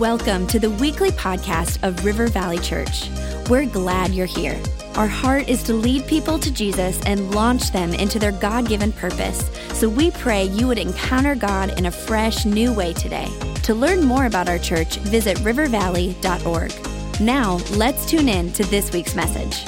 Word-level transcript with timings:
Welcome 0.00 0.46
to 0.48 0.58
the 0.58 0.68
weekly 0.68 1.08
podcast 1.08 1.82
of 1.82 2.04
River 2.04 2.26
Valley 2.26 2.58
Church. 2.58 3.08
We're 3.48 3.64
glad 3.64 4.10
you're 4.10 4.26
here. 4.26 4.60
Our 4.94 5.06
heart 5.06 5.48
is 5.48 5.62
to 5.62 5.72
lead 5.72 6.06
people 6.06 6.38
to 6.38 6.52
Jesus 6.52 7.00
and 7.06 7.34
launch 7.34 7.72
them 7.72 7.94
into 7.94 8.18
their 8.18 8.32
God 8.32 8.68
given 8.68 8.92
purpose. 8.92 9.50
So 9.72 9.88
we 9.88 10.10
pray 10.10 10.44
you 10.44 10.66
would 10.66 10.76
encounter 10.76 11.34
God 11.34 11.78
in 11.78 11.86
a 11.86 11.90
fresh, 11.90 12.44
new 12.44 12.74
way 12.74 12.92
today. 12.92 13.26
To 13.62 13.74
learn 13.74 14.04
more 14.04 14.26
about 14.26 14.50
our 14.50 14.58
church, 14.58 14.98
visit 14.98 15.38
rivervalley.org. 15.38 17.20
Now, 17.22 17.54
let's 17.78 18.04
tune 18.04 18.28
in 18.28 18.52
to 18.52 18.64
this 18.64 18.92
week's 18.92 19.14
message. 19.14 19.66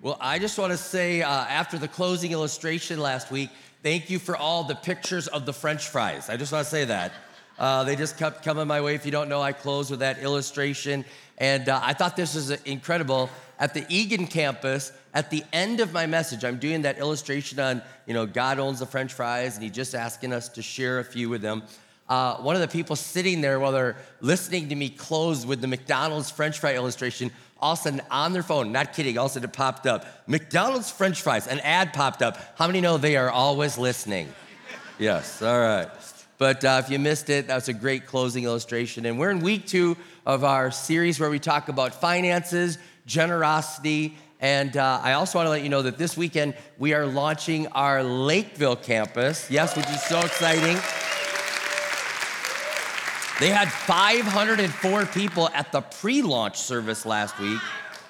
Well, 0.00 0.16
I 0.22 0.38
just 0.38 0.56
want 0.56 0.72
to 0.72 0.78
say 0.78 1.20
uh, 1.20 1.28
after 1.28 1.76
the 1.76 1.88
closing 1.88 2.32
illustration 2.32 2.98
last 2.98 3.30
week, 3.30 3.50
thank 3.82 4.08
you 4.08 4.18
for 4.18 4.38
all 4.38 4.64
the 4.64 4.74
pictures 4.74 5.28
of 5.28 5.44
the 5.44 5.52
French 5.52 5.86
fries. 5.86 6.30
I 6.30 6.38
just 6.38 6.50
want 6.50 6.64
to 6.64 6.70
say 6.70 6.86
that. 6.86 7.12
Uh, 7.58 7.84
they 7.84 7.96
just 7.96 8.18
kept 8.18 8.44
coming 8.44 8.66
my 8.66 8.80
way. 8.80 8.94
If 8.94 9.04
you 9.04 9.12
don't 9.12 9.28
know, 9.28 9.40
I 9.40 9.52
closed 9.52 9.90
with 9.90 10.00
that 10.00 10.18
illustration. 10.18 11.04
And 11.38 11.68
uh, 11.68 11.80
I 11.82 11.92
thought 11.92 12.16
this 12.16 12.34
was 12.34 12.50
incredible 12.50 13.30
at 13.58 13.74
the 13.74 13.84
Eagan 13.88 14.26
campus, 14.26 14.92
at 15.14 15.30
the 15.30 15.42
end 15.52 15.80
of 15.80 15.92
my 15.92 16.06
message, 16.06 16.44
I'm 16.44 16.58
doing 16.58 16.82
that 16.82 16.98
illustration 16.98 17.58
on, 17.58 17.82
you 18.06 18.14
know, 18.14 18.26
God 18.26 18.58
owns 18.58 18.80
the 18.80 18.86
French 18.86 19.12
fries, 19.12 19.54
and 19.54 19.62
He's 19.62 19.72
just 19.72 19.94
asking 19.94 20.32
us 20.32 20.48
to 20.50 20.62
share 20.62 20.98
a 20.98 21.04
few 21.04 21.28
with 21.28 21.42
them. 21.42 21.62
Uh, 22.08 22.36
one 22.36 22.54
of 22.54 22.60
the 22.60 22.68
people 22.68 22.94
sitting 22.94 23.40
there 23.40 23.58
while 23.58 23.72
they're 23.72 23.96
listening 24.20 24.68
to 24.68 24.74
me 24.74 24.88
close 24.88 25.44
with 25.44 25.60
the 25.60 25.66
McDonald's 25.66 26.30
French 26.30 26.58
fry 26.58 26.74
illustration, 26.74 27.32
all 27.58 27.72
of 27.72 27.78
a 27.80 27.82
sudden 27.82 28.02
on 28.10 28.32
their 28.32 28.42
phone, 28.42 28.70
not 28.70 28.92
kidding, 28.92 29.18
all 29.18 29.26
of 29.26 29.32
a 29.32 29.34
sudden 29.34 29.48
it 29.48 29.52
popped 29.52 29.86
up 29.86 30.04
McDonald's 30.28 30.90
French 30.90 31.22
fries, 31.22 31.48
an 31.48 31.58
ad 31.60 31.92
popped 31.92 32.22
up. 32.22 32.38
How 32.56 32.66
many 32.66 32.80
know 32.80 32.96
they 32.96 33.16
are 33.16 33.30
always 33.30 33.76
listening? 33.76 34.32
Yes, 34.98 35.42
all 35.42 35.58
right. 35.58 35.88
But 36.38 36.64
uh, 36.64 36.82
if 36.84 36.90
you 36.90 36.98
missed 36.98 37.30
it, 37.30 37.46
that 37.46 37.54
was 37.54 37.68
a 37.68 37.72
great 37.72 38.06
closing 38.06 38.44
illustration. 38.44 39.06
And 39.06 39.18
we're 39.18 39.30
in 39.30 39.40
week 39.40 39.66
two 39.66 39.96
of 40.26 40.44
our 40.44 40.70
series 40.70 41.18
where 41.18 41.30
we 41.30 41.38
talk 41.38 41.68
about 41.68 41.94
finances, 41.94 42.78
generosity. 43.06 44.16
And 44.38 44.76
uh, 44.76 45.00
I 45.02 45.14
also 45.14 45.38
want 45.38 45.46
to 45.46 45.50
let 45.50 45.62
you 45.62 45.70
know 45.70 45.82
that 45.82 45.96
this 45.96 46.16
weekend 46.16 46.54
we 46.78 46.92
are 46.92 47.06
launching 47.06 47.68
our 47.68 48.02
Lakeville 48.02 48.76
campus. 48.76 49.50
Yes, 49.50 49.76
which 49.76 49.88
is 49.88 50.02
so 50.02 50.20
exciting. 50.20 50.76
They 53.38 53.50
had 53.50 53.70
504 53.70 55.06
people 55.06 55.48
at 55.54 55.72
the 55.72 55.80
pre 55.80 56.22
launch 56.22 56.58
service 56.58 57.06
last 57.06 57.38
week. 57.38 57.60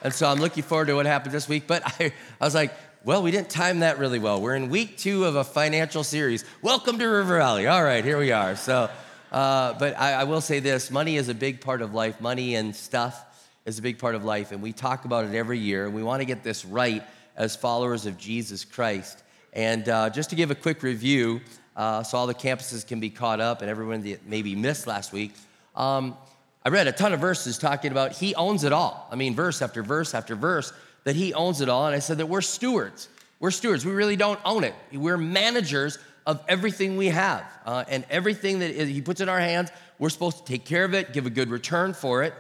And 0.03 0.15
so 0.15 0.29
I'm 0.29 0.39
looking 0.39 0.63
forward 0.63 0.87
to 0.87 0.95
what 0.95 1.07
happens 1.07 1.33
this 1.33 1.49
week. 1.49 1.67
But 1.67 1.83
I, 2.01 2.13
I 2.41 2.45
was 2.45 2.55
like, 2.55 2.73
well, 3.07 3.23
we 3.23 3.31
didn't 3.31 3.49
time 3.49 3.79
that 3.81 4.01
really 4.01 4.19
well. 4.19 4.41
We're 4.41 4.57
in 4.57 4.69
week 4.69 4.99
two 4.99 5.27
of 5.27 5.37
a 5.37 5.45
financial 5.45 6.03
series. 6.03 6.45
Welcome 6.61 6.99
to 6.99 7.07
River 7.07 7.39
Valley. 7.39 7.69
All 7.69 7.85
right, 7.85 8.05
here 8.05 8.19
we 8.19 8.33
are. 8.33 8.57
So, 8.57 8.91
uh, 9.31 9.75
but 9.75 9.97
I, 9.97 10.15
I 10.15 10.25
will 10.25 10.41
say 10.41 10.59
this 10.59 10.91
money 10.91 11.17
is 11.17 11.29
a 11.29 11.35
big 11.35 11.61
part 11.61 11.83
of 11.83 11.95
life, 11.95 12.21
money 12.21 12.57
and 12.57 12.75
stuff 12.75 13.49
is 13.65 13.79
a 13.79 13.83
big 13.83 14.01
part 14.01 14.17
of 14.17 14.25
life, 14.25 14.51
and 14.51 14.61
we 14.61 14.73
talk 14.73 15.05
about 15.05 15.25
it 15.25 15.37
every 15.37 15.61
year, 15.61 15.85
and 15.85 15.95
we 15.95 16.03
want 16.03 16.21
to 16.21 16.25
get 16.25 16.43
this 16.43 16.65
right 16.65 17.01
as 17.37 17.55
followers 17.55 18.07
of 18.07 18.19
Jesus 18.19 18.65
Christ. 18.65 19.23
And 19.53 19.89
uh, 19.89 20.11
just 20.11 20.31
to 20.31 20.37
give 20.37 20.51
a 20.51 20.57
quick 20.57 20.83
review, 20.83 21.43
uh, 21.77 22.03
so 22.03 22.19
all 22.19 22.27
the 22.27 22.35
campuses 22.35 22.85
can 22.85 22.99
be 22.99 23.11
caught 23.11 23.39
up 23.39 23.61
and 23.61 23.71
everyone 23.71 24.03
that 24.03 24.27
maybe 24.27 24.57
missed 24.57 24.89
last 24.89 25.13
week, 25.13 25.33
um, 25.77 26.17
I 26.65 26.71
read 26.71 26.89
a 26.89 26.93
ton 26.93 27.13
of 27.13 27.21
verses 27.21 27.57
talking 27.57 27.93
about 27.93 28.15
He 28.15 28.35
owns 28.35 28.65
it 28.65 28.73
all. 28.73 29.07
I 29.13 29.15
mean, 29.15 29.37
verse 29.37 29.63
after 29.63 29.85
verse 29.85 30.13
after 30.13 30.35
verse, 30.35 30.73
that 31.07 31.15
He 31.15 31.33
owns 31.35 31.61
it 31.61 31.69
all. 31.69 31.87
And 31.87 31.95
I 31.95 32.01
said 32.01 32.19
that 32.19 32.27
we're 32.27 32.41
stewards. 32.41 33.09
We're 33.39 33.53
stewards. 33.53 33.87
We 33.87 33.93
really 33.93 34.17
don't 34.17 34.41
own 34.45 34.65
it. 34.65 34.75
We're 34.93 35.17
managers 35.17 36.01
of 36.27 36.43
everything 36.49 36.97
we 36.97 37.07
have. 37.07 37.45
Uh, 37.65 37.85
and 37.89 38.05
everything 38.11 38.59
that 38.59 38.75
He 38.75 39.01
puts 39.01 39.21
in 39.21 39.29
our 39.29 39.39
hands, 39.39 39.71
we're 40.01 40.11
supposed 40.11 40.39
to 40.39 40.45
take 40.45 40.65
care 40.65 40.85
of 40.85 40.95
it, 40.95 41.13
give 41.13 41.25
a 41.25 41.31
good 41.31 41.49
return 41.49 41.95
for 41.95 42.25
it. 42.25 42.35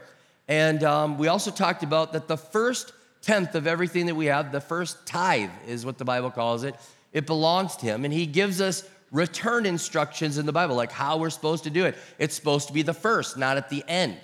And 0.48 0.82
um, 0.82 1.16
we 1.16 1.28
also 1.28 1.52
talked 1.52 1.84
about 1.84 2.12
that 2.14 2.26
the 2.26 2.36
first 2.36 2.92
tenth 3.22 3.54
of 3.54 3.68
everything 3.68 4.06
that 4.06 4.16
we 4.16 4.26
have, 4.26 4.50
the 4.50 4.60
first 4.60 5.06
tithe 5.06 5.50
is 5.68 5.86
what 5.86 5.96
the 5.96 6.04
Bible 6.04 6.32
calls 6.32 6.64
it, 6.64 6.74
it 7.12 7.24
belongs 7.24 7.76
to 7.76 7.86
Him. 7.86 8.04
And 8.04 8.12
He 8.12 8.26
gives 8.26 8.60
us 8.60 8.82
return 9.12 9.64
instructions 9.64 10.38
in 10.38 10.46
the 10.46 10.52
Bible, 10.52 10.74
like 10.74 10.90
how 10.90 11.18
we're 11.18 11.30
supposed 11.30 11.62
to 11.64 11.70
do 11.70 11.84
it. 11.84 11.94
It's 12.18 12.34
supposed 12.34 12.66
to 12.66 12.74
be 12.74 12.82
the 12.82 12.94
first, 12.94 13.36
not 13.36 13.58
at 13.58 13.70
the 13.70 13.84
end. 13.86 14.16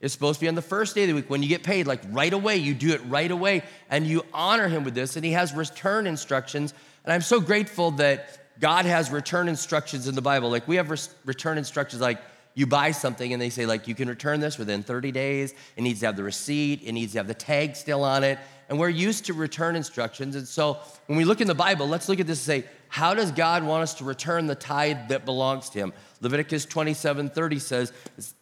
It's 0.00 0.12
supposed 0.12 0.40
to 0.40 0.44
be 0.44 0.48
on 0.48 0.54
the 0.54 0.62
first 0.62 0.94
day 0.94 1.02
of 1.04 1.08
the 1.08 1.14
week 1.14 1.30
when 1.30 1.42
you 1.42 1.48
get 1.48 1.62
paid, 1.62 1.86
like 1.86 2.02
right 2.10 2.32
away. 2.32 2.56
You 2.56 2.74
do 2.74 2.92
it 2.92 3.00
right 3.06 3.30
away 3.30 3.62
and 3.88 4.06
you 4.06 4.24
honor 4.32 4.68
Him 4.68 4.84
with 4.84 4.94
this. 4.94 5.16
And 5.16 5.24
He 5.24 5.32
has 5.32 5.54
return 5.54 6.06
instructions. 6.06 6.74
And 7.04 7.12
I'm 7.12 7.22
so 7.22 7.40
grateful 7.40 7.92
that 7.92 8.60
God 8.60 8.84
has 8.84 9.10
return 9.10 9.48
instructions 9.48 10.06
in 10.06 10.14
the 10.14 10.22
Bible. 10.22 10.50
Like 10.50 10.68
we 10.68 10.76
have 10.76 10.90
return 11.24 11.58
instructions 11.58 12.02
like, 12.02 12.20
you 12.56 12.66
buy 12.66 12.90
something 12.90 13.34
and 13.34 13.40
they 13.40 13.50
say 13.50 13.66
like 13.66 13.86
you 13.86 13.94
can 13.94 14.08
return 14.08 14.40
this 14.40 14.58
within 14.58 14.82
30 14.82 15.12
days 15.12 15.54
it 15.76 15.82
needs 15.82 16.00
to 16.00 16.06
have 16.06 16.16
the 16.16 16.22
receipt 16.22 16.82
it 16.82 16.92
needs 16.92 17.12
to 17.12 17.18
have 17.18 17.28
the 17.28 17.34
tag 17.34 17.76
still 17.76 18.02
on 18.02 18.24
it 18.24 18.38
and 18.68 18.78
we're 18.78 18.88
used 18.88 19.26
to 19.26 19.34
return 19.34 19.76
instructions 19.76 20.34
and 20.34 20.48
so 20.48 20.78
when 21.04 21.16
we 21.18 21.24
look 21.24 21.40
in 21.40 21.46
the 21.46 21.54
bible 21.54 21.86
let's 21.86 22.08
look 22.08 22.18
at 22.18 22.26
this 22.26 22.48
and 22.48 22.64
say 22.64 22.68
how 22.88 23.14
does 23.14 23.30
god 23.30 23.62
want 23.62 23.82
us 23.82 23.94
to 23.94 24.04
return 24.04 24.46
the 24.46 24.54
tithe 24.54 25.08
that 25.08 25.24
belongs 25.24 25.68
to 25.68 25.78
him 25.78 25.92
leviticus 26.20 26.64
27 26.64 27.30
30 27.30 27.58
says 27.58 27.92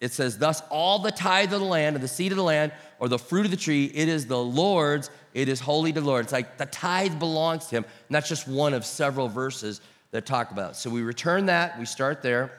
it 0.01 0.13
says 0.13 0.39
thus 0.39 0.63
all 0.71 0.99
the 0.99 1.11
tithe 1.11 1.53
of 1.53 1.61
the 1.61 1.67
land 1.67 1.97
of 1.97 2.03
the 2.03 2.09
seed 2.09 2.33
of 2.33 2.37
the 2.37 2.45
land 2.45 2.73
or 2.99 3.09
the 3.09 3.19
fruit 3.19 3.45
of 3.45 3.51
the 3.51 3.57
tree 3.57 3.87
it 3.95 4.09
is 4.09 4.27
the 4.27 4.39
lord's 4.39 5.11
it 5.33 5.49
is 5.49 5.61
holy 5.61 5.93
to 5.93 6.01
the 6.01 6.07
lord 6.07 6.25
it's 6.25 6.33
like 6.33 6.57
the 6.59 6.67
tithe 6.67 7.19
belongs 7.19 7.67
to 7.67 7.77
him 7.77 7.85
and 7.85 8.15
that's 8.15 8.29
just 8.29 8.47
one 8.47 8.75
of 8.75 8.85
several 8.85 9.29
verses 9.29 9.81
that 10.13 10.25
talk 10.25 10.51
about 10.53 10.73
it. 10.73 10.77
so 10.77 10.89
we 10.89 11.03
return 11.03 11.47
that 11.47 11.79
we 11.79 11.85
start 11.85 12.23
there 12.23 12.53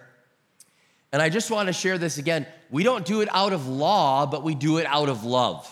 and 1.15 1.21
I 1.21 1.29
just 1.29 1.49
want 1.49 1.67
to 1.67 1.73
share 1.73 1.97
this 1.97 2.17
again. 2.17 2.45
We 2.69 2.83
don't 2.83 3.05
do 3.05 3.21
it 3.21 3.29
out 3.31 3.53
of 3.53 3.69
law, 3.69 4.25
but 4.25 4.43
we 4.43 4.53
do 4.53 4.79
it 4.79 4.85
out 4.85 5.07
of 5.07 5.23
love. 5.23 5.65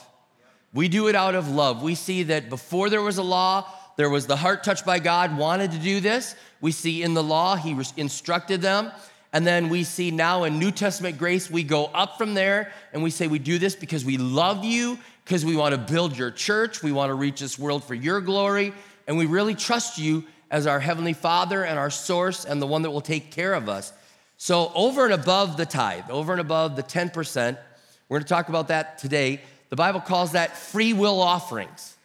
We 0.74 0.88
do 0.88 1.10
it 1.10 1.16
out 1.16 1.36
of 1.36 1.50
love. 1.50 1.84
We 1.84 1.96
see 1.96 2.24
that 2.24 2.50
before 2.50 2.90
there 2.90 3.02
was 3.02 3.18
a 3.18 3.24
law, 3.24 3.68
there 3.98 4.10
was 4.10 4.26
the 4.26 4.38
heart 4.38 4.64
touched 4.64 4.86
by 4.86 5.00
God 5.00 5.38
wanted 5.38 5.74
to 5.74 5.80
do 5.80 6.00
this. 6.00 6.38
We 6.62 6.72
see 6.72 7.04
in 7.04 7.14
the 7.14 7.22
law, 7.22 7.58
He 7.58 7.78
instructed 7.98 8.62
them. 8.62 8.90
And 9.34 9.48
then 9.48 9.70
we 9.70 9.84
see 9.84 10.12
now 10.12 10.44
in 10.44 10.60
New 10.60 10.72
Testament 10.72 11.18
grace, 11.18 11.50
we 11.50 11.64
go 11.64 11.86
up 11.86 12.20
from 12.20 12.36
there 12.36 12.72
and 12.94 13.02
we 13.02 13.10
say, 13.10 13.28
We 13.28 13.40
do 13.40 13.58
this 13.58 13.76
because 13.76 14.06
we 14.06 14.18
love 14.18 14.64
you, 14.64 15.00
because 15.26 15.44
we 15.44 15.56
want 15.56 15.74
to 15.74 15.94
build 15.94 16.16
your 16.16 16.30
church, 16.30 16.84
we 16.84 16.92
want 16.92 17.10
to 17.10 17.16
reach 17.16 17.40
this 17.40 17.58
world 17.58 17.84
for 17.84 17.96
your 17.96 18.22
glory, 18.22 18.74
and 19.08 19.18
we 19.18 19.26
really 19.26 19.56
trust 19.56 19.98
you 19.98 20.24
as 20.52 20.68
our 20.68 20.80
Heavenly 20.80 21.14
Father 21.14 21.66
and 21.66 21.80
our 21.80 21.90
source 21.90 22.46
and 22.46 22.62
the 22.62 22.68
one 22.68 22.84
that 22.84 22.92
will 22.92 23.02
take 23.02 23.32
care 23.32 23.56
of 23.56 23.68
us. 23.68 23.92
So, 24.38 24.72
over 24.76 25.06
and 25.06 25.14
above 25.14 25.58
the 25.58 25.66
tithe, 25.66 26.12
over 26.12 26.32
and 26.32 26.42
above 26.42 26.76
the 26.76 26.84
10%, 26.84 27.58
we're 28.08 28.18
going 28.18 28.24
to 28.24 28.30
talk 28.30 28.50
about 28.50 28.68
that 28.68 29.00
today. 29.00 29.42
The 29.70 29.76
Bible 29.76 30.02
calls 30.02 30.34
that 30.34 30.56
free 30.56 30.94
will 30.94 31.20
offerings. 31.20 31.98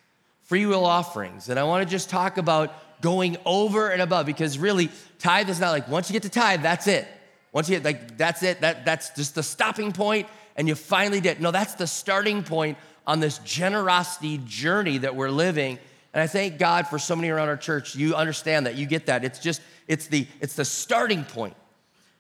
Free 0.45 0.65
will 0.65 0.87
offerings. 0.87 1.51
And 1.51 1.59
I 1.59 1.65
want 1.65 1.87
to 1.87 1.91
just 1.91 2.09
talk 2.09 2.39
about 2.39 2.73
going 3.03 3.37
over 3.45 3.91
and 3.91 4.01
above 4.01 4.25
because 4.25 4.59
really, 4.59 4.89
tithe 5.19 5.51
is 5.51 5.61
not 5.61 5.73
like 5.73 5.89
once 5.89 6.09
you 6.09 6.15
get 6.15 6.23
to 6.23 6.31
tithe, 6.31 6.63
that's 6.63 6.87
it. 6.87 7.07
Once 7.53 7.69
you 7.69 7.81
like 7.81 8.17
that's 8.17 8.43
it, 8.43 8.61
that, 8.61 8.85
that's 8.85 9.11
just 9.11 9.35
the 9.35 9.43
stopping 9.43 9.93
point, 9.93 10.27
and 10.57 10.69
you 10.69 10.75
finally 10.75 11.21
did. 11.21 11.41
No, 11.41 11.51
that's 11.51 11.75
the 11.75 11.87
starting 11.87 12.43
point 12.43 12.77
on 13.07 13.21
this 13.21 13.39
generosity 13.39 14.41
journey 14.45 14.99
that 14.99 15.17
we're 15.17 15.31
living. 15.31 15.79
And 16.13 16.23
I 16.23 16.27
thank 16.27 16.59
God 16.59 16.87
for 16.89 16.99
so 16.99 17.17
many 17.17 17.29
around 17.29 17.49
our 17.49 17.57
church. 17.57 17.95
You 17.95 18.15
understand 18.15 18.67
that, 18.67 18.75
you 18.75 18.87
get 18.87 19.07
that. 19.07 19.25
It's 19.25 19.39
just, 19.39 19.61
it's 19.87 20.07
the 20.07 20.27
it's 20.41 20.55
the 20.55 20.65
starting 20.65 21.25
point. 21.25 21.55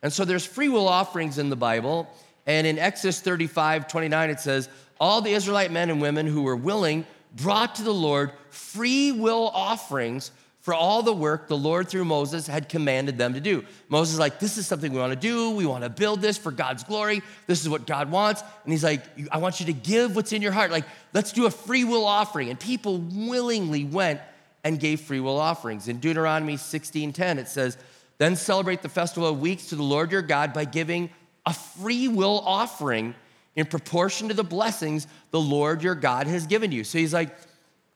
And 0.02 0.12
so 0.12 0.24
there's 0.24 0.46
free 0.46 0.68
will 0.68 0.88
offerings 0.88 1.38
in 1.38 1.50
the 1.50 1.56
Bible. 1.56 2.08
And 2.46 2.66
in 2.66 2.78
Exodus 2.78 3.20
35, 3.20 3.88
29, 3.88 4.30
it 4.30 4.40
says, 4.40 4.68
All 4.98 5.20
the 5.20 5.32
Israelite 5.32 5.70
men 5.70 5.90
and 5.90 6.00
women 6.00 6.26
who 6.26 6.42
were 6.42 6.56
willing 6.56 7.04
brought 7.36 7.74
to 7.76 7.82
the 7.82 7.92
Lord 7.92 8.32
free 8.50 9.12
will 9.12 9.48
offerings 9.52 10.30
for 10.68 10.74
all 10.74 11.02
the 11.02 11.14
work 11.14 11.48
the 11.48 11.56
Lord 11.56 11.88
through 11.88 12.04
Moses 12.04 12.46
had 12.46 12.68
commanded 12.68 13.16
them 13.16 13.32
to 13.32 13.40
do. 13.40 13.64
Moses 13.88 14.12
is 14.12 14.20
like, 14.20 14.38
This 14.38 14.58
is 14.58 14.66
something 14.66 14.92
we 14.92 14.98
want 14.98 15.14
to 15.14 15.18
do. 15.18 15.52
We 15.52 15.64
want 15.64 15.82
to 15.82 15.88
build 15.88 16.20
this 16.20 16.36
for 16.36 16.52
God's 16.52 16.84
glory. 16.84 17.22
This 17.46 17.62
is 17.62 17.70
what 17.70 17.86
God 17.86 18.10
wants. 18.10 18.42
And 18.64 18.72
he's 18.74 18.84
like, 18.84 19.02
I 19.32 19.38
want 19.38 19.60
you 19.60 19.66
to 19.66 19.72
give 19.72 20.14
what's 20.14 20.34
in 20.34 20.42
your 20.42 20.52
heart. 20.52 20.70
Like, 20.70 20.84
let's 21.14 21.32
do 21.32 21.46
a 21.46 21.50
free 21.50 21.84
will 21.84 22.04
offering. 22.04 22.50
And 22.50 22.60
people 22.60 22.98
willingly 22.98 23.86
went 23.86 24.20
and 24.62 24.78
gave 24.78 25.00
free 25.00 25.20
will 25.20 25.38
offerings. 25.38 25.88
In 25.88 26.00
Deuteronomy 26.00 26.58
16:10, 26.58 27.38
it 27.38 27.48
says, 27.48 27.78
then 28.18 28.36
celebrate 28.36 28.82
the 28.82 28.90
festival 28.90 29.26
of 29.26 29.40
weeks 29.40 29.70
to 29.70 29.74
the 29.74 29.82
Lord 29.82 30.12
your 30.12 30.20
God 30.20 30.52
by 30.52 30.66
giving 30.66 31.08
a 31.46 31.54
free 31.54 32.08
will 32.08 32.42
offering 32.44 33.14
in 33.56 33.64
proportion 33.64 34.28
to 34.28 34.34
the 34.34 34.44
blessings 34.44 35.06
the 35.30 35.40
Lord 35.40 35.82
your 35.82 35.94
God 35.94 36.26
has 36.26 36.46
given 36.46 36.72
you. 36.72 36.84
So 36.84 36.98
he's 36.98 37.14
like, 37.14 37.34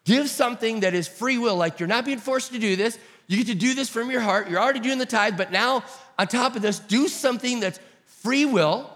give 0.05 0.29
something 0.29 0.81
that 0.81 0.95
is 0.95 1.09
free 1.09 1.39
will, 1.39 1.57
like 1.57 1.81
you're 1.81 1.89
not 1.89 2.05
being 2.05 2.19
forced 2.19 2.53
to 2.53 2.59
do 2.59 2.77
this. 2.77 2.99
You 3.27 3.37
get 3.39 3.47
to 3.47 3.55
do 3.55 3.75
this 3.75 3.89
from 3.89 4.11
your 4.11 4.21
heart. 4.21 4.51
You're 4.51 4.61
already 4.61 4.81
doing 4.81 4.99
the 4.99 5.07
tithe, 5.07 5.37
but 5.37 5.53
now 5.53 5.85
on 6.19 6.27
top 6.27 6.57
of 6.57 6.63
this, 6.63 6.79
do 6.79 7.09
something 7.09 7.61
that's 7.61 7.81
free 8.07 8.45
will 8.45 8.91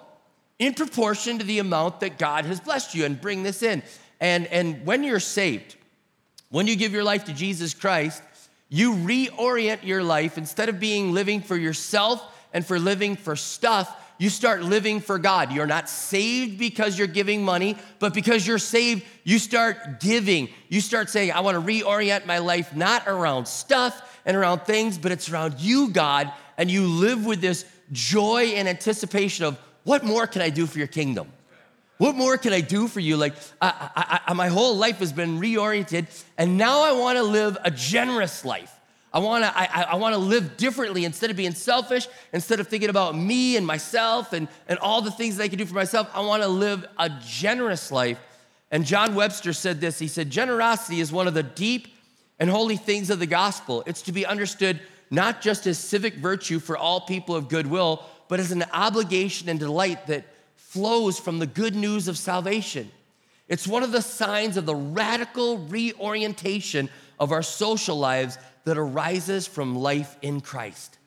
in 0.59 0.75
proportion 0.75 1.39
to 1.39 1.45
the 1.45 1.59
amount 1.59 2.01
that 2.01 2.19
God 2.19 2.45
has 2.45 2.61
blessed 2.61 2.95
you 2.95 3.05
and 3.05 3.21
bring 3.21 3.43
this 3.43 3.63
in. 3.63 3.83
And, 4.21 4.47
and 4.47 4.85
when 4.85 5.05
you're 5.05 5.21
saved, 5.21 5.77
when 6.51 6.67
you 6.67 6.77
give 6.77 6.93
your 6.93 7.05
life 7.05 7.25
to 7.27 7.33
Jesus 7.33 7.75
Christ, 7.75 8.23
you 8.69 8.95
reorient 8.95 9.85
your 9.85 10.03
life 10.03 10.39
instead 10.39 10.69
of 10.69 10.81
being 10.81 11.13
living 11.13 11.41
for 11.41 11.57
yourself 11.57 12.23
and 12.53 12.67
for 12.67 12.79
living 12.79 13.17
for 13.17 13.37
stuff 13.37 13.95
You 14.19 14.31
start 14.31 14.63
living 14.63 15.01
for 15.01 15.19
God. 15.19 15.53
You're 15.53 15.67
not 15.67 15.89
saved 15.89 16.59
because 16.59 16.99
you're 16.99 17.07
giving 17.07 17.45
money, 17.45 17.77
but 17.99 18.15
because 18.15 18.47
you're 18.47 18.59
saved, 18.59 19.05
you 19.25 19.39
start 19.39 20.01
giving. 20.01 20.49
You 20.69 20.81
start 20.81 21.11
saying, 21.11 21.33
I 21.33 21.41
want 21.41 21.57
to 21.57 21.73
reorient 21.73 22.27
my 22.27 22.39
life 22.39 22.75
not 22.75 23.07
around 23.07 23.47
stuff 23.47 24.21
and 24.25 24.37
around 24.37 24.61
things, 24.61 24.97
but 24.97 25.13
it's 25.13 25.29
around 25.29 25.61
you, 25.61 25.89
God. 25.89 26.33
And 26.57 26.71
you 26.71 26.87
live 26.87 27.27
with 27.27 27.41
this 27.41 27.67
joy 27.93 28.53
and 28.57 28.69
anticipation 28.69 29.45
of 29.45 29.59
what 29.85 30.05
more 30.05 30.27
can 30.27 30.43
I 30.43 30.51
do 30.51 30.67
for 30.67 30.79
your 30.79 30.89
kingdom? 30.89 31.33
What 31.99 32.15
more 32.15 32.37
can 32.37 32.53
I 32.53 32.61
do 32.61 32.89
for 32.89 33.01
you? 33.01 33.17
Like, 33.17 33.35
I, 33.61 33.91
I, 33.95 34.21
I, 34.27 34.33
my 34.35 34.49
whole 34.49 34.77
life 34.77 34.99
has 34.99 35.13
been 35.13 35.41
reoriented, 35.41 36.07
and 36.37 36.59
now 36.59 36.83
I 36.85 36.93
want 36.93 37.17
to 37.17 37.23
live 37.23 37.57
a 37.65 37.71
generous 37.71 38.45
life. 38.45 38.73
I 39.17 39.19
want 39.19 39.45
to 39.45 39.59
I, 39.59 39.93
I 39.93 39.95
want 39.95 40.13
to 40.13 40.19
live 40.19 40.59
differently 40.59 41.07
instead 41.07 41.31
of 41.31 41.39
being 41.39 41.55
selfish, 41.55 42.07
instead 42.35 42.61
of 42.61 42.69
thinking 42.69 42.91
about 42.91 43.17
me 43.17 43.57
and 43.57 43.67
myself 43.67 44.35
and, 44.35 44.47
and 44.69 44.79
all 44.79 45.01
the 45.01 45.11
things 45.11 45.39
that 45.39 45.45
I 45.45 45.49
can 45.49 45.57
do 45.57 45.65
for 45.65 45.75
myself. 45.75 46.11
I 46.13 46.21
want 46.21 46.43
to 46.43 46.49
live 46.49 46.85
a 46.99 47.09
generous 47.25 47.91
life. 47.91 48.19
And 48.71 48.85
John 48.85 49.15
Webster 49.15 49.55
said 49.55 49.81
this. 49.81 49.99
He 49.99 50.07
said, 50.07 50.29
Generosity 50.29 51.01
is 51.01 51.11
one 51.13 51.27
of 51.27 51.33
the 51.33 51.43
deep 51.43 51.89
and 52.39 52.51
holy 52.51 52.77
things 52.77 53.09
of 53.09 53.19
the 53.19 53.27
gospel. 53.27 53.83
It's 53.87 54.03
to 54.03 54.13
be 54.13 54.27
understood 54.27 54.81
not 55.11 55.41
just 55.41 55.67
as 55.67 55.79
civic 55.79 56.17
virtue 56.17 56.59
for 56.59 56.77
all 56.77 57.01
people 57.01 57.35
of 57.35 57.49
goodwill, 57.49 58.05
but 58.29 58.39
as 58.39 58.53
an 58.53 58.67
obligation 58.71 59.49
and 59.49 59.59
delight 59.59 60.09
that 60.09 60.27
flows 60.57 61.19
from 61.19 61.39
the 61.39 61.47
good 61.47 61.75
news 61.75 62.07
of 62.07 62.19
salvation. 62.19 62.91
It's 63.49 63.67
one 63.67 63.83
of 63.83 63.93
the 63.93 64.03
signs 64.03 64.59
of 64.59 64.67
the 64.67 64.75
radical 64.75 65.57
reorientation 65.57 66.91
of 67.19 67.33
our 67.33 67.43
social 67.43 67.99
lives 67.99 68.37
that 68.67 68.77
arises 68.77 69.47
from 69.47 69.77
life 69.77 70.17
in 70.23 70.41
Christ. 70.41 70.99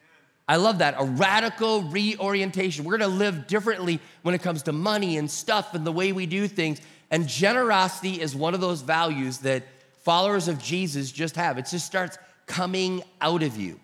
I 0.48 0.56
love 0.56 0.80
that. 0.80 0.96
A 0.98 1.04
radical 1.04 1.84
reorientation. 1.84 2.86
We're 2.86 2.98
gonna 2.98 3.14
live 3.14 3.48
differently 3.48 4.00
when 4.24 4.34
it 4.34 4.42
comes 4.42 4.64
to 4.64 4.72
money 4.72 5.18
and 5.18 5.30
stuff 5.30 5.76
and 5.76 5.86
the 5.86 5.92
way 5.92 6.12
we 6.14 6.26
do 6.26 6.48
things. 6.48 6.80
And 7.12 7.28
generosity 7.28 8.22
is 8.22 8.34
one 8.34 8.54
of 8.54 8.62
those 8.62 8.82
values 8.82 9.40
that 9.40 9.64
followers 10.04 10.48
of 10.48 10.58
Jesus 10.58 11.12
just 11.12 11.36
have. 11.36 11.58
It 11.58 11.68
just 11.70 11.86
starts 11.86 12.18
coming 12.48 13.04
out 13.20 13.44
of 13.44 13.58
you. 13.58 13.78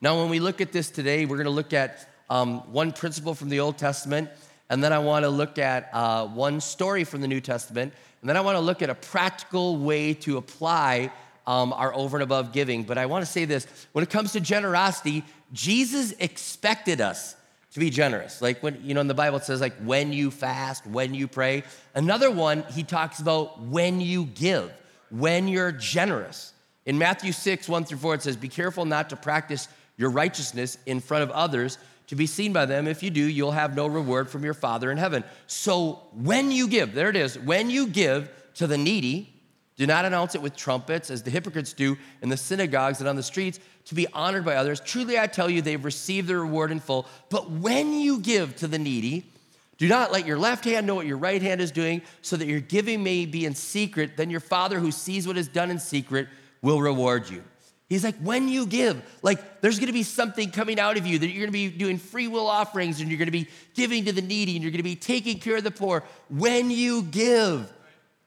Now, 0.00 0.20
when 0.20 0.28
we 0.28 0.40
look 0.40 0.60
at 0.60 0.72
this 0.72 0.90
today, 0.90 1.26
we're 1.26 1.38
gonna 1.38 1.50
look 1.50 1.72
at 1.72 2.10
um, 2.28 2.60
one 2.72 2.90
principle 2.90 3.34
from 3.34 3.50
the 3.50 3.60
Old 3.60 3.78
Testament, 3.78 4.28
and 4.68 4.82
then 4.82 4.92
I 4.92 4.98
wanna 4.98 5.28
look 5.28 5.58
at 5.58 5.90
uh, 5.92 6.26
one 6.26 6.60
story 6.60 7.04
from 7.04 7.20
the 7.20 7.28
New 7.28 7.40
Testament, 7.40 7.94
and 8.20 8.28
then 8.28 8.36
I 8.36 8.40
wanna 8.40 8.60
look 8.60 8.82
at 8.82 8.90
a 8.90 8.94
practical 8.96 9.76
way 9.76 10.12
to 10.14 10.38
apply 10.38 11.12
um, 11.46 11.72
our 11.72 11.94
over 11.94 12.16
and 12.16 12.22
above 12.22 12.52
giving. 12.52 12.84
But 12.84 12.98
I 12.98 13.06
want 13.06 13.24
to 13.24 13.30
say 13.30 13.44
this 13.44 13.66
when 13.92 14.02
it 14.02 14.10
comes 14.10 14.32
to 14.32 14.40
generosity, 14.40 15.24
Jesus 15.52 16.12
expected 16.18 17.00
us 17.00 17.36
to 17.74 17.80
be 17.80 17.90
generous. 17.90 18.40
Like 18.40 18.62
when, 18.62 18.80
you 18.84 18.94
know, 18.94 19.00
in 19.00 19.08
the 19.08 19.14
Bible 19.14 19.38
it 19.38 19.44
says, 19.44 19.60
like, 19.60 19.76
when 19.82 20.12
you 20.12 20.30
fast, 20.30 20.86
when 20.86 21.12
you 21.12 21.26
pray. 21.26 21.64
Another 21.94 22.30
one, 22.30 22.62
he 22.72 22.84
talks 22.84 23.18
about 23.18 23.60
when 23.60 24.00
you 24.00 24.26
give, 24.26 24.72
when 25.10 25.48
you're 25.48 25.72
generous. 25.72 26.52
In 26.86 26.98
Matthew 26.98 27.32
6, 27.32 27.68
1 27.68 27.84
through 27.84 27.98
4, 27.98 28.14
it 28.14 28.22
says, 28.22 28.36
Be 28.36 28.48
careful 28.48 28.84
not 28.84 29.10
to 29.10 29.16
practice 29.16 29.68
your 29.96 30.10
righteousness 30.10 30.78
in 30.86 31.00
front 31.00 31.24
of 31.24 31.30
others 31.30 31.78
to 32.08 32.16
be 32.16 32.26
seen 32.26 32.52
by 32.52 32.66
them. 32.66 32.86
If 32.86 33.02
you 33.02 33.10
do, 33.10 33.22
you'll 33.22 33.52
have 33.52 33.74
no 33.74 33.86
reward 33.86 34.28
from 34.28 34.44
your 34.44 34.54
Father 34.54 34.90
in 34.90 34.98
heaven. 34.98 35.24
So 35.46 36.02
when 36.12 36.50
you 36.50 36.68
give, 36.68 36.94
there 36.94 37.08
it 37.08 37.16
is, 37.16 37.38
when 37.38 37.70
you 37.70 37.86
give 37.86 38.30
to 38.54 38.66
the 38.66 38.78
needy, 38.78 39.33
do 39.76 39.86
not 39.86 40.04
announce 40.04 40.34
it 40.34 40.42
with 40.42 40.54
trumpets, 40.54 41.10
as 41.10 41.22
the 41.22 41.30
hypocrites 41.30 41.72
do 41.72 41.96
in 42.22 42.28
the 42.28 42.36
synagogues 42.36 43.00
and 43.00 43.08
on 43.08 43.16
the 43.16 43.22
streets, 43.22 43.58
to 43.86 43.94
be 43.94 44.06
honored 44.12 44.44
by 44.44 44.54
others. 44.54 44.80
Truly, 44.80 45.18
I 45.18 45.26
tell 45.26 45.50
you, 45.50 45.62
they've 45.62 45.84
received 45.84 46.28
their 46.28 46.40
reward 46.40 46.70
in 46.70 46.80
full. 46.80 47.06
But 47.28 47.50
when 47.50 47.92
you 47.92 48.20
give 48.20 48.54
to 48.56 48.68
the 48.68 48.78
needy, 48.78 49.26
do 49.76 49.88
not 49.88 50.12
let 50.12 50.26
your 50.26 50.38
left 50.38 50.64
hand 50.64 50.86
know 50.86 50.94
what 50.94 51.06
your 51.06 51.18
right 51.18 51.42
hand 51.42 51.60
is 51.60 51.72
doing, 51.72 52.02
so 52.22 52.36
that 52.36 52.46
your 52.46 52.60
giving 52.60 53.02
may 53.02 53.26
be 53.26 53.44
in 53.44 53.54
secret. 53.54 54.16
Then 54.16 54.30
your 54.30 54.40
Father, 54.40 54.78
who 54.78 54.92
sees 54.92 55.26
what 55.26 55.36
is 55.36 55.48
done 55.48 55.70
in 55.70 55.80
secret, 55.80 56.28
will 56.62 56.80
reward 56.80 57.28
you. 57.28 57.42
He's 57.88 58.02
like, 58.02 58.16
when 58.16 58.48
you 58.48 58.66
give, 58.66 59.02
like 59.22 59.60
there's 59.60 59.78
gonna 59.78 59.92
be 59.92 60.02
something 60.02 60.50
coming 60.50 60.80
out 60.80 60.96
of 60.96 61.06
you 61.06 61.18
that 61.18 61.28
you're 61.28 61.44
gonna 61.44 61.52
be 61.52 61.68
doing 61.68 61.98
free 61.98 62.28
will 62.28 62.46
offerings 62.46 63.00
and 63.00 63.10
you're 63.10 63.18
gonna 63.18 63.30
be 63.30 63.48
giving 63.74 64.06
to 64.06 64.12
the 64.12 64.22
needy 64.22 64.54
and 64.54 64.62
you're 64.62 64.72
gonna 64.72 64.82
be 64.82 64.96
taking 64.96 65.38
care 65.38 65.56
of 65.56 65.64
the 65.64 65.70
poor. 65.70 66.02
When 66.30 66.70
you 66.70 67.02
give, 67.02 67.70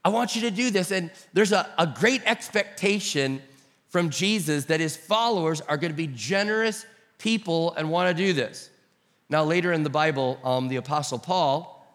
I 0.07 0.09
want 0.09 0.37
you 0.37 0.41
to 0.43 0.51
do 0.51 0.71
this. 0.71 0.91
And 0.91 1.11
there's 1.33 1.51
a, 1.51 1.69
a 1.77 1.85
great 1.85 2.21
expectation 2.25 3.41
from 3.89 4.09
Jesus 4.09 4.63
that 4.67 4.79
his 4.79 4.95
followers 4.95 5.59
are 5.59 5.75
going 5.75 5.91
to 5.91 5.97
be 5.97 6.07
generous 6.07 6.85
people 7.17 7.73
and 7.73 7.91
want 7.91 8.15
to 8.15 8.23
do 8.23 8.31
this. 8.31 8.69
Now, 9.27 9.43
later 9.43 9.73
in 9.73 9.83
the 9.83 9.89
Bible, 9.89 10.39
um, 10.45 10.69
the 10.69 10.77
Apostle 10.77 11.19
Paul 11.19 11.85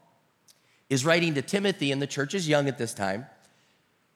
is 0.90 1.06
writing 1.06 1.32
to 1.36 1.40
Timothy, 1.40 1.90
and 1.90 2.02
the 2.02 2.06
church 2.06 2.34
is 2.34 2.46
young 2.46 2.68
at 2.68 2.76
this 2.76 2.92
time. 2.92 3.24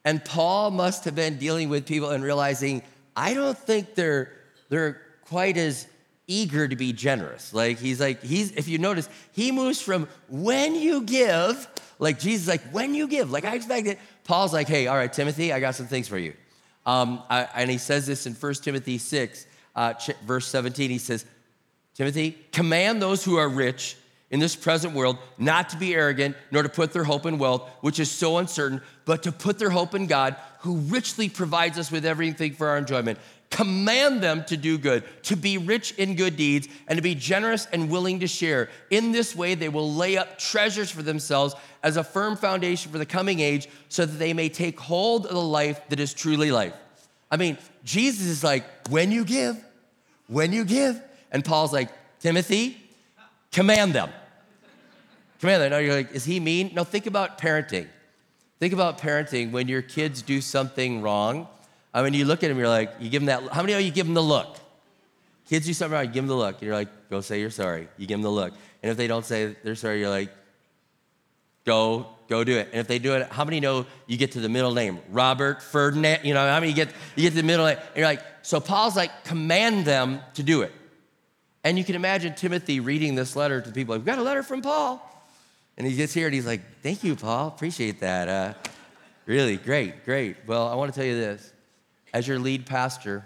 And 0.04 0.22
Paul 0.22 0.72
must 0.72 1.06
have 1.06 1.14
been 1.14 1.38
dealing 1.38 1.70
with 1.70 1.87
people 1.87 2.10
and 2.10 2.22
realizing, 2.22 2.82
I 3.16 3.32
don't 3.32 3.56
think 3.56 3.94
they're, 3.94 4.31
they're 4.69 5.00
quite 5.25 5.56
as 5.56 5.87
eager 6.26 6.69
to 6.69 6.76
be 6.76 6.93
generous. 6.93 7.54
Like, 7.54 7.78
he's 7.78 7.98
like, 7.98 8.22
he's, 8.22 8.52
if 8.52 8.69
you 8.69 8.76
notice, 8.76 9.08
he 9.32 9.52
moves 9.52 9.81
from 9.81 10.06
when 10.28 10.75
you 10.75 11.00
give 11.00 11.66
like 11.98 12.19
Jesus, 12.19 12.48
like 12.48 12.62
when 12.72 12.94
you 12.94 13.08
give, 13.08 13.31
like 13.31 13.44
I 13.44 13.54
expect 13.54 13.87
it. 13.87 13.98
Paul's 14.25 14.52
like, 14.52 14.69
hey, 14.69 14.87
all 14.87 14.96
right, 14.96 15.12
Timothy, 15.12 15.52
I 15.52 15.60
got 15.60 15.75
some 15.75 15.87
things 15.87 16.08
for 16.08 16.19
you. 16.19 16.34
Um, 16.84 17.22
I, 17.28 17.48
and 17.54 17.70
he 17.70 17.78
says 17.78 18.06
this 18.06 18.26
in 18.26 18.34
1 18.34 18.54
Timothy 18.54 18.98
6, 18.98 19.46
uh, 19.75 19.94
verse 20.25 20.46
17. 20.46 20.90
He 20.90 20.98
says, 20.98 21.25
Timothy, 21.94 22.38
command 22.52 23.00
those 23.00 23.25
who 23.25 23.37
are 23.37 23.48
rich 23.48 23.96
in 24.31 24.40
this 24.40 24.56
present 24.56 24.94
world 24.94 25.19
not 25.38 25.70
to 25.70 25.76
be 25.76 25.94
arrogant, 25.94 26.37
nor 26.50 26.62
to 26.62 26.69
put 26.69 26.93
their 26.93 27.04
hope 27.04 27.26
in 27.26 27.38
wealth, 27.38 27.69
which 27.81 28.00
is 28.00 28.10
so 28.10 28.38
uncertain, 28.38 28.81
but 29.04 29.22
to 29.22 29.32
put 29.32 29.58
their 29.58 29.70
hope 29.70 29.94
in 29.94 30.06
God, 30.06 30.37
who 30.60 30.76
richly 30.76 31.28
provides 31.28 31.78
us 31.78 31.90
with 31.90 32.04
everything 32.04 32.52
for 32.52 32.69
our 32.69 32.78
enjoyment. 32.78 33.19
Command 33.50 34.22
them 34.22 34.44
to 34.46 34.56
do 34.56 34.76
good, 34.76 35.04
to 35.22 35.37
be 35.37 35.56
rich 35.56 35.93
in 35.93 36.16
good 36.16 36.37
deeds, 36.37 36.69
and 36.88 36.96
to 36.96 37.02
be 37.02 37.14
generous 37.14 37.66
and 37.72 37.88
willing 37.88 38.20
to 38.20 38.26
share. 38.26 38.69
In 38.90 39.12
this 39.12 39.37
way, 39.37 39.54
they 39.54 39.69
will 39.69 39.93
lay 39.93 40.16
up 40.16 40.38
treasures 40.38 40.90
for 40.90 41.02
themselves 41.02 41.54
as 41.82 41.96
a 41.96 42.04
firm 42.04 42.37
foundation 42.37 42.90
for 42.90 42.98
the 42.98 43.06
coming 43.06 43.40
age, 43.40 43.69
so 43.88 44.04
that 44.04 44.19
they 44.19 44.32
may 44.32 44.48
take 44.48 44.78
hold 44.78 45.26
of 45.26 45.32
the 45.32 45.40
life 45.40 45.81
that 45.88 46.00
is 46.00 46.12
truly 46.12 46.50
life. 46.50 46.75
I 47.31 47.37
mean, 47.37 47.56
Jesus 47.84 48.26
is 48.26 48.44
like, 48.44 48.64
when 48.88 49.12
you 49.12 49.25
give, 49.25 49.62
when 50.26 50.52
you 50.52 50.64
give. 50.64 51.00
And 51.31 51.44
Paul's 51.44 51.72
like, 51.72 51.90
Timothy, 52.20 52.81
command 53.52 53.93
them. 53.93 54.10
Command 55.40 55.62
them. 55.62 55.70
No, 55.70 55.78
you're 55.78 55.94
like, 55.94 56.12
is 56.12 56.24
he 56.24 56.41
mean? 56.41 56.72
No, 56.74 56.84
think 56.84 57.06
about 57.06 57.38
parenting. 57.38 57.86
Think 58.58 58.72
about 58.72 58.98
parenting 58.98 59.50
when 59.50 59.69
your 59.69 59.82
kids 59.82 60.22
do 60.22 60.41
something 60.41 61.03
wrong 61.03 61.46
I 61.96 62.03
mean, 62.03 62.12
you 62.12 62.26
look 62.26 62.44
at 62.44 62.50
him, 62.50 62.58
you're 62.58 62.69
like, 62.69 62.93
you 63.00 63.08
give 63.08 63.22
him 63.22 63.26
that, 63.26 63.43
how 63.48 63.62
many 63.62 63.72
of 63.72 63.81
you 63.81 63.91
give 63.91 64.06
him 64.06 64.12
the 64.12 64.22
look? 64.22 64.58
Kids 65.48 65.65
do 65.65 65.72
something 65.72 65.94
wrong, 65.94 66.05
you 66.05 66.12
give 66.12 66.24
them 66.24 66.29
the 66.29 66.36
look. 66.36 66.60
You're 66.60 66.74
like, 66.74 67.08
go 67.08 67.22
say 67.22 67.41
you're 67.41 67.48
sorry. 67.48 67.88
You 67.96 68.06
give 68.06 68.17
them 68.17 68.22
the 68.22 68.31
look. 68.31 68.53
And 68.82 68.91
if 68.91 68.98
they 68.98 69.06
don't 69.06 69.24
say 69.24 69.56
they're 69.65 69.76
sorry, 69.76 70.00
you're 70.00 70.10
like, 70.10 70.31
go, 71.65 72.06
go 72.29 72.44
do 72.44 72.58
it. 72.58 72.69
And 72.72 72.81
if 72.81 72.86
they 72.86 72.98
do 72.98 73.15
it, 73.15 73.32
how 73.32 73.46
many 73.46 73.60
know 73.60 73.86
you 74.06 74.19
get 74.19 74.32
to 74.32 74.41
the 74.41 74.48
middle 74.50 74.74
name? 74.74 74.98
Robert, 75.08 75.62
Ferdinand, 75.62 76.20
you 76.22 76.34
know, 76.34 76.46
how 76.46 76.60
many 76.60 76.69
you 76.69 76.76
get, 76.76 76.91
you 77.15 77.22
get 77.22 77.31
to 77.31 77.36
the 77.36 77.43
middle 77.43 77.65
name? 77.65 77.79
And 77.79 77.96
you're 77.96 78.06
like, 78.06 78.22
so 78.43 78.60
Paul's 78.60 78.94
like, 78.94 79.24
command 79.24 79.86
them 79.86 80.20
to 80.34 80.43
do 80.43 80.60
it. 80.60 80.72
And 81.65 81.79
you 81.79 81.84
can 81.84 81.94
imagine 81.94 82.34
Timothy 82.34 82.81
reading 82.81 83.15
this 83.15 83.34
letter 83.34 83.62
to 83.62 83.72
people. 83.72 83.94
Like, 83.94 84.00
We've 84.00 84.06
got 84.06 84.19
a 84.19 84.22
letter 84.22 84.43
from 84.43 84.60
Paul. 84.60 85.00
And 85.79 85.86
he 85.86 85.96
gets 85.96 86.12
here 86.12 86.26
and 86.26 86.34
he's 86.34 86.46
like, 86.46 86.60
thank 86.82 87.03
you, 87.05 87.17
Paul. 87.17 87.48
Appreciate 87.48 88.00
that. 88.00 88.29
Uh, 88.29 88.55
really, 89.24 89.56
great, 89.56 90.05
great. 90.05 90.36
Well, 90.46 90.69
I 90.69 90.74
want 90.74 90.93
to 90.93 91.00
tell 91.00 91.06
you 91.06 91.17
this 91.17 91.55
as 92.17 92.27
your 92.27 92.39
lead 92.39 92.65
pastor, 92.65 93.23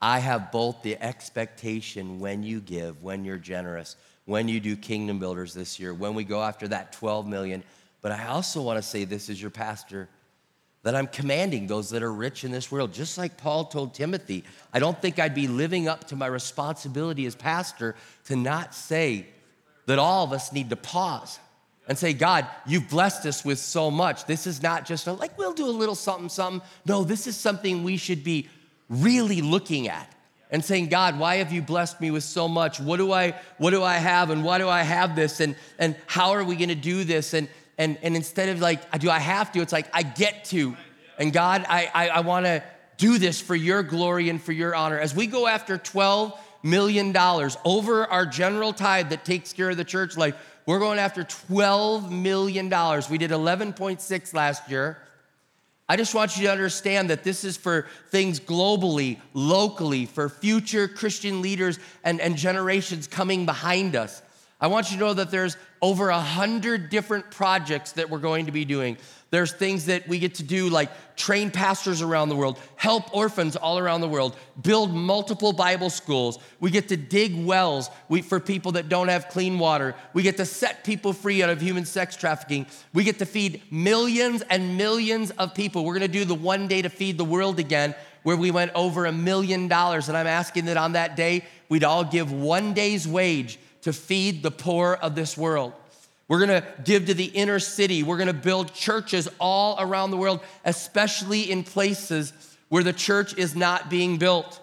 I 0.00 0.20
have 0.20 0.50
both 0.50 0.82
the 0.82 0.96
expectation 1.04 2.18
when 2.18 2.42
you 2.42 2.62
give, 2.62 3.02
when 3.02 3.26
you're 3.26 3.36
generous, 3.36 3.94
when 4.24 4.48
you 4.48 4.58
do 4.58 4.74
kingdom 4.74 5.18
builders 5.18 5.52
this 5.52 5.78
year, 5.78 5.92
when 5.92 6.14
we 6.14 6.24
go 6.24 6.42
after 6.42 6.66
that 6.68 6.94
12 6.94 7.28
million. 7.28 7.62
But 8.00 8.12
I 8.12 8.28
also 8.28 8.62
want 8.62 8.78
to 8.78 8.82
say 8.82 9.04
this 9.04 9.28
as 9.28 9.38
your 9.38 9.50
pastor 9.50 10.08
that 10.82 10.96
I'm 10.96 11.08
commanding 11.08 11.66
those 11.66 11.90
that 11.90 12.02
are 12.02 12.10
rich 12.10 12.42
in 12.42 12.50
this 12.50 12.72
world, 12.72 12.94
just 12.94 13.18
like 13.18 13.36
Paul 13.36 13.66
told 13.66 13.92
Timothy. 13.92 14.42
I 14.72 14.78
don't 14.78 14.98
think 14.98 15.18
I'd 15.18 15.34
be 15.34 15.48
living 15.48 15.88
up 15.88 16.04
to 16.04 16.16
my 16.16 16.26
responsibility 16.26 17.26
as 17.26 17.34
pastor 17.34 17.96
to 18.28 18.34
not 18.34 18.74
say 18.74 19.26
that 19.84 19.98
all 19.98 20.24
of 20.24 20.32
us 20.32 20.54
need 20.54 20.70
to 20.70 20.76
pause 20.76 21.38
and 21.88 21.98
say, 21.98 22.12
God, 22.12 22.46
you've 22.66 22.88
blessed 22.88 23.26
us 23.26 23.44
with 23.44 23.58
so 23.58 23.90
much. 23.90 24.26
This 24.26 24.46
is 24.46 24.62
not 24.62 24.86
just 24.86 25.06
a, 25.06 25.12
like, 25.12 25.36
we'll 25.36 25.52
do 25.52 25.66
a 25.66 25.70
little 25.70 25.94
something, 25.94 26.28
something. 26.28 26.66
No, 26.86 27.04
this 27.04 27.26
is 27.26 27.36
something 27.36 27.82
we 27.82 27.96
should 27.96 28.22
be 28.22 28.48
really 28.88 29.42
looking 29.42 29.88
at 29.88 30.12
and 30.50 30.64
saying, 30.64 30.88
God, 30.88 31.18
why 31.18 31.36
have 31.36 31.52
you 31.52 31.62
blessed 31.62 32.00
me 32.00 32.10
with 32.10 32.22
so 32.22 32.46
much? 32.46 32.78
What 32.78 32.98
do 32.98 33.12
I, 33.12 33.34
what 33.58 33.70
do 33.70 33.82
I 33.82 33.94
have? 33.94 34.30
And 34.30 34.44
why 34.44 34.58
do 34.58 34.68
I 34.68 34.82
have 34.82 35.16
this? 35.16 35.40
And, 35.40 35.56
and 35.78 35.96
how 36.06 36.30
are 36.32 36.44
we 36.44 36.56
going 36.56 36.68
to 36.68 36.74
do 36.74 37.04
this? 37.04 37.34
And, 37.34 37.48
and, 37.78 37.98
and 38.02 38.14
instead 38.14 38.50
of 38.50 38.60
like, 38.60 38.98
do 39.00 39.10
I 39.10 39.18
have 39.18 39.50
to? 39.52 39.60
It's 39.60 39.72
like, 39.72 39.88
I 39.92 40.02
get 40.02 40.44
to. 40.46 40.76
And 41.18 41.32
God, 41.32 41.64
I, 41.68 41.90
I, 41.92 42.08
I 42.08 42.20
want 42.20 42.46
to 42.46 42.62
do 42.96 43.18
this 43.18 43.40
for 43.40 43.56
your 43.56 43.82
glory 43.82 44.28
and 44.28 44.40
for 44.40 44.52
your 44.52 44.74
honor. 44.74 44.98
As 44.98 45.14
we 45.14 45.26
go 45.26 45.46
after 45.48 45.78
12 45.78 46.38
million 46.62 47.12
dollars 47.12 47.56
over 47.64 48.06
our 48.06 48.24
general 48.24 48.72
tithe 48.72 49.10
that 49.10 49.24
takes 49.24 49.52
care 49.52 49.70
of 49.70 49.76
the 49.76 49.84
church 49.84 50.16
life. 50.16 50.34
We're 50.64 50.78
going 50.78 50.98
after 50.98 51.24
$12 51.24 52.10
million. 52.10 52.66
We 53.10 53.18
did 53.18 53.30
11.6 53.30 54.34
last 54.34 54.70
year. 54.70 54.98
I 55.88 55.96
just 55.96 56.14
want 56.14 56.36
you 56.36 56.44
to 56.44 56.52
understand 56.52 57.10
that 57.10 57.24
this 57.24 57.44
is 57.44 57.56
for 57.56 57.86
things 58.10 58.40
globally, 58.40 59.20
locally, 59.34 60.06
for 60.06 60.28
future 60.28 60.88
Christian 60.88 61.42
leaders 61.42 61.78
and, 62.04 62.20
and 62.20 62.36
generations 62.36 63.06
coming 63.06 63.44
behind 63.44 63.96
us. 63.96 64.22
I 64.62 64.68
want 64.68 64.92
you 64.92 64.96
to 64.96 65.02
know 65.02 65.14
that 65.14 65.32
there's 65.32 65.56
over 65.82 66.10
a 66.10 66.20
hundred 66.20 66.88
different 66.88 67.32
projects 67.32 67.92
that 67.92 68.08
we're 68.08 68.20
going 68.20 68.46
to 68.46 68.52
be 68.52 68.64
doing. 68.64 68.96
There's 69.30 69.50
things 69.50 69.86
that 69.86 70.06
we 70.06 70.20
get 70.20 70.36
to 70.36 70.44
do 70.44 70.68
like 70.68 71.16
train 71.16 71.50
pastors 71.50 72.00
around 72.00 72.28
the 72.28 72.36
world, 72.36 72.60
help 72.76 73.12
orphans 73.16 73.56
all 73.56 73.76
around 73.76 74.02
the 74.02 74.08
world, 74.08 74.36
build 74.62 74.94
multiple 74.94 75.52
Bible 75.52 75.90
schools. 75.90 76.38
We 76.60 76.70
get 76.70 76.86
to 76.90 76.96
dig 76.96 77.44
wells 77.44 77.90
for 78.28 78.38
people 78.38 78.72
that 78.72 78.88
don't 78.88 79.08
have 79.08 79.28
clean 79.30 79.58
water. 79.58 79.96
We 80.12 80.22
get 80.22 80.36
to 80.36 80.44
set 80.44 80.84
people 80.84 81.12
free 81.12 81.42
out 81.42 81.50
of 81.50 81.60
human 81.60 81.84
sex 81.84 82.14
trafficking. 82.14 82.66
We 82.94 83.02
get 83.02 83.18
to 83.18 83.26
feed 83.26 83.62
millions 83.72 84.42
and 84.42 84.76
millions 84.76 85.32
of 85.32 85.54
people. 85.54 85.84
We're 85.84 85.94
gonna 85.94 86.06
do 86.06 86.24
the 86.24 86.36
one 86.36 86.68
day 86.68 86.82
to 86.82 86.88
feed 86.88 87.18
the 87.18 87.24
world 87.24 87.58
again, 87.58 87.96
where 88.22 88.36
we 88.36 88.52
went 88.52 88.70
over 88.76 89.06
a 89.06 89.12
million 89.12 89.66
dollars. 89.66 90.08
And 90.08 90.16
I'm 90.16 90.28
asking 90.28 90.66
that 90.66 90.76
on 90.76 90.92
that 90.92 91.16
day, 91.16 91.46
we'd 91.68 91.82
all 91.82 92.04
give 92.04 92.30
one 92.30 92.74
day's 92.74 93.08
wage 93.08 93.58
to 93.82 93.92
feed 93.92 94.42
the 94.42 94.50
poor 94.50 94.94
of 94.94 95.14
this 95.14 95.36
world. 95.36 95.72
We're 96.28 96.40
gonna 96.40 96.64
give 96.84 97.06
to 97.06 97.14
the 97.14 97.26
inner 97.26 97.58
city. 97.58 98.02
We're 98.02 98.16
gonna 98.16 98.32
build 98.32 98.72
churches 98.72 99.28
all 99.38 99.76
around 99.78 100.12
the 100.12 100.16
world, 100.16 100.40
especially 100.64 101.50
in 101.50 101.62
places 101.62 102.32
where 102.68 102.82
the 102.82 102.92
church 102.92 103.36
is 103.36 103.54
not 103.54 103.90
being 103.90 104.16
built. 104.16 104.60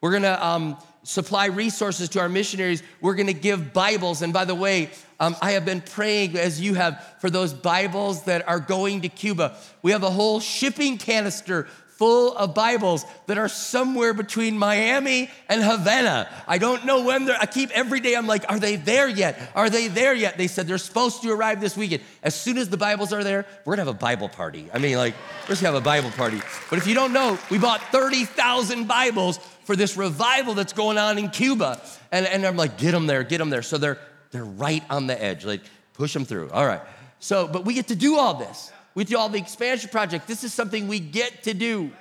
We're 0.00 0.12
gonna 0.12 0.38
um, 0.40 0.78
supply 1.02 1.46
resources 1.46 2.08
to 2.10 2.20
our 2.20 2.28
missionaries. 2.28 2.82
We're 3.00 3.16
gonna 3.16 3.32
give 3.34 3.72
Bibles. 3.72 4.22
And 4.22 4.32
by 4.32 4.46
the 4.46 4.54
way, 4.54 4.90
um, 5.20 5.36
I 5.42 5.52
have 5.52 5.64
been 5.64 5.80
praying 5.80 6.36
as 6.36 6.60
you 6.60 6.74
have 6.74 7.16
for 7.20 7.30
those 7.30 7.52
Bibles 7.52 8.24
that 8.24 8.48
are 8.48 8.60
going 8.60 9.02
to 9.02 9.08
Cuba. 9.08 9.56
We 9.82 9.92
have 9.92 10.02
a 10.02 10.10
whole 10.10 10.40
shipping 10.40 10.96
canister 10.98 11.68
full 11.96 12.36
of 12.36 12.54
Bibles 12.54 13.04
that 13.26 13.38
are 13.38 13.48
somewhere 13.48 14.12
between 14.14 14.58
Miami 14.58 15.30
and 15.48 15.62
Havana. 15.62 16.28
I 16.46 16.58
don't 16.58 16.84
know 16.84 17.04
when 17.04 17.24
they're, 17.26 17.36
I 17.40 17.46
keep 17.46 17.70
every 17.70 18.00
day, 18.00 18.14
I'm 18.14 18.26
like, 18.26 18.44
are 18.50 18.58
they 18.58 18.76
there 18.76 19.08
yet? 19.08 19.40
Are 19.54 19.70
they 19.70 19.88
there 19.88 20.12
yet? 20.12 20.36
They 20.36 20.48
said 20.48 20.66
they're 20.66 20.78
supposed 20.78 21.22
to 21.22 21.30
arrive 21.30 21.60
this 21.60 21.76
weekend. 21.76 22.02
As 22.22 22.34
soon 22.34 22.58
as 22.58 22.68
the 22.68 22.76
Bibles 22.76 23.12
are 23.12 23.22
there, 23.22 23.46
we're 23.64 23.76
gonna 23.76 23.86
have 23.86 23.94
a 23.94 23.98
Bible 23.98 24.28
party. 24.28 24.68
I 24.74 24.78
mean, 24.78 24.96
like, 24.96 25.14
we're 25.42 25.48
just 25.48 25.62
gonna 25.62 25.74
have 25.74 25.82
a 25.82 25.84
Bible 25.84 26.10
party. 26.10 26.40
But 26.68 26.78
if 26.78 26.86
you 26.86 26.94
don't 26.94 27.12
know, 27.12 27.38
we 27.50 27.58
bought 27.58 27.80
30,000 27.92 28.88
Bibles 28.88 29.38
for 29.64 29.76
this 29.76 29.96
revival 29.96 30.54
that's 30.54 30.72
going 30.72 30.98
on 30.98 31.16
in 31.16 31.30
Cuba. 31.30 31.80
And, 32.10 32.26
and 32.26 32.44
I'm 32.44 32.56
like, 32.56 32.76
get 32.76 32.92
them 32.92 33.06
there, 33.06 33.22
get 33.22 33.38
them 33.38 33.50
there. 33.50 33.62
So 33.62 33.78
they're, 33.78 33.98
they're 34.32 34.44
right 34.44 34.82
on 34.90 35.06
the 35.06 35.22
edge, 35.22 35.44
like, 35.44 35.62
push 35.94 36.12
them 36.12 36.24
through. 36.24 36.50
All 36.50 36.66
right. 36.66 36.82
So, 37.20 37.46
but 37.46 37.64
we 37.64 37.74
get 37.74 37.88
to 37.88 37.96
do 37.96 38.18
all 38.18 38.34
this 38.34 38.72
with 38.94 39.14
all 39.14 39.28
the 39.28 39.38
expansion 39.38 39.90
project. 39.90 40.26
This 40.26 40.44
is 40.44 40.52
something 40.52 40.88
we 40.88 41.00
get 41.00 41.44
to 41.44 41.54
do. 41.54 41.92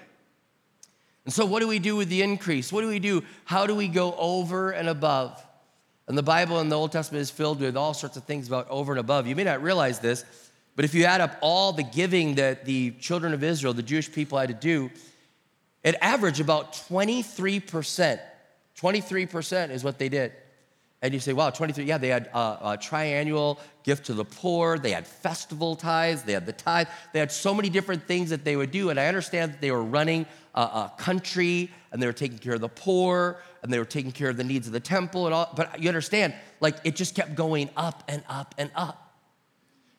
And 1.26 1.34
so, 1.34 1.46
what 1.46 1.62
do 1.62 1.68
we 1.68 1.80
do 1.80 1.96
with 1.96 2.10
the 2.10 2.22
increase? 2.22 2.72
What 2.72 2.82
do 2.82 2.88
we 2.88 3.00
do? 3.00 3.24
How 3.46 3.66
do 3.66 3.76
we 3.76 3.88
go 3.88 4.14
over 4.18 4.72
and 4.72 4.90
above? 4.90 5.44
And 6.08 6.18
the 6.18 6.24
Bible 6.24 6.60
in 6.60 6.68
the 6.68 6.78
Old 6.78 6.92
Testament 6.92 7.22
is 7.22 7.32
filled 7.32 7.62
with 7.62 7.78
all 7.78 7.94
sorts 7.94 8.18
of 8.18 8.26
things 8.26 8.48
about 8.48 8.70
over 8.70 8.92
and 8.92 9.00
above. 9.00 9.26
You 9.26 9.36
may 9.36 9.46
not 9.46 9.64
realize 9.64 10.00
this, 10.00 10.26
but 10.76 10.84
if 10.84 10.94
you 10.94 11.06
add 11.06 11.22
up 11.22 11.38
all 11.42 11.72
the 11.72 11.84
giving 11.84 12.36
that 12.36 12.66
the 12.66 12.92
children 13.00 13.34
of 13.34 13.44
Israel, 13.44 13.74
the 13.74 13.84
Jewish 13.84 14.12
people, 14.12 14.38
had 14.38 14.50
to 14.50 14.54
do, 14.54 14.92
it 15.84 15.96
averaged 16.02 16.42
about 16.42 16.74
23%. 16.74 18.20
23% 18.78 19.70
is 19.70 19.84
what 19.84 19.98
they 19.98 20.10
did. 20.10 20.34
And 21.04 21.14
you 21.14 21.20
say, 21.20 21.34
wow, 21.34 21.50
23, 21.50 21.84
yeah, 21.84 21.98
they 21.98 22.08
had 22.08 22.28
a, 22.34 22.38
a, 22.38 22.78
triannual 22.78 23.60
gift 23.84 24.06
to 24.06 24.14
the 24.14 24.24
poor, 24.24 24.80
they 24.80 24.92
had 24.92 25.06
festival 25.06 25.76
tithes, 25.76 26.24
they 26.24 26.32
had 26.32 26.46
the 26.46 26.54
tithe, 26.54 26.88
they 27.12 27.20
had 27.20 27.30
so 27.30 27.54
many 27.54 27.70
different 27.70 28.08
things 28.08 28.30
that 28.30 28.46
they 28.46 28.56
would 28.56 28.72
do. 28.72 28.90
And 28.90 28.98
I 28.98 29.08
understand 29.08 29.52
that 29.52 29.60
they 29.60 29.72
were 29.72 29.84
running 29.84 30.26
a, 30.56 30.62
a 30.62 30.94
country 30.98 31.70
and 31.92 32.02
they 32.02 32.06
were 32.06 32.14
taking 32.14 32.38
care 32.38 32.54
of 32.54 32.62
the 32.62 32.70
poor 32.70 33.38
and 33.62 33.72
they 33.72 33.80
were 33.80 33.86
taking 33.86 34.14
care 34.14 34.30
of 34.30 34.38
the 34.38 34.46
needs 34.46 34.66
of 34.66 34.72
the 34.72 34.80
temple 34.80 35.26
and 35.26 35.36
all. 35.36 35.52
But 35.54 35.78
you 35.82 35.90
understand, 35.90 36.36
like 36.62 36.78
it 36.86 36.96
just 36.96 37.16
kept 37.16 37.36
going 37.36 37.70
up 37.76 38.06
and 38.08 38.24
up 38.30 38.56
and 38.58 38.72
up. 38.74 39.14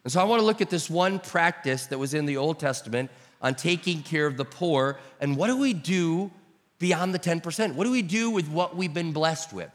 And 0.05 0.13
so 0.13 0.23
I 0.23 0.25
want 0.25 0.41
to 0.41 0.47
look 0.47 0.63
at 0.63 0.71
this 0.71 0.89
one 0.89 1.19
practice 1.19 1.85
that 1.89 1.99
was 1.99 2.15
in 2.15 2.25
the 2.25 2.39
Old 2.39 2.59
Testament 2.59 3.11
on 3.43 3.55
taking 3.57 4.03
care 4.03 4.27
of 4.27 4.39
the 4.39 4.47
poor 4.47 4.99
and 5.21 5.37
what 5.37 5.49
do 5.49 5.59
we 5.59 5.75
do 5.75 6.31
beyond 6.79 7.13
the 7.13 7.19
10%? 7.19 7.75
What 7.75 7.85
do 7.85 7.91
we 7.91 8.01
do 8.01 8.31
with 8.31 8.49
what 8.49 8.75
we've 8.75 8.95
been 8.95 9.13
blessed 9.13 9.53
with? 9.53 9.71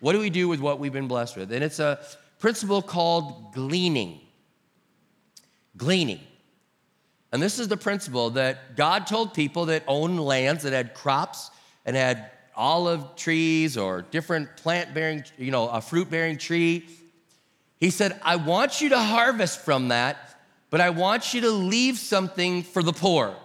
What 0.00 0.12
do 0.12 0.18
we 0.18 0.30
do 0.30 0.48
with 0.48 0.60
what 0.60 0.78
we've 0.78 0.92
been 0.92 1.08
blessed 1.08 1.36
with? 1.36 1.52
And 1.52 1.64
it's 1.64 1.78
a 1.78 1.98
principle 2.38 2.82
called 2.82 3.52
gleaning. 3.52 4.20
Gleaning. 5.76 6.20
And 7.32 7.42
this 7.42 7.58
is 7.58 7.68
the 7.68 7.76
principle 7.76 8.30
that 8.30 8.76
God 8.76 9.06
told 9.06 9.34
people 9.34 9.66
that 9.66 9.82
owned 9.86 10.20
lands 10.20 10.62
that 10.62 10.72
had 10.72 10.94
crops 10.94 11.50
and 11.84 11.94
had 11.94 12.30
olive 12.56 13.16
trees 13.16 13.76
or 13.76 14.02
different 14.02 14.56
plant 14.56 14.94
bearing, 14.94 15.24
you 15.36 15.50
know, 15.50 15.68
a 15.68 15.80
fruit 15.80 16.10
bearing 16.10 16.38
tree. 16.38 16.86
He 17.78 17.90
said, 17.90 18.18
I 18.22 18.36
want 18.36 18.80
you 18.80 18.88
to 18.90 18.98
harvest 18.98 19.60
from 19.60 19.88
that, 19.88 20.40
but 20.70 20.80
I 20.80 20.90
want 20.90 21.34
you 21.34 21.42
to 21.42 21.50
leave 21.50 21.98
something 21.98 22.62
for 22.62 22.82
the 22.82 22.92
poor. 22.92 23.36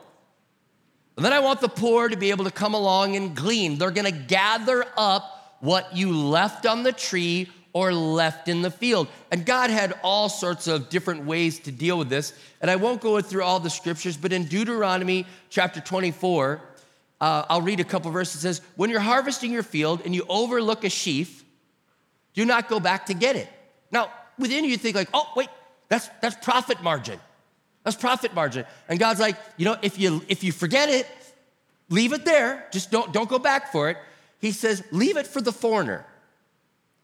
And 1.15 1.23
then 1.23 1.33
I 1.33 1.39
want 1.39 1.61
the 1.61 1.69
poor 1.69 2.09
to 2.09 2.17
be 2.17 2.31
able 2.31 2.45
to 2.45 2.51
come 2.51 2.73
along 2.73 3.15
and 3.15 3.35
glean. 3.35 3.77
They're 3.77 3.91
gonna 3.91 4.11
gather 4.11 4.85
up 4.97 5.42
what 5.63 5.95
you 5.95 6.11
left 6.13 6.65
on 6.65 6.83
the 6.83 6.91
tree 6.91 7.49
or 7.71 7.93
left 7.93 8.49
in 8.49 8.61
the 8.61 8.69
field. 8.69 9.07
And 9.31 9.45
God 9.45 9.69
had 9.69 9.97
all 10.03 10.27
sorts 10.27 10.67
of 10.67 10.89
different 10.89 11.23
ways 11.23 11.59
to 11.59 11.71
deal 11.71 11.97
with 11.97 12.09
this. 12.09 12.33
And 12.59 12.69
I 12.69 12.75
won't 12.75 12.99
go 12.99 13.21
through 13.21 13.43
all 13.43 13.61
the 13.61 13.69
scriptures, 13.69 14.17
but 14.17 14.33
in 14.33 14.43
Deuteronomy 14.43 15.25
chapter 15.49 15.79
24, 15.79 16.61
uh, 17.21 17.45
I'll 17.49 17.61
read 17.61 17.79
a 17.79 17.85
couple 17.85 18.11
verses. 18.11 18.35
It 18.35 18.41
says, 18.41 18.61
When 18.75 18.89
you're 18.89 18.99
harvesting 18.99 19.53
your 19.53 19.63
field 19.63 20.01
and 20.03 20.13
you 20.13 20.25
overlook 20.27 20.83
a 20.83 20.89
sheaf, 20.89 21.45
do 22.33 22.43
not 22.43 22.67
go 22.67 22.81
back 22.81 23.05
to 23.05 23.13
get 23.13 23.37
it. 23.37 23.47
Now, 23.89 24.11
within 24.37 24.65
you, 24.65 24.71
you 24.71 24.77
think 24.77 24.97
like, 24.97 25.09
oh, 25.13 25.31
wait, 25.33 25.47
that's, 25.87 26.09
that's 26.21 26.35
profit 26.43 26.83
margin. 26.83 27.21
That's 27.85 27.95
profit 27.95 28.33
margin. 28.33 28.65
And 28.89 28.99
God's 28.99 29.21
like, 29.21 29.37
you 29.55 29.63
know, 29.63 29.77
if 29.81 29.97
you 29.97 30.21
if 30.27 30.43
you 30.43 30.51
forget 30.51 30.89
it, 30.89 31.07
leave 31.89 32.11
it 32.11 32.25
there. 32.25 32.67
Just 32.73 32.91
don't, 32.91 33.13
don't 33.13 33.29
go 33.29 33.39
back 33.39 33.71
for 33.71 33.89
it 33.89 33.97
he 34.43 34.51
says, 34.51 34.83
Leave 34.91 35.15
it 35.15 35.25
for 35.25 35.39
the 35.39 35.53
foreigner, 35.53 36.05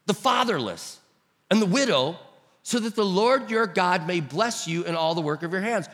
the 0.04 0.12
fatherless, 0.12 1.00
and 1.50 1.60
the 1.60 1.66
widow, 1.66 2.18
so 2.62 2.78
that 2.78 2.94
the 2.94 3.04
Lord 3.04 3.50
your 3.50 3.66
God 3.66 4.06
may 4.06 4.20
bless 4.20 4.68
you 4.68 4.84
in 4.84 4.94
all 4.94 5.14
the 5.14 5.22
work 5.22 5.42
of 5.42 5.50
your 5.50 5.62
hands. 5.62 5.88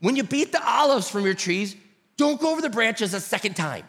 When 0.00 0.16
you 0.16 0.24
beat 0.24 0.50
the 0.50 0.68
olives 0.68 1.08
from 1.08 1.24
your 1.24 1.34
trees, 1.34 1.76
don't 2.16 2.40
go 2.40 2.50
over 2.50 2.60
the 2.60 2.68
branches 2.68 3.14
a 3.14 3.20
second 3.20 3.54
time. 3.54 3.84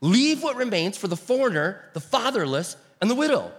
Leave 0.00 0.42
what 0.42 0.56
remains 0.56 0.96
for 0.96 1.08
the 1.08 1.16
foreigner, 1.16 1.84
the 1.92 2.00
fatherless, 2.00 2.74
and 3.02 3.10
the 3.10 3.14
widow. 3.14 3.52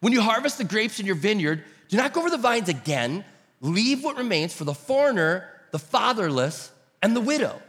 When 0.00 0.12
you 0.12 0.20
harvest 0.20 0.58
the 0.58 0.64
grapes 0.64 0.98
in 0.98 1.06
your 1.06 1.14
vineyard, 1.14 1.62
do 1.90 1.96
not 1.96 2.12
go 2.12 2.22
over 2.22 2.30
the 2.30 2.38
vines 2.38 2.68
again. 2.68 3.24
Leave 3.60 4.02
what 4.02 4.16
remains 4.16 4.52
for 4.52 4.64
the 4.64 4.74
foreigner, 4.74 5.48
the 5.70 5.78
fatherless, 5.78 6.72
and 7.04 7.14
the 7.14 7.20
widow. 7.20 7.62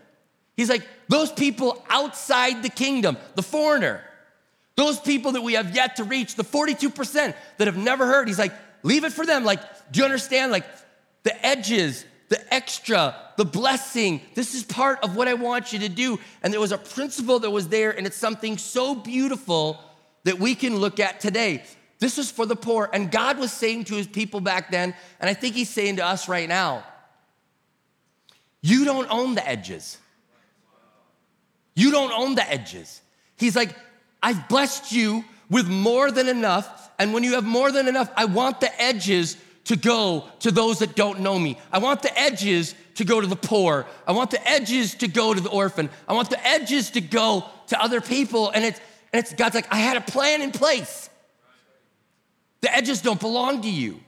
He's 0.58 0.70
like, 0.70 0.88
those 1.10 1.32
people 1.32 1.86
outside 1.92 2.64
the 2.64 2.70
kingdom, 2.70 3.18
the 3.36 3.44
foreigner, 3.44 4.04
those 4.76 5.00
people 5.00 5.34
that 5.34 5.42
we 5.42 5.54
have 5.54 5.76
yet 5.76 5.98
to 5.98 6.04
reach, 6.04 6.36
the 6.36 6.44
42% 6.44 7.36
that 7.58 7.68
have 7.68 7.78
never 7.78 8.06
heard, 8.06 8.28
he's 8.28 8.40
like, 8.40 8.54
leave 8.84 9.04
it 9.04 9.12
for 9.12 9.26
them. 9.26 9.44
Like, 9.44 9.62
do 9.92 10.00
you 10.00 10.06
understand? 10.06 10.52
Like, 10.52 10.66
the 11.24 11.46
edges, 11.46 12.06
the 12.30 12.54
extra, 12.54 13.16
the 13.38 13.46
blessing, 13.46 14.22
this 14.34 14.56
is 14.56 14.64
part 14.64 15.04
of 15.04 15.16
what 15.16 15.28
I 15.28 15.34
want 15.34 15.74
you 15.74 15.80
to 15.80 15.90
do. 15.90 16.20
And 16.42 16.52
there 16.52 16.60
was 16.60 16.72
a 16.72 16.78
principle 16.78 17.40
that 17.40 17.52
was 17.52 17.68
there, 17.68 17.92
and 17.92 18.08
it's 18.08 18.18
something 18.18 18.58
so 18.58 18.96
beautiful 18.96 19.80
that 20.24 20.40
we 20.40 20.56
can 20.56 20.78
look 20.78 21.00
at 21.00 21.20
today. 21.20 21.64
This 22.00 22.18
is 22.18 22.32
for 22.32 22.46
the 22.46 22.56
poor. 22.56 22.90
And 22.92 23.12
God 23.12 23.38
was 23.38 23.52
saying 23.52 23.86
to 23.86 23.96
his 23.96 24.08
people 24.08 24.40
back 24.40 24.72
then, 24.72 24.96
and 25.20 25.30
I 25.30 25.34
think 25.34 25.56
he's 25.56 25.70
saying 25.70 25.98
to 25.98 26.06
us 26.06 26.28
right 26.28 26.50
now, 26.50 26.84
you 28.62 28.86
don't 28.86 29.08
own 29.10 29.36
the 29.36 29.48
edges. 29.48 29.98
You 31.76 31.92
don't 31.92 32.12
own 32.12 32.36
the 32.36 32.50
edges. 32.50 33.02
He's 33.38 33.56
like, 33.56 33.76
I've 34.22 34.48
blessed 34.48 34.92
you 34.92 35.24
with 35.50 35.68
more 35.68 36.12
than 36.12 36.28
enough. 36.28 36.92
And 37.00 37.14
when 37.14 37.24
you 37.24 37.34
have 37.34 37.44
more 37.44 37.72
than 37.72 37.88
enough, 37.88 38.12
I 38.16 38.26
want 38.26 38.62
the 38.62 38.82
edges 38.82 39.38
to 39.66 39.76
go 39.76 40.26
to 40.40 40.52
those 40.52 40.80
that 40.80 40.96
don't 40.96 41.20
know 41.22 41.38
me. 41.38 41.58
I 41.72 41.80
want 41.80 42.02
the 42.02 42.20
edges 42.20 42.76
to 42.96 43.06
go 43.06 43.22
to 43.22 43.28
the 43.28 43.36
poor. 43.36 43.86
I 44.08 44.12
want 44.12 44.32
the 44.32 44.48
edges 44.48 44.96
to 44.96 45.08
go 45.08 45.34
to 45.34 45.42
the 45.42 45.50
orphan. 45.50 45.90
I 46.08 46.14
want 46.14 46.30
the 46.30 46.46
edges 46.46 46.92
to 46.92 47.02
go 47.02 47.46
to 47.68 47.82
other 47.82 48.02
people. 48.02 48.50
And 48.52 48.64
it's, 48.66 48.80
and 49.14 49.20
it's 49.20 49.34
God's 49.34 49.56
like, 49.56 49.72
I 49.72 49.78
had 49.78 49.98
a 49.98 50.02
plan 50.02 50.42
in 50.42 50.52
place. 50.52 51.10
The 52.62 52.76
edges 52.76 53.02
don't 53.02 53.20
belong 53.20 53.62
to 53.62 53.70
you. 53.70 54.00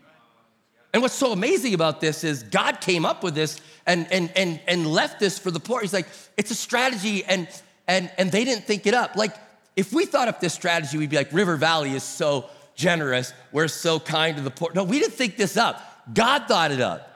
And 0.94 1.02
what's 1.02 1.16
so 1.16 1.32
amazing 1.32 1.74
about 1.74 2.02
this 2.02 2.24
is 2.24 2.44
God 2.44 2.80
came 2.80 3.04
up 3.04 3.24
with 3.24 3.34
this 3.34 3.60
and, 3.88 4.08
and, 4.12 4.32
and, 4.36 4.60
and 4.68 4.86
left 4.86 5.20
this 5.20 5.40
for 5.40 5.50
the 5.50 5.60
poor. 5.60 5.82
He's 5.82 5.94
like, 5.94 6.08
it's 6.38 6.52
a 6.52 6.56
strategy, 6.56 7.26
and, 7.26 7.48
and, 7.88 8.12
and 8.18 8.32
they 8.32 8.46
didn't 8.46 8.66
think 8.66 8.86
it 8.86 8.94
up. 8.94 9.16
Like, 9.16 9.36
if 9.76 9.92
we 9.94 10.06
thought 10.06 10.28
of 10.28 10.40
this 10.40 10.54
strategy, 10.54 10.98
we'd 10.98 11.10
be 11.10 11.18
like, 11.18 11.34
River 11.34 11.56
Valley 11.56 11.94
is 11.94 12.04
so 12.04 12.50
generous, 12.76 13.34
we're 13.52 13.68
so 13.68 14.00
kind 14.00 14.38
to 14.38 14.44
the 14.44 14.52
poor. 14.52 14.72
No, 14.74 14.84
we 14.84 15.00
didn't 15.00 15.14
think 15.14 15.38
this 15.38 15.58
up. 15.58 15.82
God 16.14 16.48
thought 16.48 16.72
it 16.72 16.82
up. 16.82 17.10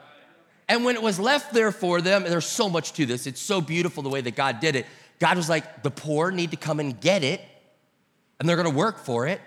And 0.68 0.84
when 0.84 0.96
it 0.96 1.02
was 1.02 1.18
left 1.18 1.52
there 1.52 1.72
for 1.72 2.00
them, 2.00 2.24
there's 2.24 2.46
so 2.46 2.68
much 2.68 2.92
to 2.94 3.06
this. 3.06 3.26
It's 3.26 3.40
so 3.40 3.60
beautiful 3.60 4.02
the 4.02 4.10
way 4.10 4.20
that 4.20 4.36
God 4.36 4.60
did 4.60 4.76
it. 4.76 4.86
God 5.18 5.36
was 5.36 5.48
like, 5.48 5.82
the 5.82 5.90
poor 5.90 6.30
need 6.30 6.50
to 6.50 6.56
come 6.56 6.78
and 6.78 7.00
get 7.00 7.24
it, 7.24 7.40
and 8.38 8.48
they're 8.48 8.56
gonna 8.56 8.70
work 8.70 8.98
for 8.98 9.26
it. 9.26 9.40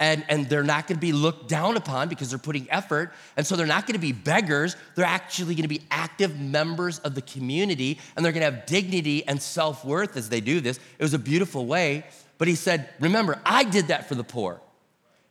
And, 0.00 0.24
and 0.28 0.48
they're 0.48 0.62
not 0.62 0.86
gonna 0.86 1.00
be 1.00 1.12
looked 1.12 1.48
down 1.48 1.76
upon 1.76 2.08
because 2.08 2.30
they're 2.30 2.38
putting 2.38 2.70
effort. 2.70 3.12
And 3.36 3.44
so 3.44 3.56
they're 3.56 3.66
not 3.66 3.86
gonna 3.86 3.98
be 3.98 4.12
beggars. 4.12 4.76
They're 4.94 5.04
actually 5.04 5.54
gonna 5.54 5.68
be 5.68 5.82
active 5.90 6.38
members 6.38 7.00
of 7.00 7.14
the 7.14 7.22
community, 7.22 7.98
and 8.16 8.24
they're 8.24 8.32
gonna 8.32 8.46
have 8.46 8.64
dignity 8.64 9.26
and 9.26 9.42
self 9.42 9.84
worth 9.84 10.16
as 10.16 10.28
they 10.28 10.40
do 10.40 10.60
this. 10.60 10.78
It 10.98 11.02
was 11.02 11.14
a 11.14 11.18
beautiful 11.18 11.66
way. 11.66 12.04
But 12.38 12.48
he 12.48 12.54
said, 12.54 12.88
Remember, 13.00 13.40
I 13.44 13.64
did 13.64 13.88
that 13.88 14.08
for 14.08 14.14
the 14.14 14.24
poor. 14.24 14.60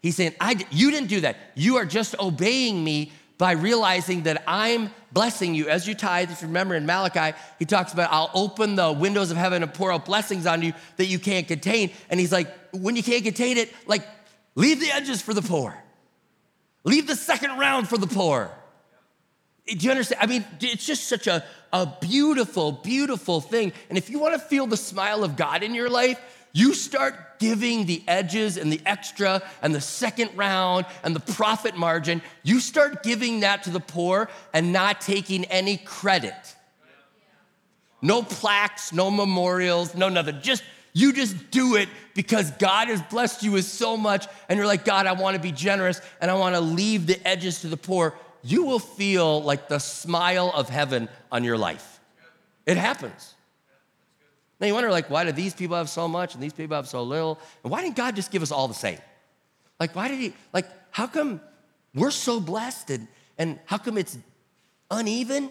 He's 0.02 0.16
saying, 0.16 0.36
I, 0.40 0.56
You 0.70 0.92
didn't 0.92 1.10
do 1.10 1.22
that. 1.22 1.38
You 1.56 1.78
are 1.78 1.86
just 1.86 2.20
obeying 2.20 2.84
me 2.84 3.12
by 3.38 3.52
realizing 3.52 4.24
that 4.24 4.44
I'm 4.48 4.90
blessing 5.12 5.54
you 5.54 5.70
as 5.70 5.88
you 5.88 5.94
tithe. 5.94 6.32
If 6.32 6.42
you 6.42 6.48
remember 6.48 6.76
in 6.76 6.86
Malachi, 6.86 7.38
he 7.60 7.66
talks 7.66 7.94
about, 7.94 8.12
I'll 8.12 8.32
open 8.34 8.76
the 8.76 8.92
windows 8.92 9.32
of 9.32 9.38
heaven 9.38 9.62
and 9.64 9.74
pour 9.74 9.92
out 9.92 10.06
blessings 10.06 10.46
on 10.46 10.62
you 10.62 10.74
that 10.98 11.06
you 11.06 11.20
can't 11.20 11.48
contain. 11.48 11.92
And 12.10 12.20
he's 12.20 12.32
like, 12.32 12.48
when 12.72 12.96
you 12.96 13.04
can't 13.04 13.24
contain 13.24 13.58
it, 13.58 13.72
like, 13.86 14.08
leave 14.56 14.80
the 14.80 14.92
edges 14.92 15.22
for 15.22 15.34
the 15.34 15.42
poor. 15.42 15.78
Leave 16.84 17.06
the 17.06 17.16
second 17.16 17.58
round 17.58 17.88
for 17.88 17.98
the 17.98 18.08
poor. 18.08 18.52
Do 19.68 19.76
you 19.76 19.92
understand? 19.92 20.22
I 20.22 20.26
mean, 20.26 20.46
it's 20.62 20.86
just 20.86 21.08
such 21.08 21.28
a, 21.28 21.44
a 21.74 21.86
beautiful, 22.00 22.72
beautiful 22.72 23.42
thing. 23.42 23.74
And 23.90 23.98
if 23.98 24.10
you 24.10 24.20
want 24.20 24.34
to 24.34 24.40
feel 24.40 24.66
the 24.66 24.78
smile 24.78 25.24
of 25.24 25.36
God 25.36 25.62
in 25.62 25.76
your 25.76 25.90
life, 25.90 26.20
you 26.54 26.74
start 26.74 27.40
giving 27.40 27.86
the 27.86 28.02
edges 28.08 28.58
and 28.58 28.72
the 28.72 28.82
extra 28.86 29.44
and 29.62 29.74
the 29.76 29.82
second 29.82 30.32
round 30.36 30.86
and 31.04 31.16
the 31.16 31.34
profit 31.34 31.76
margin, 31.76 32.22
you 32.44 32.60
start 32.60 33.04
giving 33.04 33.42
that 33.42 33.64
to 33.64 33.70
the 33.70 33.80
poor 33.80 34.30
and 34.54 34.74
not 34.74 35.02
taking 35.02 35.46
any 35.46 35.78
credit. 35.78 36.56
No 38.02 38.24
plaques, 38.24 38.94
no 38.94 39.10
memorials, 39.12 39.96
no 39.96 40.10
nothing. 40.10 40.40
Just 40.42 40.64
you 40.94 41.14
just 41.14 41.52
do 41.52 41.76
it 41.76 41.90
because 42.16 42.50
God 42.52 42.88
has 42.88 43.02
blessed 43.04 43.44
you 43.44 43.52
with 43.52 43.66
so 43.66 43.98
much, 43.98 44.26
and 44.50 44.58
you're 44.58 44.66
like, 44.66 44.84
God, 44.84 45.06
I 45.06 45.12
want 45.12 45.36
to 45.36 45.42
be 45.42 45.52
generous 45.52 46.02
and 46.20 46.32
I 46.32 46.34
want 46.34 46.56
to 46.56 46.62
leave 46.62 47.06
the 47.06 47.26
edges 47.28 47.62
to 47.62 47.68
the 47.68 47.78
poor. 47.78 48.16
You 48.44 48.64
will 48.64 48.80
feel 48.80 49.44
like 49.44 49.68
the 49.68 49.78
smile 49.78 50.52
of 50.56 50.70
heaven 50.70 51.08
on 51.32 51.44
your 51.44 51.58
life. 51.58 52.00
It 52.66 52.78
happens. 52.78 53.36
Now 54.60 54.68
you 54.68 54.74
wonder, 54.74 54.90
like, 54.90 55.10
why 55.10 55.24
do 55.24 55.32
these 55.32 55.54
people 55.54 55.76
have 55.76 55.90
so 55.90 56.08
much 56.08 56.34
and 56.34 56.42
these 56.42 56.54
people 56.54 56.76
have 56.76 56.88
so 56.88 57.04
little? 57.04 57.40
And 57.64 57.72
why 57.72 57.82
didn't 57.84 57.96
God 57.96 58.16
just 58.16 58.32
give 58.32 58.42
us 58.42 58.52
all 58.52 58.68
the 58.68 58.74
same? 58.74 58.98
Like, 59.80 59.96
why 59.96 60.08
did 60.08 60.20
He, 60.20 60.34
like, 60.54 60.66
how 60.92 61.08
come 61.08 61.42
we're 61.94 62.12
so 62.12 62.40
blessed 62.40 62.90
and, 62.90 63.08
and 63.38 63.60
how 63.66 63.78
come 63.78 63.98
it's 63.98 64.18
uneven? 64.90 65.50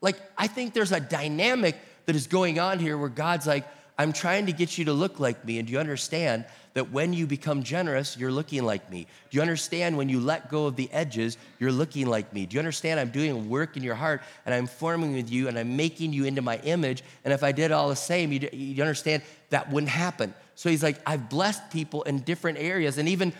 Like, 0.00 0.16
I 0.38 0.46
think 0.46 0.72
there's 0.72 0.92
a 0.92 1.00
dynamic 1.00 1.76
that 2.06 2.16
is 2.16 2.26
going 2.26 2.58
on 2.58 2.78
here 2.78 2.96
where 2.96 3.08
God's 3.08 3.46
like, 3.46 3.66
I'm 3.98 4.12
trying 4.12 4.46
to 4.46 4.52
get 4.52 4.78
you 4.78 4.86
to 4.86 4.92
look 4.92 5.20
like 5.20 5.44
me. 5.44 5.58
And 5.58 5.66
do 5.66 5.72
you 5.72 5.78
understand 5.80 6.44
that 6.76 6.92
when 6.92 7.14
you 7.14 7.26
become 7.26 7.62
generous, 7.62 8.18
you're 8.18 8.30
looking 8.30 8.62
like 8.62 8.90
me? 8.90 9.06
Do 9.30 9.36
you 9.36 9.40
understand 9.40 9.96
when 9.96 10.10
you 10.10 10.20
let 10.20 10.50
go 10.50 10.66
of 10.66 10.76
the 10.76 10.92
edges, 10.92 11.38
you're 11.58 11.72
looking 11.72 12.06
like 12.06 12.34
me? 12.34 12.44
Do 12.44 12.52
you 12.52 12.58
understand 12.58 13.00
I'm 13.00 13.08
doing 13.08 13.48
work 13.48 13.78
in 13.78 13.82
your 13.82 13.94
heart 13.94 14.20
and 14.44 14.54
I'm 14.54 14.66
forming 14.66 15.14
with 15.14 15.30
you 15.30 15.48
and 15.48 15.58
I'm 15.58 15.74
making 15.74 16.12
you 16.12 16.26
into 16.26 16.42
my 16.42 16.58
image? 16.58 17.02
And 17.24 17.32
if 17.32 17.42
I 17.42 17.52
did 17.52 17.72
all 17.72 17.88
the 17.88 17.96
same, 17.96 18.30
you, 18.30 18.46
you 18.52 18.82
understand 18.82 19.22
that 19.48 19.72
wouldn't 19.72 19.88
happen. 19.88 20.34
So 20.54 20.68
he's 20.68 20.82
like, 20.82 21.00
I've 21.06 21.30
blessed 21.30 21.70
people 21.70 22.02
in 22.02 22.18
different 22.18 22.58
areas. 22.58 22.98
And 22.98 23.08
even 23.08 23.32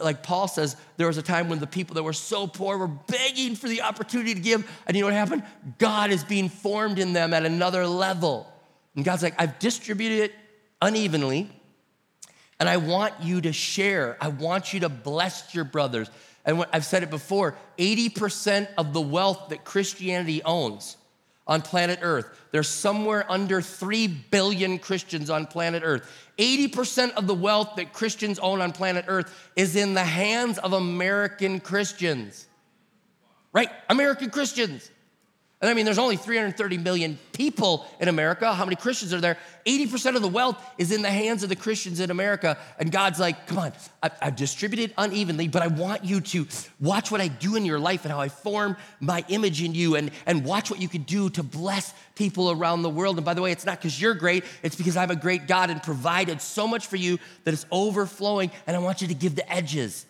like 0.00 0.22
Paul 0.22 0.46
says, 0.46 0.76
there 0.96 1.08
was 1.08 1.18
a 1.18 1.22
time 1.22 1.48
when 1.48 1.58
the 1.58 1.66
people 1.66 1.94
that 1.94 2.04
were 2.04 2.12
so 2.12 2.46
poor 2.46 2.78
were 2.78 2.86
begging 2.86 3.56
for 3.56 3.66
the 3.66 3.82
opportunity 3.82 4.34
to 4.34 4.40
give. 4.40 4.70
And 4.86 4.96
you 4.96 5.00
know 5.00 5.08
what 5.08 5.14
happened? 5.14 5.42
God 5.78 6.12
is 6.12 6.22
being 6.22 6.48
formed 6.48 7.00
in 7.00 7.12
them 7.12 7.34
at 7.34 7.44
another 7.44 7.88
level. 7.88 8.46
And 8.94 9.04
God's 9.04 9.24
like, 9.24 9.34
I've 9.36 9.58
distributed 9.58 10.20
it 10.20 10.34
unevenly, 10.80 11.50
and 12.60 12.68
I 12.68 12.76
want 12.76 13.14
you 13.22 13.40
to 13.42 13.52
share. 13.52 14.16
I 14.20 14.28
want 14.28 14.72
you 14.72 14.80
to 14.80 14.88
bless 14.88 15.54
your 15.54 15.64
brothers. 15.64 16.10
And 16.44 16.64
I've 16.72 16.84
said 16.84 17.02
it 17.02 17.10
before 17.10 17.56
80% 17.78 18.68
of 18.76 18.92
the 18.92 19.00
wealth 19.00 19.48
that 19.48 19.64
Christianity 19.64 20.42
owns 20.42 20.96
on 21.46 21.60
planet 21.60 21.98
Earth, 22.00 22.26
there's 22.52 22.68
somewhere 22.68 23.30
under 23.30 23.60
3 23.60 24.06
billion 24.06 24.78
Christians 24.78 25.28
on 25.28 25.46
planet 25.46 25.82
Earth. 25.84 26.10
80% 26.38 27.12
of 27.14 27.26
the 27.26 27.34
wealth 27.34 27.72
that 27.76 27.92
Christians 27.92 28.38
own 28.38 28.62
on 28.62 28.72
planet 28.72 29.04
Earth 29.08 29.50
is 29.54 29.76
in 29.76 29.94
the 29.94 30.04
hands 30.04 30.56
of 30.58 30.72
American 30.72 31.60
Christians. 31.60 32.46
Right? 33.52 33.68
American 33.90 34.30
Christians. 34.30 34.90
And 35.64 35.70
I 35.70 35.72
mean, 35.72 35.86
there's 35.86 35.96
only 35.96 36.18
330 36.18 36.76
million 36.76 37.18
people 37.32 37.86
in 37.98 38.08
America. 38.08 38.52
How 38.52 38.66
many 38.66 38.76
Christians 38.76 39.14
are 39.14 39.20
there? 39.22 39.38
80% 39.64 40.14
of 40.14 40.20
the 40.20 40.28
wealth 40.28 40.62
is 40.76 40.92
in 40.92 41.00
the 41.00 41.10
hands 41.10 41.42
of 41.42 41.48
the 41.48 41.56
Christians 41.56 42.00
in 42.00 42.10
America. 42.10 42.58
And 42.78 42.92
God's 42.92 43.18
like, 43.18 43.46
come 43.46 43.56
on, 43.56 43.72
I, 44.02 44.10
I've 44.20 44.36
distributed 44.36 44.92
unevenly, 44.98 45.48
but 45.48 45.62
I 45.62 45.68
want 45.68 46.04
you 46.04 46.20
to 46.20 46.46
watch 46.80 47.10
what 47.10 47.22
I 47.22 47.28
do 47.28 47.56
in 47.56 47.64
your 47.64 47.78
life 47.78 48.04
and 48.04 48.12
how 48.12 48.20
I 48.20 48.28
form 48.28 48.76
my 49.00 49.24
image 49.28 49.62
in 49.62 49.74
you 49.74 49.96
and, 49.96 50.10
and 50.26 50.44
watch 50.44 50.70
what 50.70 50.82
you 50.82 50.88
can 50.88 51.04
do 51.04 51.30
to 51.30 51.42
bless 51.42 51.94
people 52.14 52.50
around 52.50 52.82
the 52.82 52.90
world. 52.90 53.16
And 53.16 53.24
by 53.24 53.32
the 53.32 53.40
way, 53.40 53.50
it's 53.50 53.64
not 53.64 53.78
because 53.78 53.98
you're 53.98 54.12
great, 54.12 54.44
it's 54.62 54.76
because 54.76 54.98
I'm 54.98 55.10
a 55.10 55.16
great 55.16 55.46
God 55.46 55.70
and 55.70 55.82
provided 55.82 56.42
so 56.42 56.68
much 56.68 56.88
for 56.88 56.96
you 56.96 57.18
that 57.44 57.54
it's 57.54 57.64
overflowing. 57.72 58.50
And 58.66 58.76
I 58.76 58.80
want 58.80 59.00
you 59.00 59.08
to 59.08 59.14
give 59.14 59.34
the 59.34 59.50
edges, 59.50 60.04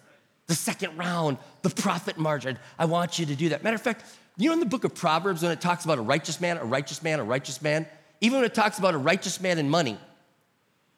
the 0.49 0.57
second 0.57 0.99
round, 0.99 1.39
the 1.63 1.71
profit 1.71 2.19
margin. 2.19 2.59
I 2.77 2.87
want 2.87 3.21
you 3.21 3.27
to 3.27 3.37
do 3.37 3.51
that. 3.51 3.63
Matter 3.63 3.77
of 3.77 3.83
fact, 3.83 4.05
you 4.37 4.49
know, 4.49 4.55
in 4.55 4.61
the 4.61 4.67
book 4.67 4.85
of 4.85 4.95
Proverbs, 4.95 5.43
when 5.43 5.53
it 5.53 5.61
talks 5.61 5.85
about 5.85 5.99
a 5.99 6.03
righteous 6.03 6.41
man, 6.41 6.57
a 6.57 6.65
righteous 6.65 7.03
man, 7.03 7.21
a 7.21 7.25
righteous 7.25 7.63
man, 7.63 7.87
even 8.21 8.39
when 8.39 8.45
it 8.45 8.55
talks 8.55 8.79
about 8.79 8.95
a 8.95 8.99
righteous 8.99 9.41
man 9.41 9.59
and 9.59 9.71
money, 9.71 9.99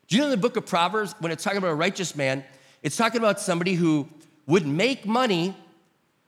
do 0.09 0.16
you 0.16 0.20
know 0.20 0.27
in 0.27 0.31
the 0.31 0.37
book 0.37 0.57
of 0.57 0.66
Proverbs, 0.66 1.14
when 1.18 1.33
it's 1.33 1.42
talking 1.42 1.59
about 1.59 1.70
a 1.70 1.75
righteous 1.75 2.14
man, 2.14 2.44
it's 2.83 2.96
talking 2.96 3.18
about 3.18 3.40
somebody 3.40 3.75
who 3.75 4.09
would 4.46 4.66
make 4.66 5.05
money, 5.05 5.55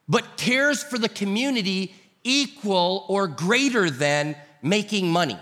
but 0.08 0.36
cares 0.36 0.82
for 0.82 0.98
the 0.98 1.08
community 1.08 1.94
equal 2.24 3.04
or 3.08 3.28
greater 3.28 3.88
than 3.88 4.36
making 4.62 5.10
money. 5.10 5.38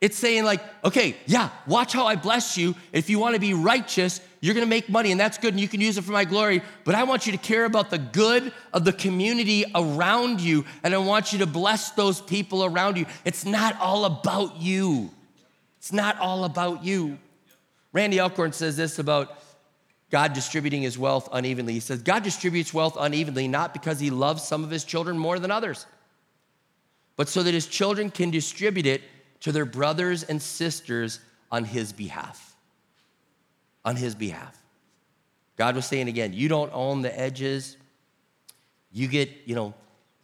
It's 0.00 0.16
saying, 0.16 0.44
like, 0.44 0.60
okay, 0.84 1.16
yeah, 1.26 1.50
watch 1.66 1.92
how 1.92 2.06
I 2.06 2.14
bless 2.14 2.56
you. 2.56 2.76
If 2.92 3.10
you 3.10 3.18
want 3.18 3.34
to 3.34 3.40
be 3.40 3.52
righteous, 3.52 4.20
you're 4.40 4.54
going 4.54 4.64
to 4.64 4.70
make 4.70 4.88
money, 4.88 5.10
and 5.10 5.20
that's 5.20 5.38
good, 5.38 5.52
and 5.52 5.60
you 5.60 5.66
can 5.66 5.80
use 5.80 5.98
it 5.98 6.04
for 6.04 6.12
my 6.12 6.24
glory. 6.24 6.62
But 6.84 6.94
I 6.94 7.02
want 7.02 7.26
you 7.26 7.32
to 7.32 7.38
care 7.38 7.64
about 7.64 7.90
the 7.90 7.98
good 7.98 8.52
of 8.72 8.84
the 8.84 8.92
community 8.92 9.64
around 9.74 10.40
you, 10.40 10.64
and 10.84 10.94
I 10.94 10.98
want 10.98 11.32
you 11.32 11.40
to 11.40 11.46
bless 11.46 11.90
those 11.90 12.20
people 12.20 12.64
around 12.64 12.96
you. 12.96 13.06
It's 13.24 13.44
not 13.44 13.76
all 13.80 14.04
about 14.04 14.60
you. 14.60 15.10
It's 15.78 15.92
not 15.92 16.16
all 16.20 16.44
about 16.44 16.84
you. 16.84 17.18
Randy 17.92 18.20
Alcorn 18.20 18.52
says 18.52 18.76
this 18.76 19.00
about 19.00 19.36
God 20.10 20.32
distributing 20.32 20.82
his 20.82 20.96
wealth 20.96 21.28
unevenly. 21.32 21.72
He 21.72 21.80
says, 21.80 22.02
God 22.02 22.22
distributes 22.22 22.72
wealth 22.72 22.96
unevenly 22.98 23.48
not 23.48 23.72
because 23.72 23.98
he 23.98 24.10
loves 24.10 24.44
some 24.44 24.62
of 24.62 24.70
his 24.70 24.84
children 24.84 25.18
more 25.18 25.40
than 25.40 25.50
others, 25.50 25.86
but 27.16 27.28
so 27.28 27.42
that 27.42 27.52
his 27.52 27.66
children 27.66 28.10
can 28.10 28.30
distribute 28.30 28.86
it 28.86 29.02
to 29.40 29.52
their 29.52 29.64
brothers 29.64 30.22
and 30.22 30.40
sisters 30.40 31.20
on 31.50 31.64
his 31.64 31.92
behalf. 31.92 32.56
On 33.84 33.96
his 33.96 34.14
behalf. 34.14 34.56
God 35.56 35.74
was 35.74 35.86
saying 35.86 36.08
again, 36.08 36.32
you 36.32 36.48
don't 36.48 36.70
own 36.72 37.02
the 37.02 37.18
edges. 37.18 37.76
You 38.92 39.08
get, 39.08 39.30
you 39.44 39.54
know, 39.54 39.74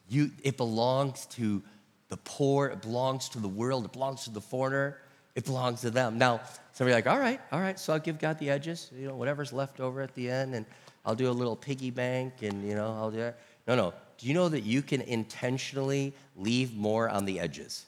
you 0.08 0.30
it 0.42 0.56
belongs 0.56 1.26
to 1.26 1.62
the 2.08 2.16
poor, 2.18 2.68
it 2.68 2.82
belongs 2.82 3.28
to 3.30 3.40
the 3.40 3.48
world, 3.48 3.84
it 3.84 3.92
belongs 3.92 4.24
to 4.24 4.30
the 4.30 4.40
foreigner, 4.40 4.98
it 5.34 5.44
belongs 5.44 5.80
to 5.80 5.90
them. 5.90 6.18
Now, 6.18 6.40
somebody 6.72 6.94
like, 6.94 7.06
all 7.06 7.18
right, 7.18 7.40
all 7.50 7.60
right, 7.60 7.78
so 7.78 7.92
I'll 7.92 7.98
give 7.98 8.18
God 8.18 8.38
the 8.38 8.50
edges, 8.50 8.90
you 8.96 9.08
know, 9.08 9.16
whatever's 9.16 9.52
left 9.52 9.80
over 9.80 10.00
at 10.00 10.14
the 10.14 10.30
end, 10.30 10.54
and 10.54 10.66
I'll 11.04 11.14
do 11.14 11.28
a 11.28 11.32
little 11.32 11.56
piggy 11.56 11.90
bank, 11.90 12.42
and 12.42 12.66
you 12.66 12.74
know, 12.74 12.86
I'll 12.86 13.10
do 13.10 13.18
that. 13.18 13.38
No, 13.66 13.74
no. 13.74 13.94
Do 14.18 14.28
you 14.28 14.34
know 14.34 14.48
that 14.48 14.60
you 14.60 14.82
can 14.82 15.00
intentionally 15.00 16.14
leave 16.36 16.76
more 16.76 17.08
on 17.08 17.24
the 17.24 17.40
edges? 17.40 17.86